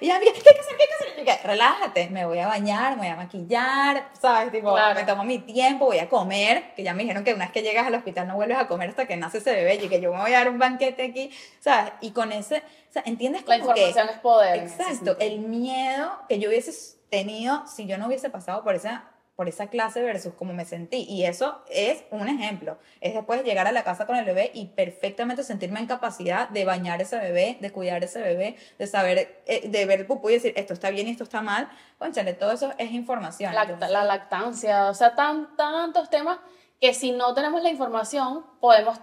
Y 0.00 0.06
ya, 0.08 0.18
mira, 0.18 0.32
¿qué 0.32 0.38
hay 0.38 0.54
que 0.54 0.60
hacer? 0.60 0.76
¿Qué 0.76 0.82
hay 0.82 0.88
que 0.88 0.94
hacer? 0.94 1.08
Yo 1.16 1.24
dije, 1.24 1.38
relájate, 1.46 2.10
me 2.10 2.24
voy 2.26 2.38
a 2.40 2.48
bañar, 2.48 2.92
me 2.96 3.02
voy 3.02 3.08
a 3.08 3.16
maquillar, 3.16 4.08
¿sabes? 4.20 4.50
Tipo, 4.50 4.72
Claro. 4.74 4.94
me 4.98 5.04
tomo 5.06 5.22
mi 5.22 5.38
tiempo, 5.38 5.84
voy 5.86 6.00
a 6.00 6.08
comer, 6.08 6.74
que 6.74 6.82
ya 6.82 6.92
me 6.92 7.02
dijeron 7.02 7.22
que 7.22 7.32
una 7.34 7.44
vez 7.44 7.52
que 7.52 7.62
llegas 7.62 7.86
al 7.86 7.94
hospital 7.94 8.26
no 8.26 8.34
vuelves 8.34 8.58
a 8.58 8.66
comer 8.66 8.88
hasta 8.90 9.06
que 9.06 9.16
nace 9.16 9.38
ese 9.38 9.52
bebé 9.52 9.76
y 9.76 9.88
que 9.88 10.00
yo 10.00 10.12
me 10.12 10.20
voy 10.20 10.32
a 10.34 10.38
dar 10.38 10.48
un 10.48 10.58
banquete 10.58 11.04
aquí, 11.04 11.30
¿sabes? 11.60 11.92
Y 12.00 12.10
con 12.10 12.32
ese, 12.32 12.58
o 12.58 12.92
sea, 12.92 13.02
¿entiendes? 13.06 13.44
La 13.46 13.60
Como 13.60 13.74
que- 13.74 13.80
información 13.86 14.08
es 14.16 14.20
poder. 14.20 14.58
Exacto, 14.64 15.16
el 15.20 15.38
miedo 15.38 16.12
que 16.28 16.40
yo 16.40 16.48
hubiese 16.48 16.72
tenido 17.08 17.64
si 17.68 17.86
yo 17.86 17.96
no 17.96 18.06
hubiese 18.08 18.28
pasado 18.28 18.64
por 18.64 18.74
esa, 18.74 19.04
por 19.36 19.48
esa 19.48 19.68
clase 19.68 20.02
versus 20.02 20.34
cómo 20.34 20.52
me 20.52 20.64
sentí. 20.64 21.04
Y 21.08 21.24
eso 21.24 21.62
es 21.70 22.04
un 22.10 22.28
ejemplo. 22.28 22.78
Es 23.00 23.14
después 23.14 23.42
llegar 23.44 23.66
a 23.66 23.72
la 23.72 23.82
casa 23.82 24.06
con 24.06 24.16
el 24.16 24.24
bebé 24.24 24.50
y 24.54 24.66
perfectamente 24.66 25.42
sentirme 25.42 25.80
en 25.80 25.86
capacidad 25.86 26.48
de 26.50 26.64
bañar 26.64 27.00
ese 27.00 27.16
bebé, 27.18 27.56
de 27.60 27.70
cuidar 27.72 28.04
ese 28.04 28.20
bebé, 28.20 28.56
de 28.78 28.86
saber, 28.86 29.42
eh, 29.46 29.68
de 29.68 29.86
ver 29.86 30.00
el 30.00 30.06
pupú 30.06 30.28
y 30.30 30.34
decir 30.34 30.52
esto 30.56 30.74
está 30.74 30.90
bien 30.90 31.08
y 31.08 31.12
esto 31.12 31.24
está 31.24 31.40
mal. 31.40 31.70
Conchale, 31.98 32.34
todo 32.34 32.52
eso 32.52 32.72
es 32.78 32.90
información. 32.92 33.54
Lacta- 33.54 33.72
Entonces, 33.72 33.90
la 33.90 34.04
lactancia, 34.04 34.86
o 34.90 34.94
sea, 34.94 35.14
tan, 35.14 35.56
tantos 35.56 36.10
temas 36.10 36.38
que 36.80 36.92
si 36.94 37.12
no 37.12 37.32
tenemos 37.32 37.62
la 37.62 37.70
información 37.70 38.44
podemos 38.60 38.98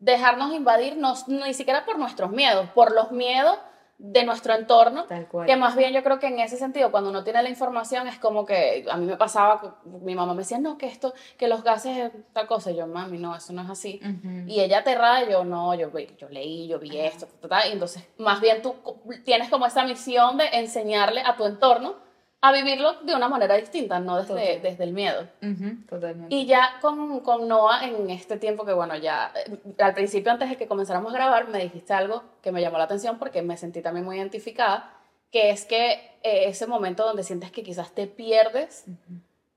dejarnos 0.00 0.52
invadir, 0.54 0.96
no- 0.96 1.14
ni 1.28 1.54
siquiera 1.54 1.84
por 1.84 1.98
nuestros 1.98 2.30
miedos, 2.30 2.68
por 2.70 2.92
los 2.92 3.10
miedos 3.12 3.58
de 3.98 4.24
nuestro 4.24 4.54
entorno, 4.54 5.04
Tal 5.06 5.26
cual. 5.26 5.46
que 5.46 5.56
más 5.56 5.74
bien 5.74 5.92
yo 5.92 6.04
creo 6.04 6.20
que 6.20 6.28
en 6.28 6.38
ese 6.38 6.56
sentido, 6.56 6.92
cuando 6.92 7.10
uno 7.10 7.24
tiene 7.24 7.42
la 7.42 7.48
información, 7.48 8.06
es 8.06 8.18
como 8.18 8.46
que 8.46 8.86
a 8.88 8.96
mí 8.96 9.06
me 9.06 9.16
pasaba, 9.16 9.60
que 9.60 9.68
mi 10.02 10.14
mamá 10.14 10.34
me 10.34 10.42
decía, 10.42 10.58
no, 10.58 10.78
que 10.78 10.86
esto, 10.86 11.14
que 11.36 11.48
los 11.48 11.64
gases 11.64 11.96
es 11.98 12.12
tal 12.32 12.46
cosa, 12.46 12.70
y 12.70 12.76
yo, 12.76 12.86
mami, 12.86 13.18
no, 13.18 13.34
eso 13.34 13.52
no 13.52 13.62
es 13.62 13.70
así. 13.70 14.00
Y 14.46 14.60
ella 14.60 14.78
aterrada, 14.78 15.28
yo 15.28 15.42
no, 15.44 15.74
yo, 15.74 15.90
yo 16.16 16.28
leí, 16.28 16.68
yo 16.68 16.78
vi 16.78 16.96
esto, 16.96 17.26
ta, 17.26 17.32
ta, 17.40 17.48
ta, 17.48 17.66
y 17.66 17.72
entonces 17.72 18.04
más 18.18 18.40
bien 18.40 18.62
tú 18.62 18.76
tienes 19.24 19.48
como 19.50 19.66
esa 19.66 19.84
misión 19.84 20.38
de 20.38 20.46
enseñarle 20.52 21.22
a 21.22 21.36
tu 21.36 21.44
entorno 21.44 21.96
a 22.40 22.52
vivirlo 22.52 22.94
de 23.02 23.14
una 23.14 23.28
manera 23.28 23.56
distinta, 23.56 23.98
no 23.98 24.16
desde, 24.16 24.28
Total. 24.28 24.62
desde 24.62 24.84
el 24.84 24.92
miedo. 24.92 25.26
Totalmente. 25.88 26.34
Y 26.34 26.46
ya 26.46 26.78
con, 26.80 27.20
con 27.20 27.48
Noah 27.48 27.84
en 27.84 28.10
este 28.10 28.36
tiempo 28.36 28.64
que, 28.64 28.72
bueno, 28.72 28.96
ya 28.96 29.32
eh, 29.34 29.58
al 29.80 29.94
principio, 29.94 30.30
antes 30.30 30.48
de 30.48 30.56
que 30.56 30.68
comenzáramos 30.68 31.12
a 31.12 31.16
grabar, 31.16 31.48
me 31.48 31.58
dijiste 31.58 31.92
algo 31.92 32.22
que 32.40 32.52
me 32.52 32.60
llamó 32.60 32.78
la 32.78 32.84
atención 32.84 33.18
porque 33.18 33.42
me 33.42 33.56
sentí 33.56 33.82
también 33.82 34.04
muy 34.04 34.16
identificada, 34.18 34.94
que 35.32 35.50
es 35.50 35.64
que 35.64 35.92
eh, 36.22 36.44
ese 36.46 36.66
momento 36.68 37.04
donde 37.04 37.24
sientes 37.24 37.50
que 37.50 37.64
quizás 37.64 37.92
te 37.92 38.06
pierdes 38.06 38.84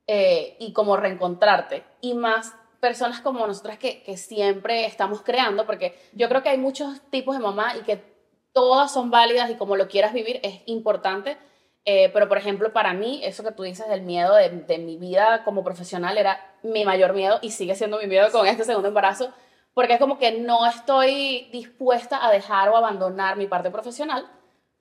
eh, 0.07 0.55
y 0.59 0.73
como 0.73 0.97
reencontrarte. 0.97 1.83
Y 2.01 2.15
más 2.15 2.55
personas 2.79 3.21
como 3.21 3.45
nosotras 3.45 3.77
que, 3.77 4.01
que 4.01 4.17
siempre 4.17 4.85
estamos 4.85 5.21
creando, 5.21 5.67
porque 5.67 5.95
yo 6.13 6.27
creo 6.29 6.41
que 6.41 6.49
hay 6.49 6.57
muchos 6.57 6.99
tipos 7.11 7.37
de 7.37 7.43
mamá 7.43 7.77
y 7.77 7.81
que 7.81 8.03
todas 8.53 8.91
son 8.91 9.11
válidas 9.11 9.51
y 9.51 9.55
como 9.55 9.75
lo 9.75 9.87
quieras 9.87 10.13
vivir 10.13 10.39
es 10.41 10.61
importante. 10.65 11.37
Eh, 11.85 12.09
pero, 12.13 12.27
por 12.27 12.37
ejemplo, 12.37 12.71
para 12.73 12.93
mí, 12.93 13.21
eso 13.23 13.43
que 13.43 13.51
tú 13.51 13.63
dices 13.63 13.87
del 13.87 14.01
miedo 14.01 14.35
de, 14.35 14.49
de, 14.49 14.77
mi 14.77 14.97
vida 14.97 15.43
como 15.43 15.63
profesional 15.63 16.17
era 16.17 16.39
mi 16.61 16.85
mayor 16.85 17.13
miedo 17.13 17.39
y 17.41 17.51
sigue 17.51 17.75
siendo 17.75 17.97
mi 17.97 18.05
miedo 18.05 18.31
con 18.31 18.45
este 18.45 18.63
segundo 18.63 18.87
embarazo, 18.87 19.33
porque 19.73 19.93
es 19.93 19.99
como 19.99 20.19
que 20.19 20.39
no 20.39 20.67
estoy 20.67 21.49
dispuesta 21.51 22.23
a 22.25 22.31
dejar 22.31 22.69
o 22.69 22.77
abandonar 22.77 23.35
mi 23.35 23.47
parte 23.47 23.71
profesional, 23.71 24.29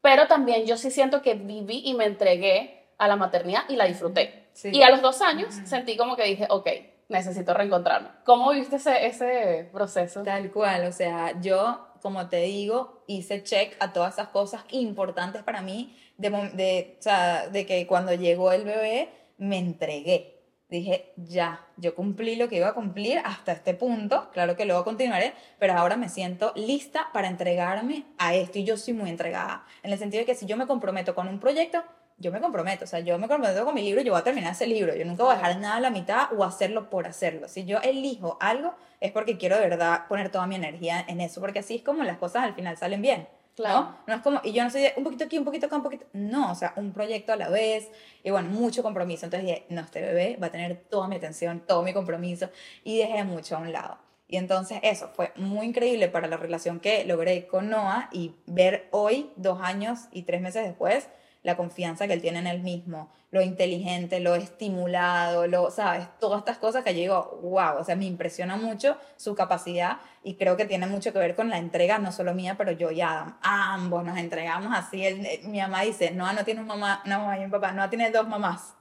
pero 0.03 0.27
también 0.27 0.67
yo 0.67 0.77
sí 0.77 0.91
siento 0.91 1.23
que 1.23 1.35
viví 1.35 1.83
y 1.85 1.95
me 1.95 2.05
entregué 2.05 2.91
a 2.99 3.09
la 3.09 3.17
maternidad 3.17 3.63
y 3.69 3.77
la 3.77 3.87
disfruté. 3.87 4.51
Y 4.65 4.83
a 4.83 4.91
los 4.91 5.01
dos 5.01 5.23
años 5.23 5.55
sentí 5.65 5.97
como 5.97 6.17
que 6.17 6.25
dije, 6.25 6.47
ok, 6.51 6.69
necesito 7.09 7.55
reencontrarme. 7.55 8.09
¿Cómo 8.25 8.51
viste 8.51 8.77
ese, 8.77 9.07
ese 9.07 9.69
proceso? 9.73 10.23
Tal 10.23 10.51
cual, 10.51 10.87
o 10.87 10.93
sea, 10.93 11.41
yo, 11.41 11.87
como 12.03 12.29
te 12.29 12.43
digo, 12.43 13.03
hice 13.07 13.43
check 13.43 13.77
a 13.81 13.93
todas 13.93 14.15
esas 14.15 14.29
cosas 14.29 14.65
importantes 14.71 15.43
para 15.43 15.63
mí, 15.63 15.97
de, 16.21 16.31
de, 16.55 16.97
o 16.99 17.03
sea, 17.03 17.49
de 17.49 17.67
que 17.67 17.87
cuando 17.87 18.15
llegó 18.15 18.53
el 18.53 18.65
bebé 18.65 19.09
me 19.39 19.59
entregué. 19.59 20.37
Dije, 20.69 21.13
ya, 21.17 21.67
yo 21.79 21.97
cumplí 21.97 22.37
lo 22.37 22.49
que 22.49 22.57
iba 22.59 22.69
a 22.69 22.75
cumplir 22.75 23.19
hasta 23.25 23.51
este 23.51 23.75
punto, 23.75 24.31
claro 24.33 24.55
que 24.55 24.65
luego 24.65 24.85
continuaré, 24.85 25.33
pero 25.59 25.73
ahora 25.73 25.97
me 25.97 26.09
siento 26.09 26.53
lista 26.55 27.09
para 27.13 27.27
entregarme 27.27 28.05
a 28.19 28.37
esto 28.37 28.61
y 28.61 28.65
yo 28.65 28.77
soy 28.77 28.95
muy 28.95 29.11
entregada, 29.11 29.65
en 29.83 29.91
el 29.91 29.99
sentido 29.99 30.21
de 30.21 30.27
que 30.27 30.37
si 30.37 30.47
yo 30.47 30.57
me 30.57 30.69
comprometo 30.69 31.13
con 31.17 31.27
un 31.27 31.41
proyecto, 31.41 31.83
yo 32.19 32.31
me 32.31 32.41
comprometo, 32.41 32.85
o 32.85 32.87
sea, 32.87 33.01
yo 33.01 33.19
me 33.19 33.27
comprometo 33.27 33.65
con 33.65 33.75
mi 33.75 33.83
libro, 33.83 34.01
yo 34.03 34.13
voy 34.13 34.21
a 34.21 34.25
terminar 34.25 34.53
ese 34.53 34.67
libro, 34.69 34.95
yo 34.95 35.05
nunca 35.07 35.25
voy 35.25 35.33
a 35.33 35.39
dejar 35.39 35.59
nada 35.59 35.77
a 35.77 35.81
la 35.81 35.91
mitad 35.91 36.33
o 36.37 36.45
hacerlo 36.45 36.89
por 36.89 37.09
hacerlo. 37.09 37.49
Si 37.49 37.65
yo 37.65 37.79
elijo 37.79 38.37
algo, 38.41 38.77
es 39.01 39.11
porque 39.11 39.39
quiero 39.39 39.57
de 39.57 39.63
verdad 39.63 40.07
poner 40.07 40.31
toda 40.31 40.47
mi 40.47 40.55
energía 40.55 41.05
en 41.09 41.21
eso, 41.21 41.41
porque 41.41 41.61
así 41.61 41.77
es 41.77 41.83
como 41.83 42.05
las 42.05 42.19
cosas 42.19 42.45
al 42.45 42.55
final 42.55 42.77
salen 42.77 43.03
bien. 43.03 43.27
Claro. 43.57 43.81
¿no? 43.81 43.99
no 44.07 44.15
es 44.15 44.23
como, 44.23 44.41
y 44.45 44.53
yo 44.53 44.65
no 44.65 44.71
soy 44.71 44.83
de 44.83 44.95
un 44.97 45.05
poquito 45.05 45.25
aquí, 45.25 45.39
un 45.39 45.45
poquito 45.45 45.67
acá, 45.67 45.77
un 45.77 45.83
poquito, 45.83 46.07
no, 46.13 46.53
o 46.53 46.55
sea, 46.55 46.73
un 46.77 46.93
proyecto 46.93 47.33
a 47.33 47.37
la 47.37 47.49
vez, 47.49 47.91
y 48.23 48.31
bueno, 48.31 48.49
mucho 48.49 48.83
compromiso. 48.83 49.27
Entonces 49.27 49.47
dije, 49.47 49.67
no, 49.69 49.83
este 49.83 50.01
bebé 50.01 50.39
va 50.43 50.47
a 50.49 50.51
tener 50.51 50.85
toda 50.89 51.09
mi 51.09 51.17
atención, 51.17 51.61
todo 51.67 51.83
mi 51.83 51.93
compromiso, 51.93 52.49
y 52.85 52.99
dejé 52.99 53.25
mucho 53.25 53.57
a 53.57 53.59
un 53.61 53.73
lado. 53.73 53.99
Y 54.29 54.37
entonces 54.37 54.79
eso 54.83 55.11
fue 55.13 55.33
muy 55.35 55.67
increíble 55.67 56.09
para 56.09 56.29
la 56.29 56.37
relación 56.37 56.79
que 56.79 57.05
logré 57.05 57.49
con 57.49 57.69
Noah 57.69 58.09
y 58.13 58.37
ver 58.47 58.87
hoy, 58.93 59.33
dos 59.35 59.61
años 59.61 60.03
y 60.13 60.23
tres 60.23 60.41
meses 60.41 60.65
después, 60.65 61.09
la 61.43 61.57
confianza 61.57 62.07
que 62.07 62.13
él 62.13 62.21
tiene 62.21 62.41
en 62.41 62.47
él 62.47 62.61
mismo, 62.61 63.11
lo 63.31 63.41
inteligente, 63.41 64.21
lo 64.21 64.35
estimulado, 64.35 65.47
lo, 65.47 65.71
¿sabes? 65.71 66.07
Todas 66.19 66.41
estas 66.41 66.59
cosas 66.59 66.85
que 66.85 66.93
yo 66.95 67.01
digo, 67.01 67.41
wow, 67.43 67.79
o 67.79 67.85
sea, 67.85 67.97
me 67.97 68.05
impresiona 68.05 68.57
mucho 68.57 68.97
su 69.17 69.35
capacidad 69.35 69.99
y 70.23 70.35
creo 70.35 70.57
que 70.57 70.67
tiene 70.67 70.87
mucho 70.87 71.13
que 71.13 71.19
ver 71.19 71.35
con 71.35 71.49
la 71.49 71.59
entrega, 71.59 71.99
no 71.99 72.13
solo 72.13 72.35
mía, 72.35 72.57
pero 72.59 72.73
yo 72.73 72.91
y 72.91 73.01
Adam, 73.01 73.39
ambos 73.43 74.05
nos 74.05 74.19
entregamos 74.19 74.77
así. 74.77 75.07
Eh, 75.07 75.41
mi 75.45 75.61
mamá 75.61 75.83
dice, 75.83 76.11
no, 76.11 76.31
no 76.33 76.45
tiene 76.45 76.61
un 76.61 76.67
mamá, 76.67 77.03
no, 77.07 77.21
mamá 77.21 77.39
y 77.39 77.45
mi 77.45 77.51
papá, 77.51 77.73
no 77.73 77.89
tiene 77.89 78.11
dos 78.11 78.29
mamás. 78.29 78.75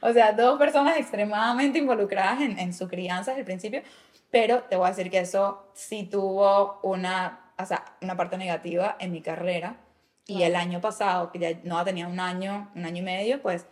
O 0.00 0.12
sea, 0.12 0.32
dos 0.32 0.58
personas 0.58 0.96
extremadamente 0.96 1.78
involucradas 1.78 2.40
en, 2.40 2.58
en 2.58 2.72
su 2.72 2.88
crianza 2.88 3.32
desde 3.32 3.40
el 3.40 3.46
principio, 3.46 3.82
pero 4.30 4.62
te 4.62 4.76
voy 4.76 4.86
a 4.86 4.90
decir 4.90 5.10
que 5.10 5.18
eso 5.18 5.70
sí 5.74 6.04
tuvo 6.04 6.80
una, 6.82 7.52
o 7.58 7.66
sea, 7.66 7.84
una 8.00 8.16
parte 8.16 8.38
negativa 8.38 8.96
en 8.98 9.12
mi 9.12 9.20
carrera 9.20 9.76
y 10.26 10.42
el 10.42 10.56
año 10.56 10.80
pasado, 10.80 11.30
que 11.30 11.38
ya 11.38 11.60
no 11.62 11.82
tenía 11.84 12.08
un 12.08 12.18
año, 12.18 12.70
un 12.74 12.84
año 12.84 12.98
y 12.98 13.04
medio, 13.04 13.42
pues 13.42 13.66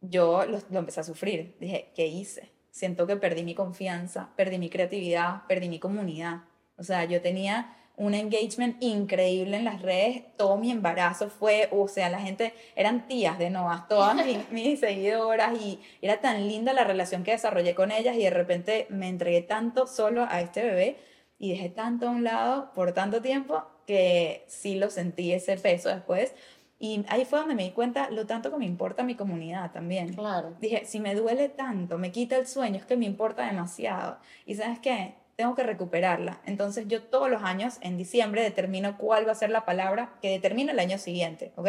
yo 0.00 0.44
lo, 0.46 0.58
lo, 0.70 0.78
empecé 0.80 1.00
a 1.00 1.04
sufrir. 1.04 1.56
Dije, 1.60 1.92
¿qué 1.94 2.06
hice? 2.06 2.50
Siento 2.70 3.06
que 3.06 3.16
perdí 3.16 3.44
mi 3.44 3.54
confianza, 3.54 4.30
perdí 4.36 4.58
mi 4.58 4.68
creatividad, 4.68 5.42
perdí 5.46 5.68
mi 5.68 5.78
comunidad. 5.78 6.42
O 6.76 6.82
sea, 6.82 7.04
yo 7.04 7.20
tenía 7.20 7.76
un 7.96 8.14
engagement 8.14 8.82
increíble 8.82 9.56
en 9.58 9.64
las 9.64 9.82
redes. 9.82 10.22
Todo 10.36 10.56
mi 10.56 10.72
embarazo 10.72 11.30
fue, 11.30 11.68
o 11.70 11.86
sea, 11.86 12.08
la 12.08 12.20
gente, 12.20 12.52
eran 12.74 13.06
tías 13.06 13.38
de 13.38 13.50
Noah, 13.50 13.86
todas 13.88 14.16
mis, 14.26 14.38
mis 14.50 14.80
seguidoras 14.80 15.60
y 15.60 15.80
era 16.00 16.20
tan 16.20 16.48
linda 16.48 16.72
la 16.72 16.84
relación 16.84 17.22
que 17.22 17.32
desarrollé 17.32 17.74
con 17.74 17.92
ellas 17.92 18.16
y 18.16 18.24
de 18.24 18.30
repente 18.30 18.86
me 18.90 19.08
entregué 19.08 19.42
tanto 19.42 19.86
solo 19.86 20.26
a 20.28 20.40
este 20.40 20.62
bebé 20.62 20.96
y 21.38 21.50
dejé 21.50 21.68
tanto 21.68 22.08
a 22.08 22.10
un 22.10 22.24
lado 22.24 22.72
por 22.72 22.92
tanto 22.92 23.22
tiempo 23.22 23.64
que 23.86 24.44
sí 24.48 24.76
lo 24.76 24.90
sentí 24.90 25.32
ese 25.32 25.56
peso 25.56 25.88
después. 25.88 26.34
Y 26.78 27.04
ahí 27.08 27.24
fue 27.24 27.38
donde 27.38 27.54
me 27.54 27.62
di 27.62 27.70
cuenta 27.70 28.10
lo 28.10 28.26
tanto 28.26 28.50
que 28.50 28.56
me 28.56 28.66
importa 28.66 29.04
mi 29.04 29.14
comunidad 29.14 29.70
también. 29.70 30.14
Claro. 30.14 30.56
Dije, 30.60 30.84
si 30.84 30.98
me 30.98 31.14
duele 31.14 31.48
tanto, 31.48 31.96
me 31.96 32.10
quita 32.10 32.36
el 32.36 32.46
sueño, 32.48 32.76
es 32.76 32.84
que 32.84 32.96
me 32.96 33.06
importa 33.06 33.46
demasiado. 33.46 34.18
Y 34.46 34.56
sabes 34.56 34.80
qué, 34.80 35.14
tengo 35.36 35.54
que 35.54 35.62
recuperarla. 35.62 36.40
Entonces 36.44 36.88
yo 36.88 37.04
todos 37.04 37.30
los 37.30 37.42
años, 37.42 37.78
en 37.82 37.96
diciembre, 37.96 38.42
determino 38.42 38.98
cuál 38.98 39.28
va 39.28 39.32
a 39.32 39.36
ser 39.36 39.50
la 39.50 39.64
palabra 39.64 40.14
que 40.20 40.30
determina 40.30 40.72
el 40.72 40.80
año 40.80 40.98
siguiente, 40.98 41.52
¿ok? 41.56 41.68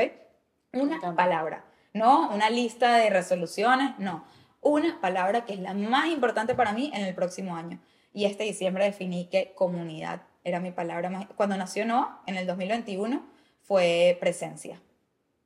Una 0.73 0.99
palabra, 1.15 1.65
no 1.93 2.33
una 2.33 2.49
lista 2.49 2.97
de 2.97 3.11
resoluciones, 3.11 3.91
no. 3.99 4.25
Una 4.61 4.99
palabra 4.99 5.45
que 5.45 5.53
es 5.53 5.59
la 5.59 5.75
más 5.75 6.07
importante 6.07 6.55
para 6.55 6.73
mí 6.73 6.89
en 6.93 7.05
el 7.05 7.13
próximo 7.13 7.55
año. 7.55 7.79
Y 8.13 8.25
este 8.25 8.45
diciembre 8.45 8.85
definí 8.85 9.25
que 9.25 9.53
comunidad 9.53 10.23
era 10.43 10.59
mi 10.59 10.71
palabra 10.71 11.09
más... 11.09 11.27
Cuando 11.35 11.57
nació 11.57 11.85
Noah, 11.85 12.21
en 12.27 12.37
el 12.37 12.47
2021, 12.47 13.23
fue 13.61 14.17
presencia. 14.19 14.81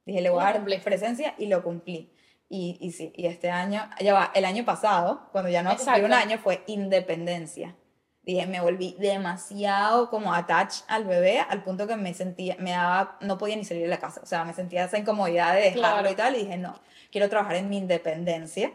Dije, 0.05 0.21
le 0.21 0.29
voy 0.29 0.41
a 0.41 0.53
dar 0.53 0.65
presencia 0.83 1.35
y 1.37 1.47
lo 1.47 1.63
cumplí. 1.63 2.11
Y, 2.49 2.77
y 2.79 2.91
sí, 2.91 3.11
y 3.15 3.25
este 3.27 3.49
año, 3.49 3.89
ya 3.99 4.13
va, 4.13 4.31
el 4.33 4.45
año 4.45 4.63
pasado, 4.63 5.27
cuando 5.31 5.49
ya 5.49 5.61
no 5.61 5.75
cumplí 5.75 6.01
un 6.01 6.13
año, 6.13 6.37
fue 6.37 6.63
independencia. 6.67 7.75
Dije, 8.23 8.45
me 8.45 8.59
volví 8.59 8.95
demasiado 8.99 10.09
como 10.09 10.33
attached 10.33 10.83
al 10.87 11.05
bebé, 11.05 11.39
al 11.39 11.63
punto 11.63 11.87
que 11.87 11.95
me 11.95 12.13
sentía, 12.13 12.55
me 12.59 12.71
daba, 12.71 13.17
no 13.21 13.37
podía 13.37 13.55
ni 13.55 13.63
salir 13.63 13.83
de 13.83 13.89
la 13.89 13.99
casa. 13.99 14.21
O 14.21 14.25
sea, 14.25 14.43
me 14.43 14.53
sentía 14.53 14.85
esa 14.85 14.97
incomodidad 14.97 15.53
de 15.53 15.61
dejarlo 15.61 16.09
y 16.09 16.15
tal. 16.15 16.35
Y 16.35 16.39
dije, 16.39 16.57
no, 16.57 16.79
quiero 17.11 17.29
trabajar 17.29 17.55
en 17.55 17.69
mi 17.69 17.77
independencia 17.77 18.71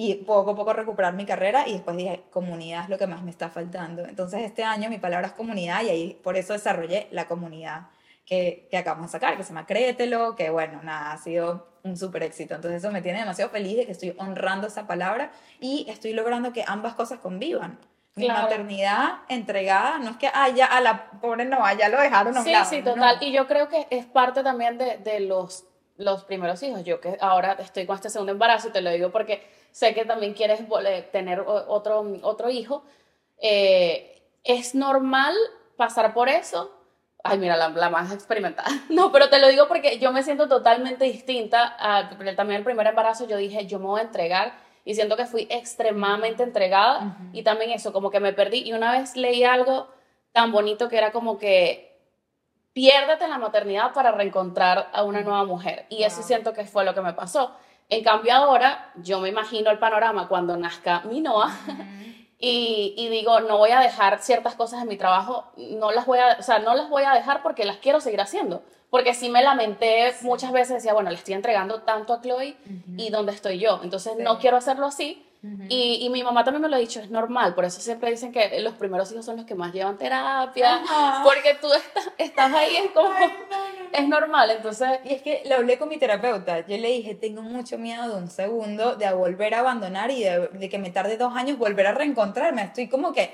y 0.00 0.14
poco 0.14 0.52
a 0.52 0.54
poco 0.54 0.72
recuperar 0.72 1.12
mi 1.14 1.26
carrera 1.26 1.66
y 1.66 1.72
después 1.72 1.96
dije, 1.96 2.22
comunidad 2.30 2.84
es 2.84 2.88
lo 2.88 2.98
que 2.98 3.08
más 3.08 3.24
me 3.24 3.32
está 3.32 3.50
faltando. 3.50 4.04
Entonces 4.06 4.42
este 4.42 4.62
año 4.62 4.88
mi 4.88 4.98
palabra 4.98 5.26
es 5.26 5.32
comunidad 5.32 5.82
y 5.82 5.88
ahí 5.88 6.20
por 6.22 6.36
eso 6.36 6.52
desarrollé 6.52 7.08
la 7.10 7.26
comunidad 7.26 7.88
que, 8.24 8.68
que 8.70 8.76
acabamos 8.76 9.10
de 9.10 9.18
sacar, 9.18 9.36
que 9.36 9.42
se 9.42 9.48
llama 9.48 9.66
Créetelo, 9.66 10.36
que 10.36 10.50
bueno, 10.50 10.80
nada, 10.84 11.10
ha 11.10 11.18
sido 11.18 11.66
un 11.82 11.96
súper 11.96 12.22
éxito. 12.22 12.54
Entonces 12.54 12.80
eso 12.80 12.92
me 12.92 13.02
tiene 13.02 13.18
demasiado 13.18 13.50
feliz 13.50 13.76
de 13.76 13.86
que 13.86 13.92
estoy 13.92 14.14
honrando 14.18 14.68
esa 14.68 14.86
palabra 14.86 15.32
y 15.58 15.84
estoy 15.88 16.12
logrando 16.12 16.52
que 16.52 16.62
ambas 16.64 16.94
cosas 16.94 17.18
convivan. 17.18 17.80
Mi 18.14 18.28
maternidad 18.28 19.22
entregada, 19.28 19.98
no 19.98 20.10
es 20.10 20.16
que, 20.16 20.28
ah, 20.32 20.48
ya 20.48 20.66
a 20.66 20.80
la 20.80 21.10
pobre 21.20 21.44
no, 21.44 21.58
ya 21.76 21.88
lo 21.88 22.00
dejaron 22.00 22.34
Sí, 22.44 22.52
sí, 22.68 22.82
total. 22.82 23.18
Y 23.20 23.32
yo 23.32 23.48
creo 23.48 23.68
que 23.68 23.88
es 23.90 24.06
parte 24.06 24.44
también 24.44 24.78
de, 24.78 24.98
de 24.98 25.20
los, 25.20 25.64
los 25.98 26.24
primeros 26.24 26.62
hijos. 26.62 26.82
Yo 26.84 27.00
que 27.00 27.18
ahora 27.20 27.52
estoy 27.60 27.84
con 27.84 27.96
este 27.96 28.08
segundo 28.08 28.32
embarazo 28.32 28.68
y 28.68 28.72
te 28.72 28.80
lo 28.80 28.90
digo 28.90 29.10
porque 29.10 29.46
sé 29.70 29.94
que 29.94 30.04
también 30.04 30.32
quieres 30.32 30.60
tener 31.12 31.40
otro, 31.40 32.06
otro 32.22 32.50
hijo, 32.50 32.82
eh, 33.40 34.22
es 34.44 34.74
normal 34.74 35.34
pasar 35.76 36.14
por 36.14 36.28
eso. 36.28 36.74
Ay, 37.24 37.38
mira, 37.38 37.56
la, 37.56 37.68
la, 37.68 37.90
más 37.90 38.12
experimentada. 38.12 38.68
No, 38.88 39.12
pero 39.12 39.28
te 39.28 39.38
lo 39.38 39.48
digo 39.48 39.68
porque 39.68 39.98
yo 39.98 40.12
me 40.12 40.22
siento 40.22 40.48
totalmente 40.48 41.04
distinta. 41.04 41.76
A, 41.78 42.08
también 42.36 42.58
el 42.58 42.64
primer 42.64 42.86
embarazo 42.86 43.26
yo 43.26 43.36
dije, 43.36 43.66
yo 43.66 43.78
me 43.78 43.86
voy 43.86 44.00
a 44.00 44.04
entregar 44.04 44.54
y 44.84 44.94
siento 44.94 45.16
que 45.16 45.26
fui 45.26 45.46
extremadamente 45.50 46.42
entregada 46.42 47.18
y 47.32 47.42
también 47.42 47.72
eso, 47.72 47.92
como 47.92 48.10
que 48.10 48.20
me 48.20 48.32
perdí. 48.32 48.62
Y 48.62 48.72
una 48.72 48.92
vez 48.92 49.16
leí 49.16 49.44
algo 49.44 49.88
tan 50.32 50.52
bonito 50.52 50.88
que 50.88 50.96
era 50.96 51.10
como 51.10 51.38
que 51.38 51.87
piérdete 52.72 53.24
en 53.24 53.30
la 53.30 53.38
maternidad 53.38 53.92
para 53.92 54.12
reencontrar 54.12 54.88
a 54.92 55.02
una 55.02 55.20
nueva 55.22 55.44
mujer. 55.44 55.86
Y 55.88 56.02
eso 56.04 56.22
siento 56.22 56.52
que 56.52 56.64
fue 56.64 56.84
lo 56.84 56.94
que 56.94 57.00
me 57.00 57.12
pasó. 57.12 57.56
En 57.88 58.04
cambio 58.04 58.34
ahora 58.34 58.92
yo 58.96 59.20
me 59.20 59.28
imagino 59.28 59.70
el 59.70 59.78
panorama 59.78 60.28
cuando 60.28 60.56
nazca 60.56 61.00
mi 61.02 61.20
Noah 61.20 61.50
y, 62.38 62.94
y, 62.96 63.08
digo, 63.08 63.40
no 63.40 63.58
voy 63.58 63.70
a 63.70 63.80
dejar 63.80 64.20
ciertas 64.20 64.54
cosas 64.54 64.82
en 64.82 64.88
mi 64.88 64.96
trabajo, 64.96 65.50
no 65.56 65.90
las 65.90 66.06
voy 66.06 66.18
a, 66.18 66.36
o 66.38 66.42
sea, 66.42 66.58
no 66.58 66.74
las 66.74 66.88
voy 66.88 67.02
a 67.02 67.12
dejar 67.12 67.42
porque 67.42 67.64
las 67.64 67.78
quiero 67.78 68.00
seguir 68.00 68.20
haciendo. 68.20 68.62
Porque 68.90 69.12
sí 69.12 69.28
me 69.28 69.42
lamenté 69.42 70.14
muchas 70.22 70.52
veces, 70.52 70.76
decía, 70.76 70.94
bueno, 70.94 71.10
le 71.10 71.16
estoy 71.16 71.34
entregando 71.34 71.82
tanto 71.82 72.14
a 72.14 72.22
Chloe 72.22 72.56
y 72.96 73.10
dónde 73.10 73.32
estoy 73.32 73.58
yo. 73.58 73.80
Entonces 73.82 74.14
no 74.18 74.38
quiero 74.38 74.56
hacerlo 74.56 74.86
así. 74.86 75.27
Y, 75.68 75.98
y, 76.04 76.10
mi 76.10 76.24
mamá 76.24 76.42
también 76.42 76.62
me 76.62 76.68
lo 76.68 76.74
ha 76.74 76.80
dicho, 76.80 76.98
es 76.98 77.10
normal, 77.10 77.54
por 77.54 77.64
eso 77.64 77.80
siempre 77.80 78.10
dicen 78.10 78.32
que 78.32 78.60
los 78.60 78.74
primeros 78.74 79.12
hijos 79.12 79.24
son 79.24 79.36
los 79.36 79.46
que 79.46 79.54
más 79.54 79.72
llevan 79.72 79.96
terapia, 79.96 80.82
porque 81.22 81.56
tú 81.60 81.68
estás, 81.72 82.10
estás 82.18 82.52
ahí, 82.52 82.76
es 82.76 82.90
como, 82.90 83.10
es 83.92 84.08
normal, 84.08 84.50
entonces... 84.50 84.98
Y 85.04 85.14
es 85.14 85.22
que 85.22 85.42
lo 85.48 85.56
hablé 85.56 85.78
con 85.78 85.88
mi 85.88 85.96
terapeuta, 85.96 86.66
yo 86.66 86.76
le 86.76 86.88
dije, 86.88 87.14
tengo 87.14 87.42
mucho 87.42 87.78
miedo 87.78 88.08
de 88.08 88.16
un 88.20 88.28
segundo 88.28 88.96
de 88.96 89.12
volver 89.12 89.54
a 89.54 89.60
abandonar 89.60 90.10
y 90.10 90.24
de, 90.24 90.48
de 90.48 90.68
que 90.68 90.78
me 90.78 90.90
tarde 90.90 91.16
dos 91.16 91.34
años 91.36 91.56
volver 91.56 91.86
a 91.86 91.92
reencontrarme, 91.92 92.62
estoy 92.62 92.88
como 92.88 93.12
que 93.12 93.32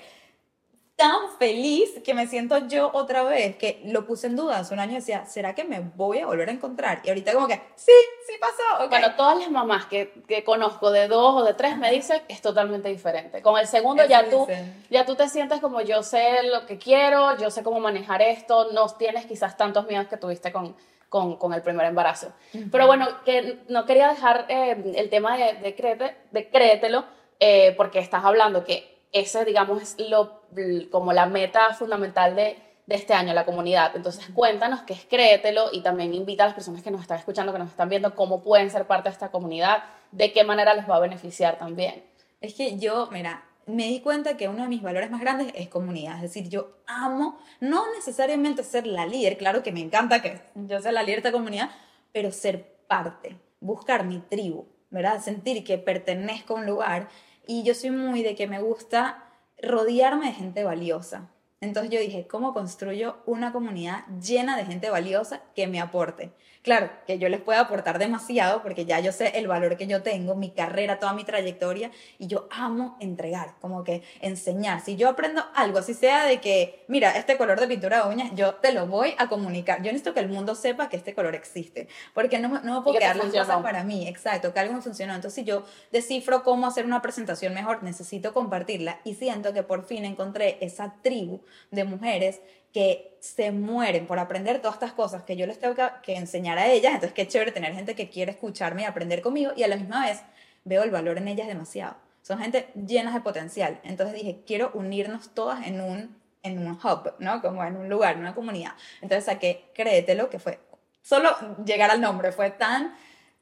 tan 0.96 1.28
feliz 1.38 1.90
que 2.04 2.14
me 2.14 2.26
siento 2.26 2.68
yo 2.68 2.90
otra 2.92 3.24
vez, 3.24 3.56
que 3.56 3.82
lo 3.84 4.06
puse 4.06 4.28
en 4.28 4.36
duda 4.36 4.58
hace 4.58 4.74
un 4.74 4.80
año, 4.80 4.94
decía, 4.94 5.26
¿será 5.26 5.54
que 5.54 5.64
me 5.64 5.80
voy 5.80 6.20
a 6.20 6.26
volver 6.26 6.48
a 6.48 6.52
encontrar? 6.52 7.00
Y 7.04 7.08
ahorita 7.08 7.32
como 7.32 7.48
que, 7.48 7.60
sí, 7.74 7.92
sí 8.26 8.34
pasó. 8.40 8.88
Bueno, 8.88 9.14
todas 9.16 9.38
las 9.38 9.50
mamás 9.50 9.86
que, 9.86 10.12
que, 10.28 10.44
conozco 10.44 10.92
de 10.92 11.08
dos 11.08 11.42
o 11.42 11.44
de 11.44 11.54
tres 11.54 11.76
me 11.76 11.90
dicen, 11.90 12.22
es 12.28 12.40
totalmente 12.40 12.88
diferente. 12.88 13.42
Con 13.42 13.58
el 13.58 13.66
segundo 13.66 14.04
ya 14.06 14.28
tú, 14.30 14.46
ya 14.88 15.04
tú 15.04 15.16
te 15.16 15.28
sientes 15.28 15.60
como 15.60 15.80
yo 15.80 16.02
sé 16.04 16.44
lo 16.44 16.64
que 16.64 16.78
quiero, 16.78 17.36
yo 17.38 17.50
sé 17.50 17.64
cómo 17.64 17.80
manejar 17.80 18.22
esto, 18.22 18.70
no 18.72 18.86
tienes 18.90 19.26
quizás 19.26 19.56
tantos 19.56 19.88
miedos 19.88 20.06
que 20.06 20.16
tuviste 20.16 20.52
con, 20.52 20.76
con, 21.08 21.36
con 21.36 21.52
el 21.54 21.62
primer 21.62 21.86
embarazo. 21.86 22.32
Pero 22.70 22.86
bueno, 22.86 23.08
que 23.24 23.58
no 23.68 23.84
quería 23.84 24.08
dejar 24.10 24.46
eh, 24.48 24.92
el 24.94 25.10
tema 25.10 25.36
de, 25.36 25.54
de, 25.54 25.74
créete, 25.74 26.16
de 26.30 26.48
créetelo, 26.50 27.04
eh, 27.40 27.74
porque 27.76 27.98
estás 27.98 28.24
hablando 28.24 28.64
que 28.64 28.93
ese, 29.14 29.44
digamos, 29.44 29.80
es 29.80 29.96
lo, 30.10 30.42
como 30.90 31.14
la 31.14 31.26
meta 31.26 31.72
fundamental 31.72 32.36
de, 32.36 32.58
de 32.86 32.94
este 32.94 33.14
año, 33.14 33.32
la 33.32 33.46
comunidad. 33.46 33.96
Entonces, 33.96 34.28
cuéntanos 34.34 34.82
qué 34.82 34.92
es 34.92 35.06
Créetelo 35.06 35.68
y 35.72 35.82
también 35.82 36.12
invita 36.12 36.42
a 36.42 36.46
las 36.46 36.54
personas 36.54 36.82
que 36.82 36.90
nos 36.90 37.00
están 37.00 37.18
escuchando, 37.18 37.52
que 37.52 37.58
nos 37.58 37.70
están 37.70 37.88
viendo, 37.88 38.14
cómo 38.14 38.42
pueden 38.42 38.70
ser 38.70 38.86
parte 38.86 39.08
de 39.08 39.12
esta 39.12 39.30
comunidad, 39.30 39.84
de 40.10 40.32
qué 40.32 40.44
manera 40.44 40.74
les 40.74 40.90
va 40.90 40.96
a 40.96 41.00
beneficiar 41.00 41.58
también. 41.58 42.04
Es 42.40 42.54
que 42.54 42.76
yo, 42.76 43.08
mira, 43.10 43.44
me 43.66 43.84
di 43.84 44.00
cuenta 44.00 44.36
que 44.36 44.48
uno 44.48 44.64
de 44.64 44.68
mis 44.68 44.82
valores 44.82 45.10
más 45.10 45.20
grandes 45.20 45.52
es 45.54 45.68
comunidad. 45.68 46.16
Es 46.16 46.22
decir, 46.22 46.48
yo 46.48 46.78
amo, 46.86 47.38
no 47.60 47.84
necesariamente 47.94 48.64
ser 48.64 48.86
la 48.86 49.06
líder, 49.06 49.38
claro 49.38 49.62
que 49.62 49.72
me 49.72 49.80
encanta 49.80 50.20
que 50.20 50.40
yo 50.54 50.80
sea 50.80 50.92
la 50.92 51.02
líder 51.02 51.22
de 51.22 51.28
esta 51.28 51.32
comunidad, 51.32 51.70
pero 52.12 52.32
ser 52.32 52.84
parte, 52.86 53.36
buscar 53.60 54.04
mi 54.04 54.18
tribu, 54.18 54.66
¿verdad? 54.90 55.20
Sentir 55.20 55.64
que 55.64 55.78
pertenezco 55.78 56.54
a 56.54 56.60
un 56.60 56.66
lugar. 56.66 57.08
Y 57.46 57.62
yo 57.62 57.74
soy 57.74 57.90
muy 57.90 58.22
de 58.22 58.34
que 58.34 58.46
me 58.46 58.60
gusta 58.60 59.30
rodearme 59.60 60.26
de 60.26 60.32
gente 60.32 60.64
valiosa. 60.64 61.33
Entonces 61.64 61.90
yo 61.90 62.00
dije, 62.00 62.26
¿cómo 62.26 62.54
construyo 62.54 63.16
una 63.26 63.52
comunidad 63.52 64.04
llena 64.20 64.56
de 64.56 64.64
gente 64.64 64.90
valiosa 64.90 65.42
que 65.54 65.66
me 65.66 65.80
aporte? 65.80 66.32
Claro, 66.64 66.88
que 67.06 67.18
yo 67.18 67.28
les 67.28 67.42
pueda 67.42 67.60
aportar 67.60 67.98
demasiado 67.98 68.62
porque 68.62 68.86
ya 68.86 68.98
yo 68.98 69.12
sé 69.12 69.38
el 69.38 69.46
valor 69.46 69.76
que 69.76 69.86
yo 69.86 70.02
tengo, 70.02 70.34
mi 70.34 70.50
carrera, 70.50 70.98
toda 70.98 71.12
mi 71.12 71.22
trayectoria 71.22 71.90
y 72.18 72.26
yo 72.26 72.48
amo 72.50 72.96
entregar, 73.00 73.56
como 73.60 73.84
que 73.84 74.02
enseñar. 74.22 74.80
Si 74.80 74.96
yo 74.96 75.10
aprendo 75.10 75.44
algo, 75.54 75.78
así 75.78 75.92
sea 75.92 76.24
de 76.24 76.40
que, 76.40 76.82
mira, 76.88 77.18
este 77.18 77.36
color 77.36 77.60
de 77.60 77.68
pintura 77.68 78.02
de 78.02 78.14
uñas, 78.14 78.30
yo 78.34 78.54
te 78.54 78.72
lo 78.72 78.86
voy 78.86 79.14
a 79.18 79.28
comunicar. 79.28 79.80
Yo 79.82 79.92
necesito 79.92 80.14
que 80.14 80.20
el 80.20 80.30
mundo 80.30 80.54
sepa 80.54 80.88
que 80.88 80.96
este 80.96 81.14
color 81.14 81.34
existe, 81.34 81.86
porque 82.14 82.38
no, 82.38 82.48
no 82.62 82.82
puedo 82.82 82.98
quedar 82.98 83.16
las 83.16 83.26
cosas 83.26 83.62
para 83.62 83.84
mí, 83.84 84.08
exacto, 84.08 84.54
que 84.54 84.60
algo 84.60 84.72
me 84.72 84.80
funcionó. 84.80 85.14
Entonces, 85.14 85.34
si 85.34 85.44
yo 85.44 85.64
descifro 85.92 86.42
cómo 86.44 86.66
hacer 86.66 86.86
una 86.86 87.02
presentación 87.02 87.52
mejor, 87.52 87.82
necesito 87.82 88.32
compartirla 88.32 89.00
y 89.04 89.16
siento 89.16 89.52
que 89.52 89.64
por 89.64 89.84
fin 89.84 90.06
encontré 90.06 90.56
esa 90.62 90.94
tribu 91.02 91.42
de 91.70 91.84
mujeres 91.84 92.40
que 92.72 93.16
se 93.20 93.52
mueren 93.52 94.06
por 94.06 94.18
aprender 94.18 94.60
todas 94.60 94.74
estas 94.74 94.92
cosas 94.92 95.22
que 95.22 95.36
yo 95.36 95.46
les 95.46 95.58
tengo 95.58 95.76
que, 96.02 96.16
enseñar 96.16 96.58
a 96.58 96.66
ellas. 96.66 96.94
Entonces, 96.94 97.14
qué 97.14 97.26
chévere 97.28 97.52
tener 97.52 97.72
gente 97.72 97.94
que 97.94 98.10
quiere 98.10 98.32
escucharme 98.32 98.82
y 98.82 98.84
aprender 98.84 99.22
conmigo 99.22 99.52
y 99.56 99.62
a 99.62 99.68
la 99.68 99.76
misma 99.76 100.06
vez 100.06 100.22
veo 100.64 100.82
el 100.82 100.90
valor 100.90 101.18
en 101.18 101.28
ellas 101.28 101.46
demasiado. 101.46 101.96
Son 102.22 102.38
gente 102.38 102.68
llenas 102.74 103.14
de 103.14 103.20
potencial. 103.20 103.80
Entonces 103.84 104.16
dije, 104.16 104.42
quiero 104.46 104.72
unirnos 104.74 105.34
todas 105.34 105.66
en 105.66 105.80
un, 105.80 106.16
en 106.42 106.58
un 106.58 106.72
hub, 106.72 107.14
¿no? 107.18 107.40
Como 107.40 107.62
en 107.64 107.76
un 107.76 107.88
lugar, 107.88 108.14
en 108.14 108.20
una 108.20 108.34
comunidad. 108.34 108.72
Entonces 109.00 109.26
saqué 109.26 109.70
Créetelo, 109.74 110.28
que 110.30 110.38
fue 110.38 110.58
solo 111.02 111.30
llegar 111.64 111.90
al 111.90 112.00
nombre, 112.00 112.32
fue 112.32 112.50
tan, 112.50 112.96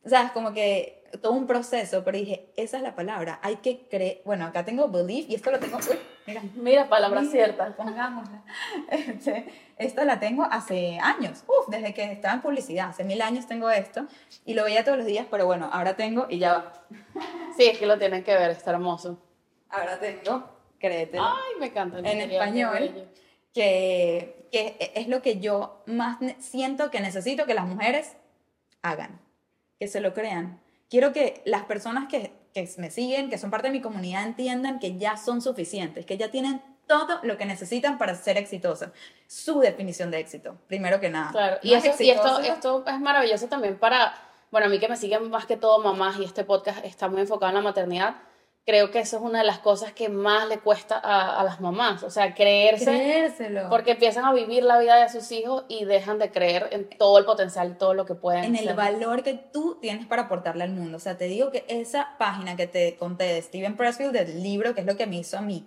o 0.04 0.08
sea, 0.08 0.32
como 0.34 0.52
que 0.52 1.01
todo 1.20 1.32
un 1.32 1.46
proceso, 1.46 2.02
pero 2.04 2.16
dije, 2.16 2.48
esa 2.56 2.78
es 2.78 2.82
la 2.82 2.94
palabra, 2.94 3.38
hay 3.42 3.56
que 3.56 3.86
creer, 3.88 4.22
bueno, 4.24 4.46
acá 4.46 4.64
tengo 4.64 4.88
belief 4.88 5.28
y 5.28 5.34
esto 5.34 5.50
lo 5.50 5.58
tengo, 5.58 5.76
uy, 5.76 5.98
mira, 6.26 6.42
mira 6.54 6.88
palabra 6.88 7.22
cierta, 7.24 7.74
pongámosla. 7.76 8.42
Este, 8.90 9.46
esto 9.76 10.04
la 10.04 10.20
tengo 10.20 10.44
hace 10.44 10.98
años, 11.00 11.44
uf, 11.46 11.68
desde 11.68 11.92
que 11.92 12.10
estaba 12.12 12.34
en 12.34 12.40
publicidad, 12.40 12.88
hace 12.88 13.04
mil 13.04 13.20
años 13.20 13.46
tengo 13.46 13.70
esto 13.70 14.06
y 14.44 14.54
lo 14.54 14.64
veía 14.64 14.84
todos 14.84 14.98
los 14.98 15.06
días, 15.06 15.26
pero 15.30 15.44
bueno, 15.46 15.68
ahora 15.72 15.96
tengo 15.96 16.26
y 16.28 16.38
ya 16.38 16.54
va. 16.54 16.72
Sí, 17.56 17.66
es 17.66 17.78
que 17.78 17.84
lo 17.86 17.98
tienen 17.98 18.24
que 18.24 18.34
ver, 18.34 18.50
está 18.50 18.70
hermoso. 18.70 19.18
Ahora 19.68 20.00
tengo, 20.00 20.48
créete. 20.78 21.18
Ay, 21.20 21.60
me 21.60 21.66
encanta. 21.66 21.98
En 21.98 22.30
español, 22.30 23.10
que, 23.52 24.48
que 24.50 24.92
es 24.94 25.08
lo 25.08 25.20
que 25.20 25.38
yo 25.38 25.82
más 25.84 26.18
siento 26.38 26.90
que 26.90 27.00
necesito 27.00 27.44
que 27.44 27.52
las 27.52 27.66
mujeres 27.66 28.16
hagan, 28.80 29.20
que 29.78 29.86
se 29.86 30.00
lo 30.00 30.14
crean 30.14 30.61
quiero 30.93 31.14
que 31.14 31.40
las 31.47 31.64
personas 31.64 32.07
que, 32.07 32.34
que 32.53 32.68
me 32.76 32.90
siguen, 32.90 33.30
que 33.30 33.38
son 33.38 33.51
parte 33.51 33.68
de 33.68 33.72
mi 33.72 33.80
comunidad, 33.80 34.24
entiendan 34.26 34.78
que 34.78 34.99
ya 34.99 35.16
son 35.16 35.40
suficientes, 35.40 36.05
que 36.05 36.18
ya 36.18 36.30
tienen 36.30 36.61
todo 36.86 37.18
lo 37.22 37.38
que 37.38 37.47
necesitan 37.47 37.97
para 37.97 38.14
ser 38.14 38.36
exitosas. 38.36 38.90
Su 39.26 39.61
definición 39.61 40.11
de 40.11 40.18
éxito, 40.18 40.59
primero 40.66 41.01
que 41.01 41.09
nada. 41.09 41.30
Claro, 41.30 41.57
y, 41.62 41.72
eso, 41.72 42.03
y 42.03 42.11
esto, 42.11 42.40
esto 42.40 42.84
es 42.86 43.01
maravilloso 43.01 43.49
también 43.49 43.78
para, 43.78 44.14
bueno, 44.51 44.66
a 44.66 44.68
mí 44.68 44.78
que 44.78 44.86
me 44.86 44.99
siguen 44.99 45.30
más 45.30 45.47
que 45.47 45.57
todo 45.57 45.82
mamás 45.82 46.18
y 46.18 46.24
este 46.24 46.45
podcast 46.45 46.84
está 46.84 47.09
muy 47.09 47.22
enfocado 47.22 47.49
en 47.49 47.55
la 47.55 47.62
maternidad 47.62 48.16
creo 48.64 48.90
que 48.90 49.00
eso 49.00 49.16
es 49.16 49.22
una 49.22 49.40
de 49.40 49.44
las 49.44 49.58
cosas 49.58 49.92
que 49.92 50.08
más 50.08 50.48
le 50.48 50.58
cuesta 50.58 50.98
a, 50.98 51.42
las 51.42 51.60
mamás, 51.60 52.02
o 52.02 52.10
sea, 52.10 52.34
creerse. 52.34 52.84
Creérselo. 52.84 53.68
Porque 53.68 53.92
empiezan 53.92 54.24
a 54.24 54.32
vivir 54.32 54.62
la 54.62 54.78
vida 54.78 54.96
de 54.96 55.08
sus 55.08 55.30
hijos 55.32 55.64
y 55.68 55.84
dejan 55.84 56.18
de 56.18 56.30
creer 56.30 56.68
en 56.70 56.88
todo 56.88 57.18
el 57.18 57.24
potencial, 57.24 57.76
todo 57.76 57.94
lo 57.94 58.06
que 58.06 58.14
pueden. 58.14 58.44
En 58.44 58.56
el 58.56 58.74
valor 58.74 59.22
que 59.22 59.34
tú 59.34 59.78
tienes 59.80 60.06
para 60.06 60.22
aportarle 60.22 60.64
al 60.64 60.70
mundo. 60.70 60.96
O 60.96 61.00
sea, 61.00 61.16
te 61.16 61.24
digo 61.24 61.50
que 61.50 61.64
esa 61.68 62.16
página 62.18 62.56
que 62.56 62.66
te 62.66 62.96
conté 62.96 63.24
de 63.24 63.42
Steven 63.42 63.76
Pressfield, 63.76 64.12
del 64.12 64.42
libro, 64.42 64.74
que 64.74 64.80
es 64.82 64.86
lo 64.86 64.96
que 64.96 65.06
me 65.06 65.16
hizo 65.16 65.38
a 65.38 65.42
mí, 65.42 65.66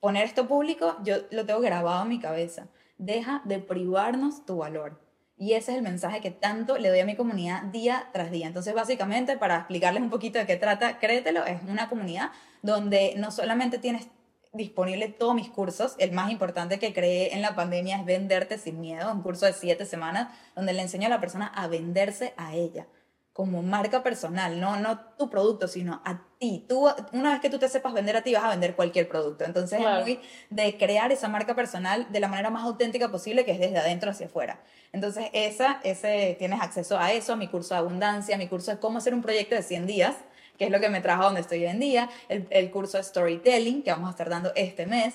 poner 0.00 0.24
esto 0.24 0.48
público, 0.48 0.96
yo 1.02 1.16
lo 1.30 1.44
tengo 1.44 1.60
grabado 1.60 2.02
en 2.02 2.08
mi 2.08 2.20
cabeza. 2.20 2.68
Deja 2.96 3.42
de 3.44 3.58
privarnos 3.58 4.44
tu 4.46 4.58
valor. 4.58 4.98
Y 5.40 5.54
ese 5.54 5.72
es 5.72 5.78
el 5.78 5.82
mensaje 5.82 6.20
que 6.20 6.30
tanto 6.30 6.76
le 6.76 6.90
doy 6.90 7.00
a 7.00 7.06
mi 7.06 7.16
comunidad 7.16 7.62
día 7.62 8.10
tras 8.12 8.30
día. 8.30 8.46
Entonces, 8.46 8.74
básicamente, 8.74 9.38
para 9.38 9.56
explicarles 9.56 10.02
un 10.02 10.10
poquito 10.10 10.38
de 10.38 10.44
qué 10.44 10.56
trata, 10.56 10.98
créetelo, 10.98 11.46
es 11.46 11.62
una 11.66 11.88
comunidad 11.88 12.30
donde 12.60 13.14
no 13.16 13.30
solamente 13.30 13.78
tienes 13.78 14.08
disponible 14.52 15.08
todos 15.08 15.34
mis 15.34 15.48
cursos, 15.48 15.94
el 15.98 16.12
más 16.12 16.30
importante 16.30 16.78
que 16.78 16.92
creé 16.92 17.34
en 17.34 17.40
la 17.40 17.54
pandemia 17.54 17.96
es 17.96 18.04
Venderte 18.04 18.58
sin 18.58 18.82
miedo, 18.82 19.10
un 19.10 19.22
curso 19.22 19.46
de 19.46 19.54
siete 19.54 19.86
semanas 19.86 20.28
donde 20.54 20.74
le 20.74 20.82
enseño 20.82 21.06
a 21.06 21.10
la 21.10 21.20
persona 21.20 21.46
a 21.46 21.68
venderse 21.68 22.34
a 22.36 22.54
ella 22.54 22.86
como 23.32 23.62
marca 23.62 24.02
personal, 24.02 24.60
no, 24.60 24.76
no 24.76 25.00
tu 25.16 25.30
producto, 25.30 25.66
sino 25.66 26.02
a 26.04 26.26
ti. 26.40 26.64
Tú, 26.68 26.88
una 27.12 27.32
vez 27.32 27.40
que 27.40 27.50
tú 27.50 27.58
te 27.58 27.68
sepas 27.68 27.92
vender 27.92 28.16
a 28.16 28.22
ti, 28.22 28.34
vas 28.34 28.44
a 28.44 28.48
vender 28.48 28.74
cualquier 28.74 29.08
producto. 29.08 29.44
Entonces 29.44 29.78
es 29.80 30.04
muy 30.04 30.20
de 30.48 30.76
crear 30.76 31.12
esa 31.12 31.28
marca 31.28 31.54
personal 31.54 32.10
de 32.10 32.18
la 32.18 32.26
manera 32.26 32.50
más 32.50 32.64
auténtica 32.64 33.10
posible, 33.10 33.44
que 33.44 33.52
es 33.52 33.60
desde 33.60 33.78
adentro 33.78 34.10
hacia 34.10 34.26
afuera. 34.26 34.60
Entonces 34.92 35.26
esa, 35.32 35.80
ese, 35.84 36.34
tienes 36.38 36.60
acceso 36.60 36.98
a 36.98 37.12
eso, 37.12 37.34
a 37.34 37.36
mi 37.36 37.46
curso 37.46 37.74
de 37.74 37.78
abundancia, 37.78 38.34
a 38.34 38.38
mi 38.38 38.48
curso 38.48 38.72
de 38.72 38.78
cómo 38.78 38.98
hacer 38.98 39.14
un 39.14 39.22
proyecto 39.22 39.54
de 39.54 39.62
100 39.62 39.86
días, 39.86 40.16
que 40.58 40.64
es 40.64 40.70
lo 40.70 40.80
que 40.80 40.88
me 40.88 41.00
trajo 41.00 41.22
a 41.22 41.26
donde 41.26 41.42
estoy 41.42 41.60
hoy 41.60 41.70
en 41.70 41.80
día, 41.80 42.10
el, 42.28 42.46
el 42.50 42.70
curso 42.70 42.96
de 42.96 43.04
storytelling, 43.04 43.82
que 43.82 43.92
vamos 43.92 44.08
a 44.08 44.10
estar 44.10 44.28
dando 44.28 44.52
este 44.56 44.86
mes, 44.86 45.14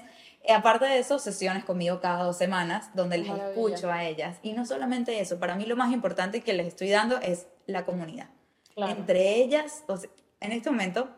aparte 0.53 0.86
de 0.86 0.99
eso, 0.99 1.19
sesiones 1.19 1.63
conmigo 1.63 1.99
cada 1.99 2.23
dos 2.23 2.38
semanas, 2.38 2.89
donde 2.93 3.17
les 3.17 3.30
escucho 3.30 3.91
a 3.91 4.03
ellas. 4.03 4.38
Y 4.43 4.53
no 4.53 4.65
solamente 4.65 5.19
eso, 5.19 5.39
para 5.39 5.55
mí 5.55 5.65
lo 5.65 5.76
más 5.76 5.91
importante 5.91 6.41
que 6.41 6.53
les 6.53 6.67
estoy 6.67 6.89
dando 6.89 7.19
es 7.19 7.47
la 7.65 7.86
comunidad. 7.86 8.30
Entre 8.76 9.36
ellas, 9.36 9.84
en 10.39 10.51
este 10.51 10.69
momento, 10.69 11.09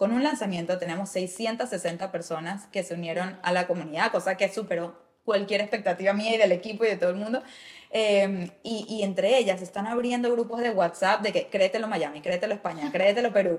con 0.00 0.12
un 0.12 0.22
lanzamiento 0.22 0.78
tenemos 0.78 1.10
660 1.10 2.10
personas 2.10 2.66
que 2.68 2.82
se 2.82 2.94
unieron 2.94 3.38
a 3.42 3.52
la 3.52 3.66
comunidad, 3.66 4.10
cosa 4.10 4.34
que 4.38 4.50
superó 4.50 4.94
cualquier 5.26 5.60
expectativa 5.60 6.14
mía 6.14 6.36
y 6.36 6.38
del 6.38 6.52
equipo 6.52 6.86
y 6.86 6.88
de 6.88 6.96
todo 6.96 7.10
el 7.10 7.16
mundo. 7.16 7.42
Em, 7.90 8.48
y, 8.62 8.86
y, 8.88 9.02
entre 9.02 9.36
ellas 9.36 9.60
están 9.60 9.86
abriendo 9.86 10.32
grupos 10.32 10.60
de 10.62 10.70
WhatsApp 10.70 11.20
de 11.20 11.32
que 11.32 11.48
créetelo 11.48 11.86
Miami, 11.86 12.22
créetelo 12.22 12.54
España, 12.54 12.88
créetelo 12.92 13.30
Perú. 13.30 13.58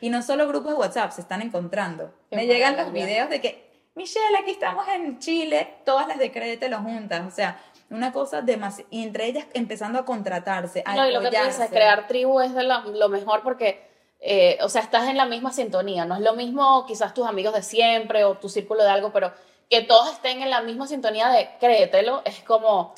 y 0.00 0.10
no 0.10 0.22
solo 0.22 0.46
grupos 0.46 0.74
de 0.74 0.78
WhatsApp, 0.78 1.10
se 1.10 1.22
están 1.22 1.42
encontrando. 1.42 2.14
Me 2.30 2.46
llegan 2.46 2.76
los 2.76 2.92
videos 2.92 3.28
de 3.28 3.40
que 3.40 3.70
Michelle, 3.96 4.38
aquí 4.40 4.52
estamos 4.52 4.86
en 4.86 5.18
Chile, 5.18 5.74
todas 5.84 6.06
las 6.06 6.18
de 6.18 6.30
Créetelo 6.30 6.78
juntas, 6.78 7.26
o 7.26 7.30
sea, 7.32 7.60
una 7.90 8.12
cosa 8.12 8.40
demasiado, 8.40 8.88
y 8.92 9.02
entre 9.02 9.26
ellas 9.26 9.46
empezando 9.52 9.98
a 9.98 10.04
contratarse, 10.04 10.84
a 10.86 10.94
No, 10.94 11.08
y 11.08 11.12
lo 11.12 11.20
que 11.20 11.30
tú 11.30 11.44
dices, 11.44 11.68
crear 11.68 12.06
tribu 12.06 12.40
es 12.40 12.54
de 12.54 12.62
lo, 12.62 13.08
mejor 13.08 13.42
porque, 13.42 13.89
eh, 14.20 14.58
o 14.62 14.68
sea, 14.68 14.82
estás 14.82 15.08
en 15.08 15.16
la 15.16 15.26
misma 15.26 15.52
sintonía, 15.52 16.04
no 16.04 16.14
es 16.14 16.20
lo 16.20 16.34
mismo 16.34 16.84
quizás 16.86 17.14
tus 17.14 17.26
amigos 17.26 17.54
de 17.54 17.62
siempre 17.62 18.24
o 18.24 18.36
tu 18.36 18.48
círculo 18.48 18.82
de 18.82 18.90
algo, 18.90 19.12
pero 19.12 19.32
que 19.68 19.82
todos 19.82 20.12
estén 20.12 20.42
en 20.42 20.50
la 20.50 20.62
misma 20.62 20.86
sintonía 20.86 21.28
de 21.28 21.48
créetelo 21.58 22.22
es 22.24 22.40
como 22.40 22.94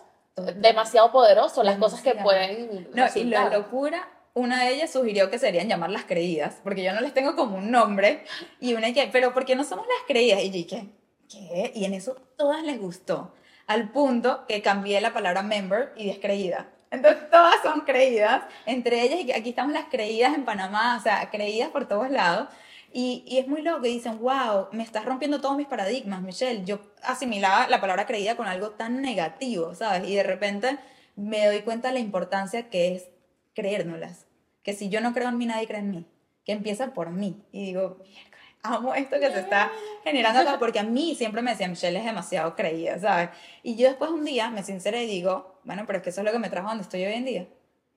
demasiado 0.56 1.12
poderoso, 1.12 1.62
las 1.62 1.76
cosas 1.76 2.00
que 2.00 2.14
pueden... 2.14 2.88
No, 2.94 3.04
y 3.14 3.24
la 3.24 3.50
locura 3.50 4.08
una 4.34 4.64
de 4.64 4.74
ellas 4.74 4.90
sugirió 4.90 5.30
que 5.30 5.38
serían 5.38 5.68
llamar 5.68 5.90
las 5.90 6.04
creídas, 6.04 6.58
porque 6.62 6.82
yo 6.82 6.92
no 6.92 7.00
les 7.00 7.12
tengo 7.12 7.36
como 7.36 7.56
un 7.56 7.70
nombre, 7.70 8.24
y 8.60 8.74
una 8.74 8.92
que, 8.92 9.08
pero 9.12 9.34
¿por 9.34 9.44
qué 9.44 9.54
no 9.56 9.64
somos 9.64 9.86
las 9.86 10.06
creídas? 10.06 10.42
Y 10.42 10.50
dije, 10.50 10.86
¿qué? 11.28 11.72
Y 11.74 11.84
en 11.84 11.94
eso 11.94 12.16
todas 12.36 12.62
les 12.62 12.80
gustó, 12.80 13.34
al 13.66 13.90
punto 13.90 14.46
que 14.46 14.62
cambié 14.62 15.00
la 15.00 15.12
palabra 15.12 15.42
member 15.42 15.92
y 15.96 16.06
descreída. 16.06 16.70
Entonces 16.92 17.30
todas 17.30 17.60
son 17.62 17.80
creídas, 17.80 18.42
entre 18.66 19.02
ellas, 19.02 19.20
y 19.24 19.32
aquí 19.32 19.50
estamos 19.50 19.72
las 19.72 19.86
creídas 19.86 20.34
en 20.34 20.44
Panamá, 20.44 20.98
o 20.98 21.02
sea, 21.02 21.30
creídas 21.30 21.70
por 21.70 21.88
todos 21.88 22.10
lados. 22.10 22.48
Y, 22.92 23.24
y, 23.26 23.38
es 23.38 23.48
muy 23.48 23.62
loco, 23.62 23.86
y 23.86 23.94
dicen, 23.94 24.18
wow, 24.18 24.68
me 24.72 24.82
estás 24.82 25.06
rompiendo 25.06 25.40
todos 25.40 25.56
mis 25.56 25.66
paradigmas, 25.66 26.20
Michelle. 26.20 26.64
Yo 26.66 26.80
asimilaba 27.02 27.66
la 27.68 27.80
palabra 27.80 28.04
creída 28.04 28.36
con 28.36 28.46
algo 28.46 28.72
tan 28.72 29.00
negativo, 29.00 29.74
¿sabes? 29.74 30.06
Y 30.06 30.14
de 30.14 30.22
repente 30.22 30.78
me 31.16 31.46
doy 31.46 31.62
cuenta 31.62 31.88
de 31.88 31.94
la 31.94 32.00
importancia 32.00 32.68
que 32.68 32.94
es 32.94 33.08
creérnoslas. 33.54 34.26
Que 34.62 34.74
si 34.74 34.90
yo 34.90 35.00
no 35.00 35.14
creo 35.14 35.30
en 35.30 35.38
mí, 35.38 35.46
nadie 35.46 35.66
cree 35.66 35.80
en 35.80 35.90
mí. 35.90 36.06
Que 36.44 36.52
empieza 36.52 36.92
por 36.92 37.08
mí. 37.08 37.42
Y 37.52 37.64
digo, 37.64 38.02
amo 38.62 38.94
esto 38.94 39.18
que 39.18 39.30
se 39.30 39.40
está 39.40 39.72
generando 40.04 40.40
acá, 40.40 40.58
porque 40.58 40.78
a 40.78 40.84
mí 40.84 41.14
siempre 41.14 41.40
me 41.40 41.52
decían, 41.52 41.70
Michelle 41.70 41.98
es 41.98 42.04
demasiado 42.04 42.54
creída, 42.54 42.98
¿sabes? 42.98 43.30
Y 43.62 43.76
yo 43.76 43.88
después 43.88 44.10
un 44.10 44.26
día 44.26 44.50
me 44.50 44.62
sinceré 44.62 45.04
y 45.04 45.06
digo, 45.06 45.51
bueno, 45.64 45.84
pero 45.86 45.98
es 45.98 46.04
que 46.04 46.10
eso 46.10 46.20
es 46.20 46.24
lo 46.24 46.32
que 46.32 46.38
me 46.38 46.50
trajo 46.50 46.68
donde 46.68 46.82
estoy 46.82 47.04
hoy 47.04 47.14
en 47.14 47.24
día. 47.24 47.48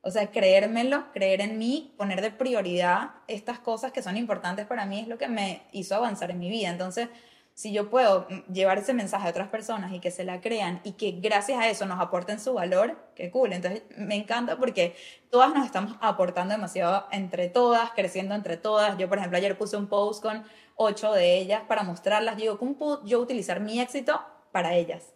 O 0.02 0.12
sea, 0.12 0.30
creérmelo, 0.30 1.12
creer 1.14 1.42
en 1.42 1.58
mí, 1.58 1.94
poner 1.98 2.22
de 2.22 2.30
prioridad 2.30 3.12
estas 3.28 3.58
cosas 3.58 3.92
que 3.92 4.04
son 4.04 4.18
importantes 4.18 4.68
para 4.68 4.86
mí 4.86 5.00
es 5.00 5.08
lo 5.08 5.18
que 5.18 5.28
me 5.28 5.64
hizo 5.72 5.96
avanzar 5.96 6.30
en 6.30 6.38
mi 6.38 6.50
vida. 6.50 6.70
Entonces, 6.70 7.10
si 7.56 7.72
yo 7.72 7.90
puedo 7.90 8.28
llevar 8.52 8.78
ese 8.78 8.94
mensaje 8.94 9.26
a 9.26 9.32
otras 9.32 9.48
personas 9.48 9.94
y 9.94 10.00
que 10.00 10.12
se 10.12 10.26
la 10.26 10.42
crean 10.42 10.82
y 10.84 10.92
que 10.92 11.12
gracias 11.12 11.58
a 11.58 11.70
eso 11.70 11.86
nos 11.86 12.02
aporten 12.02 12.40
su 12.40 12.54
valor, 12.54 12.98
qué 13.16 13.32
cool. 13.32 13.54
Entonces 13.54 13.82
me 13.98 14.16
encanta 14.16 14.58
porque 14.58 14.94
todas 15.32 15.56
nos 15.56 15.66
estamos 15.66 15.96
aportando 16.02 16.54
demasiado 16.54 17.08
entre 17.12 17.48
todas, 17.48 17.92
creciendo 17.96 18.36
entre 18.36 18.58
todas. 18.58 18.98
Yo, 18.98 19.10
por 19.10 19.18
ejemplo, 19.18 19.38
ayer 19.38 19.58
puse 19.58 19.78
un 19.78 19.88
post 19.88 20.22
con 20.22 20.44
ocho 20.76 21.14
de 21.14 21.38
ellas 21.38 21.64
para 21.68 21.84
mostrarlas. 21.84 22.38
Digo, 22.38 22.60
¿cómo 22.60 22.76
puedo 22.76 23.06
yo 23.06 23.22
utilizar 23.22 23.62
mi 23.62 23.80
éxito 23.80 24.22
para 24.52 24.76
ellas? 24.76 25.15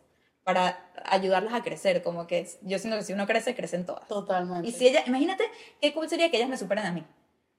Para 0.50 0.80
ayudarlas 1.06 1.54
a 1.54 1.62
crecer, 1.62 2.02
como 2.02 2.26
que 2.26 2.50
yo 2.64 2.80
siento 2.80 2.98
que 2.98 3.04
si 3.04 3.14
uno 3.14 3.28
crece, 3.28 3.56
crecen 3.56 3.86
todas. 3.86 4.08
Totalmente. 4.08 4.68
Y 4.68 4.72
si 4.72 4.88
ella, 4.88 5.04
imagínate 5.06 5.44
qué 5.80 5.94
cool 5.94 6.10
sería 6.10 6.32
que 6.32 6.38
ellas 6.38 6.50
me 6.50 6.58
superen 6.58 6.88
a 6.88 6.92
mí. 6.92 7.06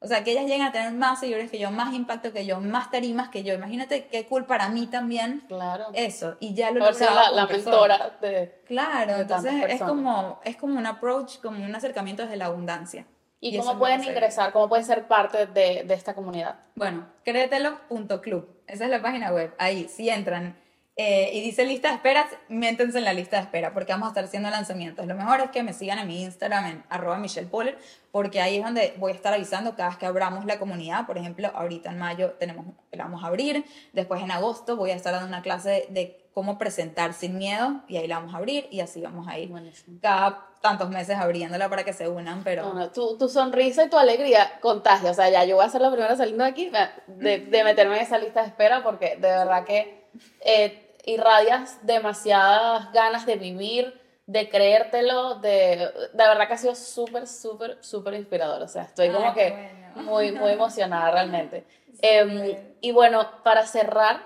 O 0.00 0.08
sea, 0.08 0.24
que 0.24 0.32
ellas 0.32 0.46
lleguen 0.46 0.62
a 0.62 0.72
tener 0.72 0.90
más 0.92 1.20
seguidores 1.20 1.52
que 1.52 1.60
yo, 1.60 1.70
más 1.70 1.94
impacto 1.94 2.32
que 2.32 2.44
yo, 2.44 2.58
más 2.60 2.90
tarimas 2.90 3.28
que 3.28 3.44
yo. 3.44 3.54
Imagínate 3.54 4.06
qué 4.06 4.26
cool 4.26 4.44
para 4.44 4.68
mí 4.70 4.88
también. 4.88 5.44
Claro. 5.46 5.86
Eso. 5.92 6.36
Y 6.40 6.52
ya 6.54 6.72
lo 6.72 6.84
Por 6.84 6.96
ser 6.96 7.12
la, 7.12 7.30
la 7.30 7.46
mentora 7.46 8.18
de. 8.20 8.60
Claro, 8.66 9.14
de 9.14 9.20
entonces 9.20 9.52
es 9.68 9.80
como, 9.80 10.40
es 10.42 10.56
como 10.56 10.76
un 10.76 10.86
approach, 10.86 11.38
como 11.40 11.64
un 11.64 11.74
acercamiento 11.76 12.24
desde 12.24 12.38
la 12.38 12.46
abundancia. 12.46 13.06
¿Y, 13.38 13.56
eso 13.56 13.66
cómo 13.66 13.78
pueden 13.78 14.02
ingresar? 14.02 14.52
¿Cómo 14.52 14.68
pueden 14.68 14.84
ser 14.84 15.06
parte 15.06 15.46
de, 15.46 15.84
de 15.84 15.94
esta 15.94 16.14
comunidad? 16.14 16.56
Bueno, 16.74 17.06
créetelo.club. 17.24 18.62
Esa 18.66 18.84
es 18.84 18.90
la 18.90 19.00
página 19.00 19.32
web. 19.32 19.54
Ahí, 19.58 19.86
si 19.88 20.10
entran 20.10 20.56
eh, 21.02 21.30
y 21.32 21.40
dice 21.40 21.64
lista 21.64 21.88
de 21.88 21.94
espera, 21.94 22.28
métanse 22.50 22.98
en 22.98 23.04
la 23.04 23.14
lista 23.14 23.36
de 23.36 23.44
espera 23.44 23.72
porque 23.72 23.90
vamos 23.90 24.08
a 24.08 24.10
estar 24.10 24.24
haciendo 24.24 24.50
lanzamientos. 24.50 25.06
Lo 25.06 25.14
mejor 25.14 25.40
es 25.40 25.50
que 25.50 25.62
me 25.62 25.72
sigan 25.72 25.98
en 25.98 26.06
mi 26.06 26.22
Instagram 26.22 26.66
en 26.66 26.84
arroba 26.90 27.16
Michelle 27.16 27.46
Poller 27.46 27.78
porque 28.12 28.42
ahí 28.42 28.58
es 28.58 28.64
donde 28.64 28.92
voy 28.98 29.12
a 29.12 29.14
estar 29.14 29.32
avisando 29.32 29.74
cada 29.76 29.88
vez 29.88 29.96
que 29.96 30.04
abramos 30.04 30.44
la 30.44 30.58
comunidad. 30.58 31.06
Por 31.06 31.16
ejemplo, 31.16 31.50
ahorita 31.54 31.90
en 31.90 31.98
mayo 31.98 32.32
tenemos, 32.32 32.66
la 32.92 33.04
vamos 33.04 33.24
a 33.24 33.28
abrir. 33.28 33.64
Después 33.94 34.22
en 34.22 34.30
agosto 34.30 34.76
voy 34.76 34.90
a 34.90 34.94
estar 34.94 35.14
dando 35.14 35.26
una 35.26 35.40
clase 35.40 35.70
de, 35.70 35.86
de 35.88 36.28
cómo 36.34 36.58
presentar 36.58 37.14
sin 37.14 37.38
miedo 37.38 37.80
y 37.88 37.96
ahí 37.96 38.06
la 38.06 38.18
vamos 38.18 38.34
a 38.34 38.36
abrir 38.36 38.68
y 38.70 38.80
así 38.80 39.00
vamos 39.00 39.26
a 39.26 39.38
ir. 39.38 39.48
Buenísimo. 39.48 40.00
Cada 40.02 40.48
tantos 40.60 40.90
meses 40.90 41.16
abriéndola 41.16 41.70
para 41.70 41.82
que 41.82 41.94
se 41.94 42.08
unan, 42.08 42.44
pero... 42.44 42.62
No, 42.64 42.74
no, 42.74 42.90
tu, 42.90 43.16
tu 43.16 43.30
sonrisa 43.30 43.84
y 43.84 43.88
tu 43.88 43.96
alegría 43.96 44.60
contagia. 44.60 45.12
O 45.12 45.14
sea, 45.14 45.30
ya 45.30 45.46
yo 45.46 45.56
voy 45.56 45.64
a 45.64 45.70
ser 45.70 45.80
la 45.80 45.90
primera 45.90 46.14
saliendo 46.14 46.44
de 46.44 46.50
aquí 46.50 46.70
de, 47.06 47.38
de 47.38 47.64
meterme 47.64 47.96
en 47.96 48.02
esa 48.02 48.18
lista 48.18 48.42
de 48.42 48.48
espera 48.48 48.82
porque 48.82 49.16
de 49.16 49.28
verdad 49.28 49.64
que 49.64 50.00
eh, 50.44 50.89
irradias 51.04 51.78
demasiadas 51.82 52.92
ganas 52.92 53.26
de 53.26 53.36
vivir, 53.36 54.00
de 54.26 54.48
creértelo, 54.48 55.36
de, 55.36 55.76
de 56.12 56.28
verdad 56.28 56.46
que 56.46 56.54
ha 56.54 56.58
sido 56.58 56.74
súper, 56.74 57.26
súper, 57.26 57.78
súper 57.80 58.14
inspirador. 58.14 58.62
O 58.62 58.68
sea, 58.68 58.82
estoy 58.82 59.10
como 59.10 59.28
Ay, 59.28 59.34
que 59.34 59.50
bueno. 59.94 60.10
muy, 60.10 60.32
muy 60.32 60.50
emocionada 60.52 61.10
realmente. 61.10 61.64
Em, 62.02 62.56
y 62.80 62.92
bueno, 62.92 63.28
para 63.42 63.66
cerrar, 63.66 64.22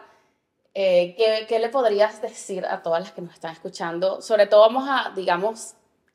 eh, 0.75 1.15
¿qué, 1.17 1.47
qué 1.49 1.59
le 1.59 1.71
podrías 1.71 2.21
decir 2.21 2.67
a 2.67 2.83
todas 2.83 3.01
las 3.01 3.13
que 3.13 3.23
nos 3.23 3.35
están 3.35 3.53
escuchando? 3.53 4.21
Sobre 4.21 4.47
todo 4.47 4.61
vamos 4.61 4.87
a, 4.87 5.13
digamos, 5.17 5.75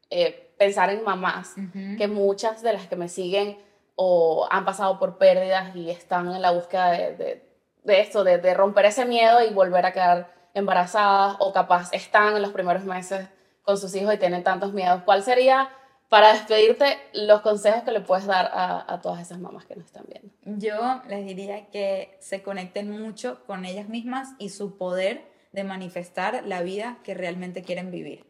eh, 0.09 0.53
pensar 0.57 0.89
en 0.91 1.03
mamás, 1.03 1.55
que 1.97 2.07
muchas 2.07 2.61
de 2.61 2.73
las 2.73 2.87
que 2.87 2.95
me 2.95 3.09
siguen 3.09 3.57
o 3.95 4.47
han 4.51 4.63
pasado 4.63 4.99
por 4.99 5.17
pérdidas 5.17 5.75
y 5.75 5.89
están 5.89 6.31
en 6.33 6.41
la 6.41 6.51
búsqueda 6.51 6.91
de, 6.91 7.15
de, 7.15 7.49
de 7.83 7.99
esto, 7.99 8.23
de, 8.23 8.37
de 8.37 8.53
romper 8.53 8.85
ese 8.85 9.05
miedo 9.05 9.41
y 9.43 9.51
volver 9.51 9.85
a 9.85 9.91
quedar 9.91 10.38
embarazadas 10.59 11.37
o 11.39 11.51
capaz 11.51 11.89
están 11.93 12.35
en 12.35 12.41
los 12.41 12.51
primeros 12.51 12.83
meses 12.83 13.27
con 13.63 13.77
sus 13.77 13.95
hijos 13.95 14.13
y 14.13 14.17
tienen 14.17 14.43
tantos 14.43 14.73
miedos. 14.73 15.01
¿Cuál 15.03 15.23
sería, 15.23 15.69
para 16.09 16.33
despedirte, 16.33 16.97
los 17.13 17.41
consejos 17.41 17.83
que 17.83 17.91
le 17.91 18.01
puedes 18.01 18.25
dar 18.25 18.49
a, 18.53 18.99
todas 19.01 19.21
esas 19.21 19.39
mamás 19.39 19.65
que 19.65 19.75
nos 19.75 19.85
están 19.85 20.05
viendo? 20.07 20.29
Yo 20.43 21.01
les 21.07 21.25
diría 21.25 21.67
que 21.67 22.17
se 22.19 22.41
conecten 22.43 22.89
mucho 22.91 23.43
con 23.45 23.65
ellas 23.65 23.89
mismas 23.89 24.29
y 24.39 24.49
su 24.49 24.77
poder 24.77 25.29
de 25.51 25.63
manifestar 25.63 26.43
la 26.45 26.61
vida 26.61 26.97
que 27.03 27.13
realmente 27.13 27.63
quieren 27.63 27.91
vivir. 27.91 28.28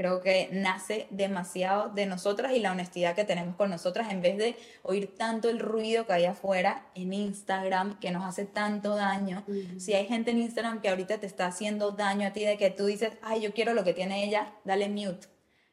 Creo 0.00 0.22
que 0.22 0.48
nace 0.50 1.06
demasiado 1.10 1.90
de 1.90 2.06
nosotras 2.06 2.52
y 2.52 2.58
la 2.58 2.72
honestidad 2.72 3.14
que 3.14 3.24
tenemos 3.24 3.54
con 3.56 3.68
nosotras 3.68 4.10
en 4.10 4.22
vez 4.22 4.38
de 4.38 4.56
oír 4.82 5.14
tanto 5.14 5.50
el 5.50 5.58
ruido 5.58 6.06
que 6.06 6.14
hay 6.14 6.24
afuera 6.24 6.86
en 6.94 7.12
Instagram 7.12 8.00
que 8.00 8.10
nos 8.10 8.24
hace 8.24 8.46
tanto 8.46 8.96
daño. 8.96 9.44
Si 9.76 9.92
hay 9.92 10.06
gente 10.06 10.30
en 10.30 10.38
Instagram 10.38 10.80
que 10.80 10.88
ahorita 10.88 11.20
te 11.20 11.26
está 11.26 11.44
haciendo 11.44 11.90
daño 11.90 12.28
a 12.28 12.32
ti 12.32 12.46
de 12.46 12.56
que 12.56 12.70
tú 12.70 12.86
dices, 12.86 13.12
ay, 13.20 13.42
yo 13.42 13.52
quiero 13.52 13.74
lo 13.74 13.84
que 13.84 13.92
tiene 13.92 14.24
ella, 14.24 14.54
dale 14.64 14.88
mute. 14.88 15.26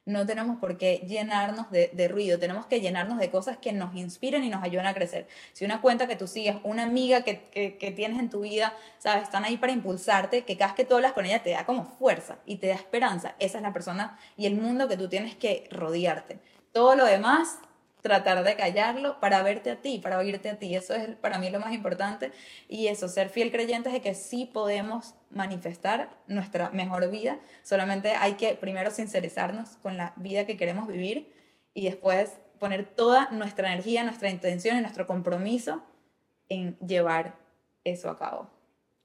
No 0.08 0.26
tenemos 0.26 0.58
por 0.58 0.78
qué 0.78 1.04
llenarnos 1.06 1.70
de, 1.70 2.08
ruido, 2.08 2.40
tenemos 2.40 2.66
que 2.66 2.80
llenarnos 2.80 3.20
de 3.20 3.30
cosas 3.30 3.58
que 3.58 3.74
nos 3.74 3.94
inspiren 3.94 4.42
y 4.46 4.50
nos 4.50 4.64
ayuden 4.64 4.86
a 4.86 4.94
crecer. 4.94 5.28
Si 5.52 5.66
una 5.66 5.82
cuenta 5.82 6.08
que 6.08 6.16
tú 6.16 6.28
sigues, 6.28 6.56
una 6.64 6.84
amiga 6.84 7.24
que, 7.24 7.76
que, 7.78 7.92
tienes 7.92 8.18
en 8.18 8.30
tu 8.30 8.40
vida, 8.40 8.74
sabes, 9.00 9.24
están 9.24 9.44
ahí 9.44 9.58
para 9.58 9.74
impulsarte, 9.74 10.46
que 10.46 10.56
cada 10.56 10.74
vez 10.74 10.88
que 10.88 11.14
con 11.14 11.26
ella 11.26 11.44
te 11.44 11.50
da 11.50 11.66
como 11.66 11.84
fuerza 11.84 12.38
y 12.46 12.56
te 12.56 12.68
da 12.68 12.76
esperanza. 12.76 13.36
Esa 13.40 13.58
es 13.58 13.62
la 13.62 13.74
persona 13.74 14.18
y 14.38 14.46
el 14.46 14.56
mundo 14.56 14.88
que 14.88 14.96
tú 14.96 15.10
tienes 15.10 15.36
que 15.36 15.68
rodearte. 15.72 16.40
Todo 16.72 16.96
lo 16.96 17.04
demás, 17.04 17.60
tratar 18.02 18.46
de 18.46 18.56
callarlo 18.56 19.20
para 19.20 19.44
verte 19.44 19.72
a 19.72 19.82
ti, 19.82 20.00
para 20.00 20.20
oírte 20.20 20.50
a 20.50 20.58
ti. 20.58 20.74
Eso 20.74 20.94
es 20.94 21.10
para 21.18 21.38
mí 21.38 21.50
lo 21.50 21.60
más 21.60 21.74
importante. 21.74 22.32
Y 22.70 22.88
eso, 22.88 23.10
ser 23.10 23.28
fiel 23.28 23.52
creyentes 23.52 23.92
de 23.92 24.00
que 24.02 24.14
sí 24.14 24.50
podemos 24.54 25.16
manifestar 25.30 26.10
nuestra 26.28 26.70
mejor 26.70 27.10
vida. 27.10 27.40
Solamente 27.64 28.12
hay 28.12 28.34
que 28.34 28.56
primero 28.56 28.92
sincerizarnos 28.92 29.78
con 29.78 29.98
la 29.98 30.14
vida 30.16 30.46
que 30.46 30.58
queremos 30.58 30.88
vivir 30.88 31.34
y 31.74 31.86
después 31.86 32.40
poner 32.60 32.86
toda 32.86 33.30
nuestra 33.32 33.72
energía, 33.72 34.04
nuestra 34.04 34.30
intención 34.30 34.78
y 34.78 34.82
nuestro 34.82 35.06
compromiso 35.06 35.84
en 36.50 36.78
llevar 36.80 37.36
eso 37.84 38.10
a 38.10 38.18
cabo. 38.18 38.50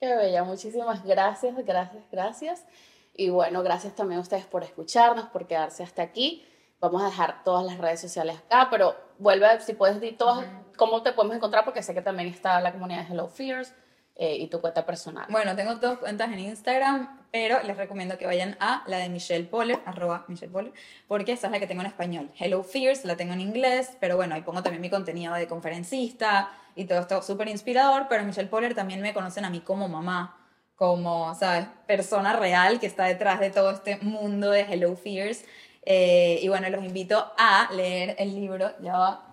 Qué 0.01 0.15
bella, 0.15 0.43
muchísimas 0.43 1.05
gracias, 1.05 1.55
gracias, 1.65 2.05
gracias. 2.11 2.67
Y 3.15 3.29
bueno, 3.29 3.63
gracias 3.63 3.95
también 3.95 4.19
a 4.19 4.23
ustedes 4.23 4.47
por 4.47 4.65
escucharnos, 4.65 5.27
por 5.27 5.47
quedarse 5.47 5.83
hasta 5.83 6.03
aquí. 6.03 6.45
Vamos 6.81 7.03
a 7.03 7.07
dejar 7.07 7.45
todas 7.45 7.65
las 7.65 7.79
redes 7.79 8.01
sociales 8.01 8.37
acá, 8.39 8.69
pero 8.71 8.97
vuelve 9.19 9.61
si 9.61 9.75
puedes 9.75 10.01
decir 10.01 10.19
todas, 10.19 10.45
cómo 10.77 11.03
te 11.03 11.13
podemos 11.13 11.37
encontrar, 11.37 11.65
porque 11.65 11.83
sé 11.83 11.95
que 11.95 12.03
también 12.03 12.29
está 12.29 12.61
la 12.61 12.73
comunidad 12.73 13.07
de 13.07 13.13
Hello 13.13 13.29
Fears 13.29 13.73
eh, 14.15 14.37
y 14.37 14.49
tu 14.49 14.61
cuenta 14.61 14.85
personal. 14.85 15.27
Bueno, 15.31 15.57
tengo 15.57 15.77
dos 15.77 15.99
cuentas 15.99 16.31
en 16.33 16.39
Instagram, 16.39 17.23
pero 17.31 17.63
les 17.63 17.77
recomiendo 17.77 18.19
que 18.19 18.27
vayan 18.27 18.57
a 18.61 18.85
la 18.87 18.99
de 18.99 19.09
Michelle 19.09 19.45
Poller, 19.45 19.81
arroba 19.87 20.25
Michelle 20.29 20.53
Poller, 20.53 20.73
porque 21.09 21.33
esa 21.33 21.47
es 21.47 21.53
la 21.53 21.61
que 21.61 21.67
tengo 21.67 21.81
en 21.81 21.87
español. 21.87 22.31
Hello 22.39 22.63
Fears 22.63 23.05
la 23.07 23.17
tengo 23.17 23.33
en 23.33 23.41
inglés, 23.41 23.97
pero 24.01 24.17
bueno, 24.17 24.35
ahí 24.35 24.43
pongo 24.43 24.63
también 24.63 24.83
mi 24.83 24.91
contenido 24.91 25.33
de 25.35 25.47
conferencista 25.47 26.51
y 26.77 26.85
todo 26.85 27.01
esto 27.01 27.23
súper 27.23 27.49
inspirador, 27.49 28.07
pero 28.09 28.23
Michelle 28.25 28.49
Poller 28.49 28.75
también 28.75 29.01
me 29.01 29.15
conocen 29.15 29.47
a 29.47 29.51
mí 29.51 29.61
como 29.61 29.89
mamá, 29.89 30.39
como, 30.77 31.35
¿sabes? 31.35 31.67
Persona 31.87 32.35
real 32.35 32.81
que 32.81 32.87
está 32.87 33.05
detrás 33.05 33.41
de 33.41 33.51
todo 33.51 33.71
este 33.71 33.97
mundo 33.99 34.51
de 34.51 34.61
Hello 34.61 34.95
Fears. 34.97 35.45
Eh, 35.85 36.39
y 36.43 36.49
bueno, 36.49 36.69
los 36.71 36.85
invito 36.85 37.33
a 37.37 37.69
leer 37.73 38.15
el 38.19 38.35
libro, 38.35 38.73
ya 38.81 38.99
va. 38.99 39.29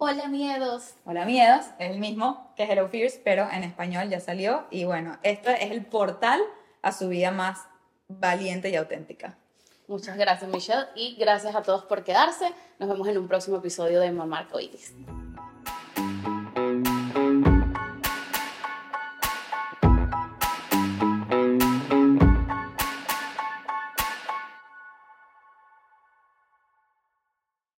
Hola, 0.00 0.28
miedos. 0.28 0.94
Hola 1.04 1.24
Miedos, 1.24 1.66
es 1.80 1.90
el 1.90 1.98
mismo 1.98 2.52
que 2.56 2.62
Hello 2.62 2.88
Fears, 2.88 3.18
pero 3.24 3.48
en 3.50 3.64
español 3.64 4.08
ya 4.08 4.20
salió. 4.20 4.64
Y 4.70 4.84
bueno, 4.84 5.18
esto 5.24 5.50
es 5.50 5.72
el 5.72 5.84
portal 5.84 6.40
a 6.82 6.92
su 6.92 7.08
vida 7.08 7.32
más 7.32 7.66
valiente 8.06 8.70
y 8.70 8.76
auténtica. 8.76 9.36
Muchas 9.88 10.16
gracias, 10.16 10.48
Michelle, 10.48 10.86
y 10.94 11.16
gracias 11.16 11.56
a 11.56 11.62
todos 11.62 11.82
por 11.82 12.04
quedarse. 12.04 12.46
Nos 12.78 12.88
vemos 12.88 13.08
en 13.08 13.18
un 13.18 13.26
próximo 13.26 13.56
episodio 13.56 13.98
de 13.98 14.12
Mamá. 14.12 14.46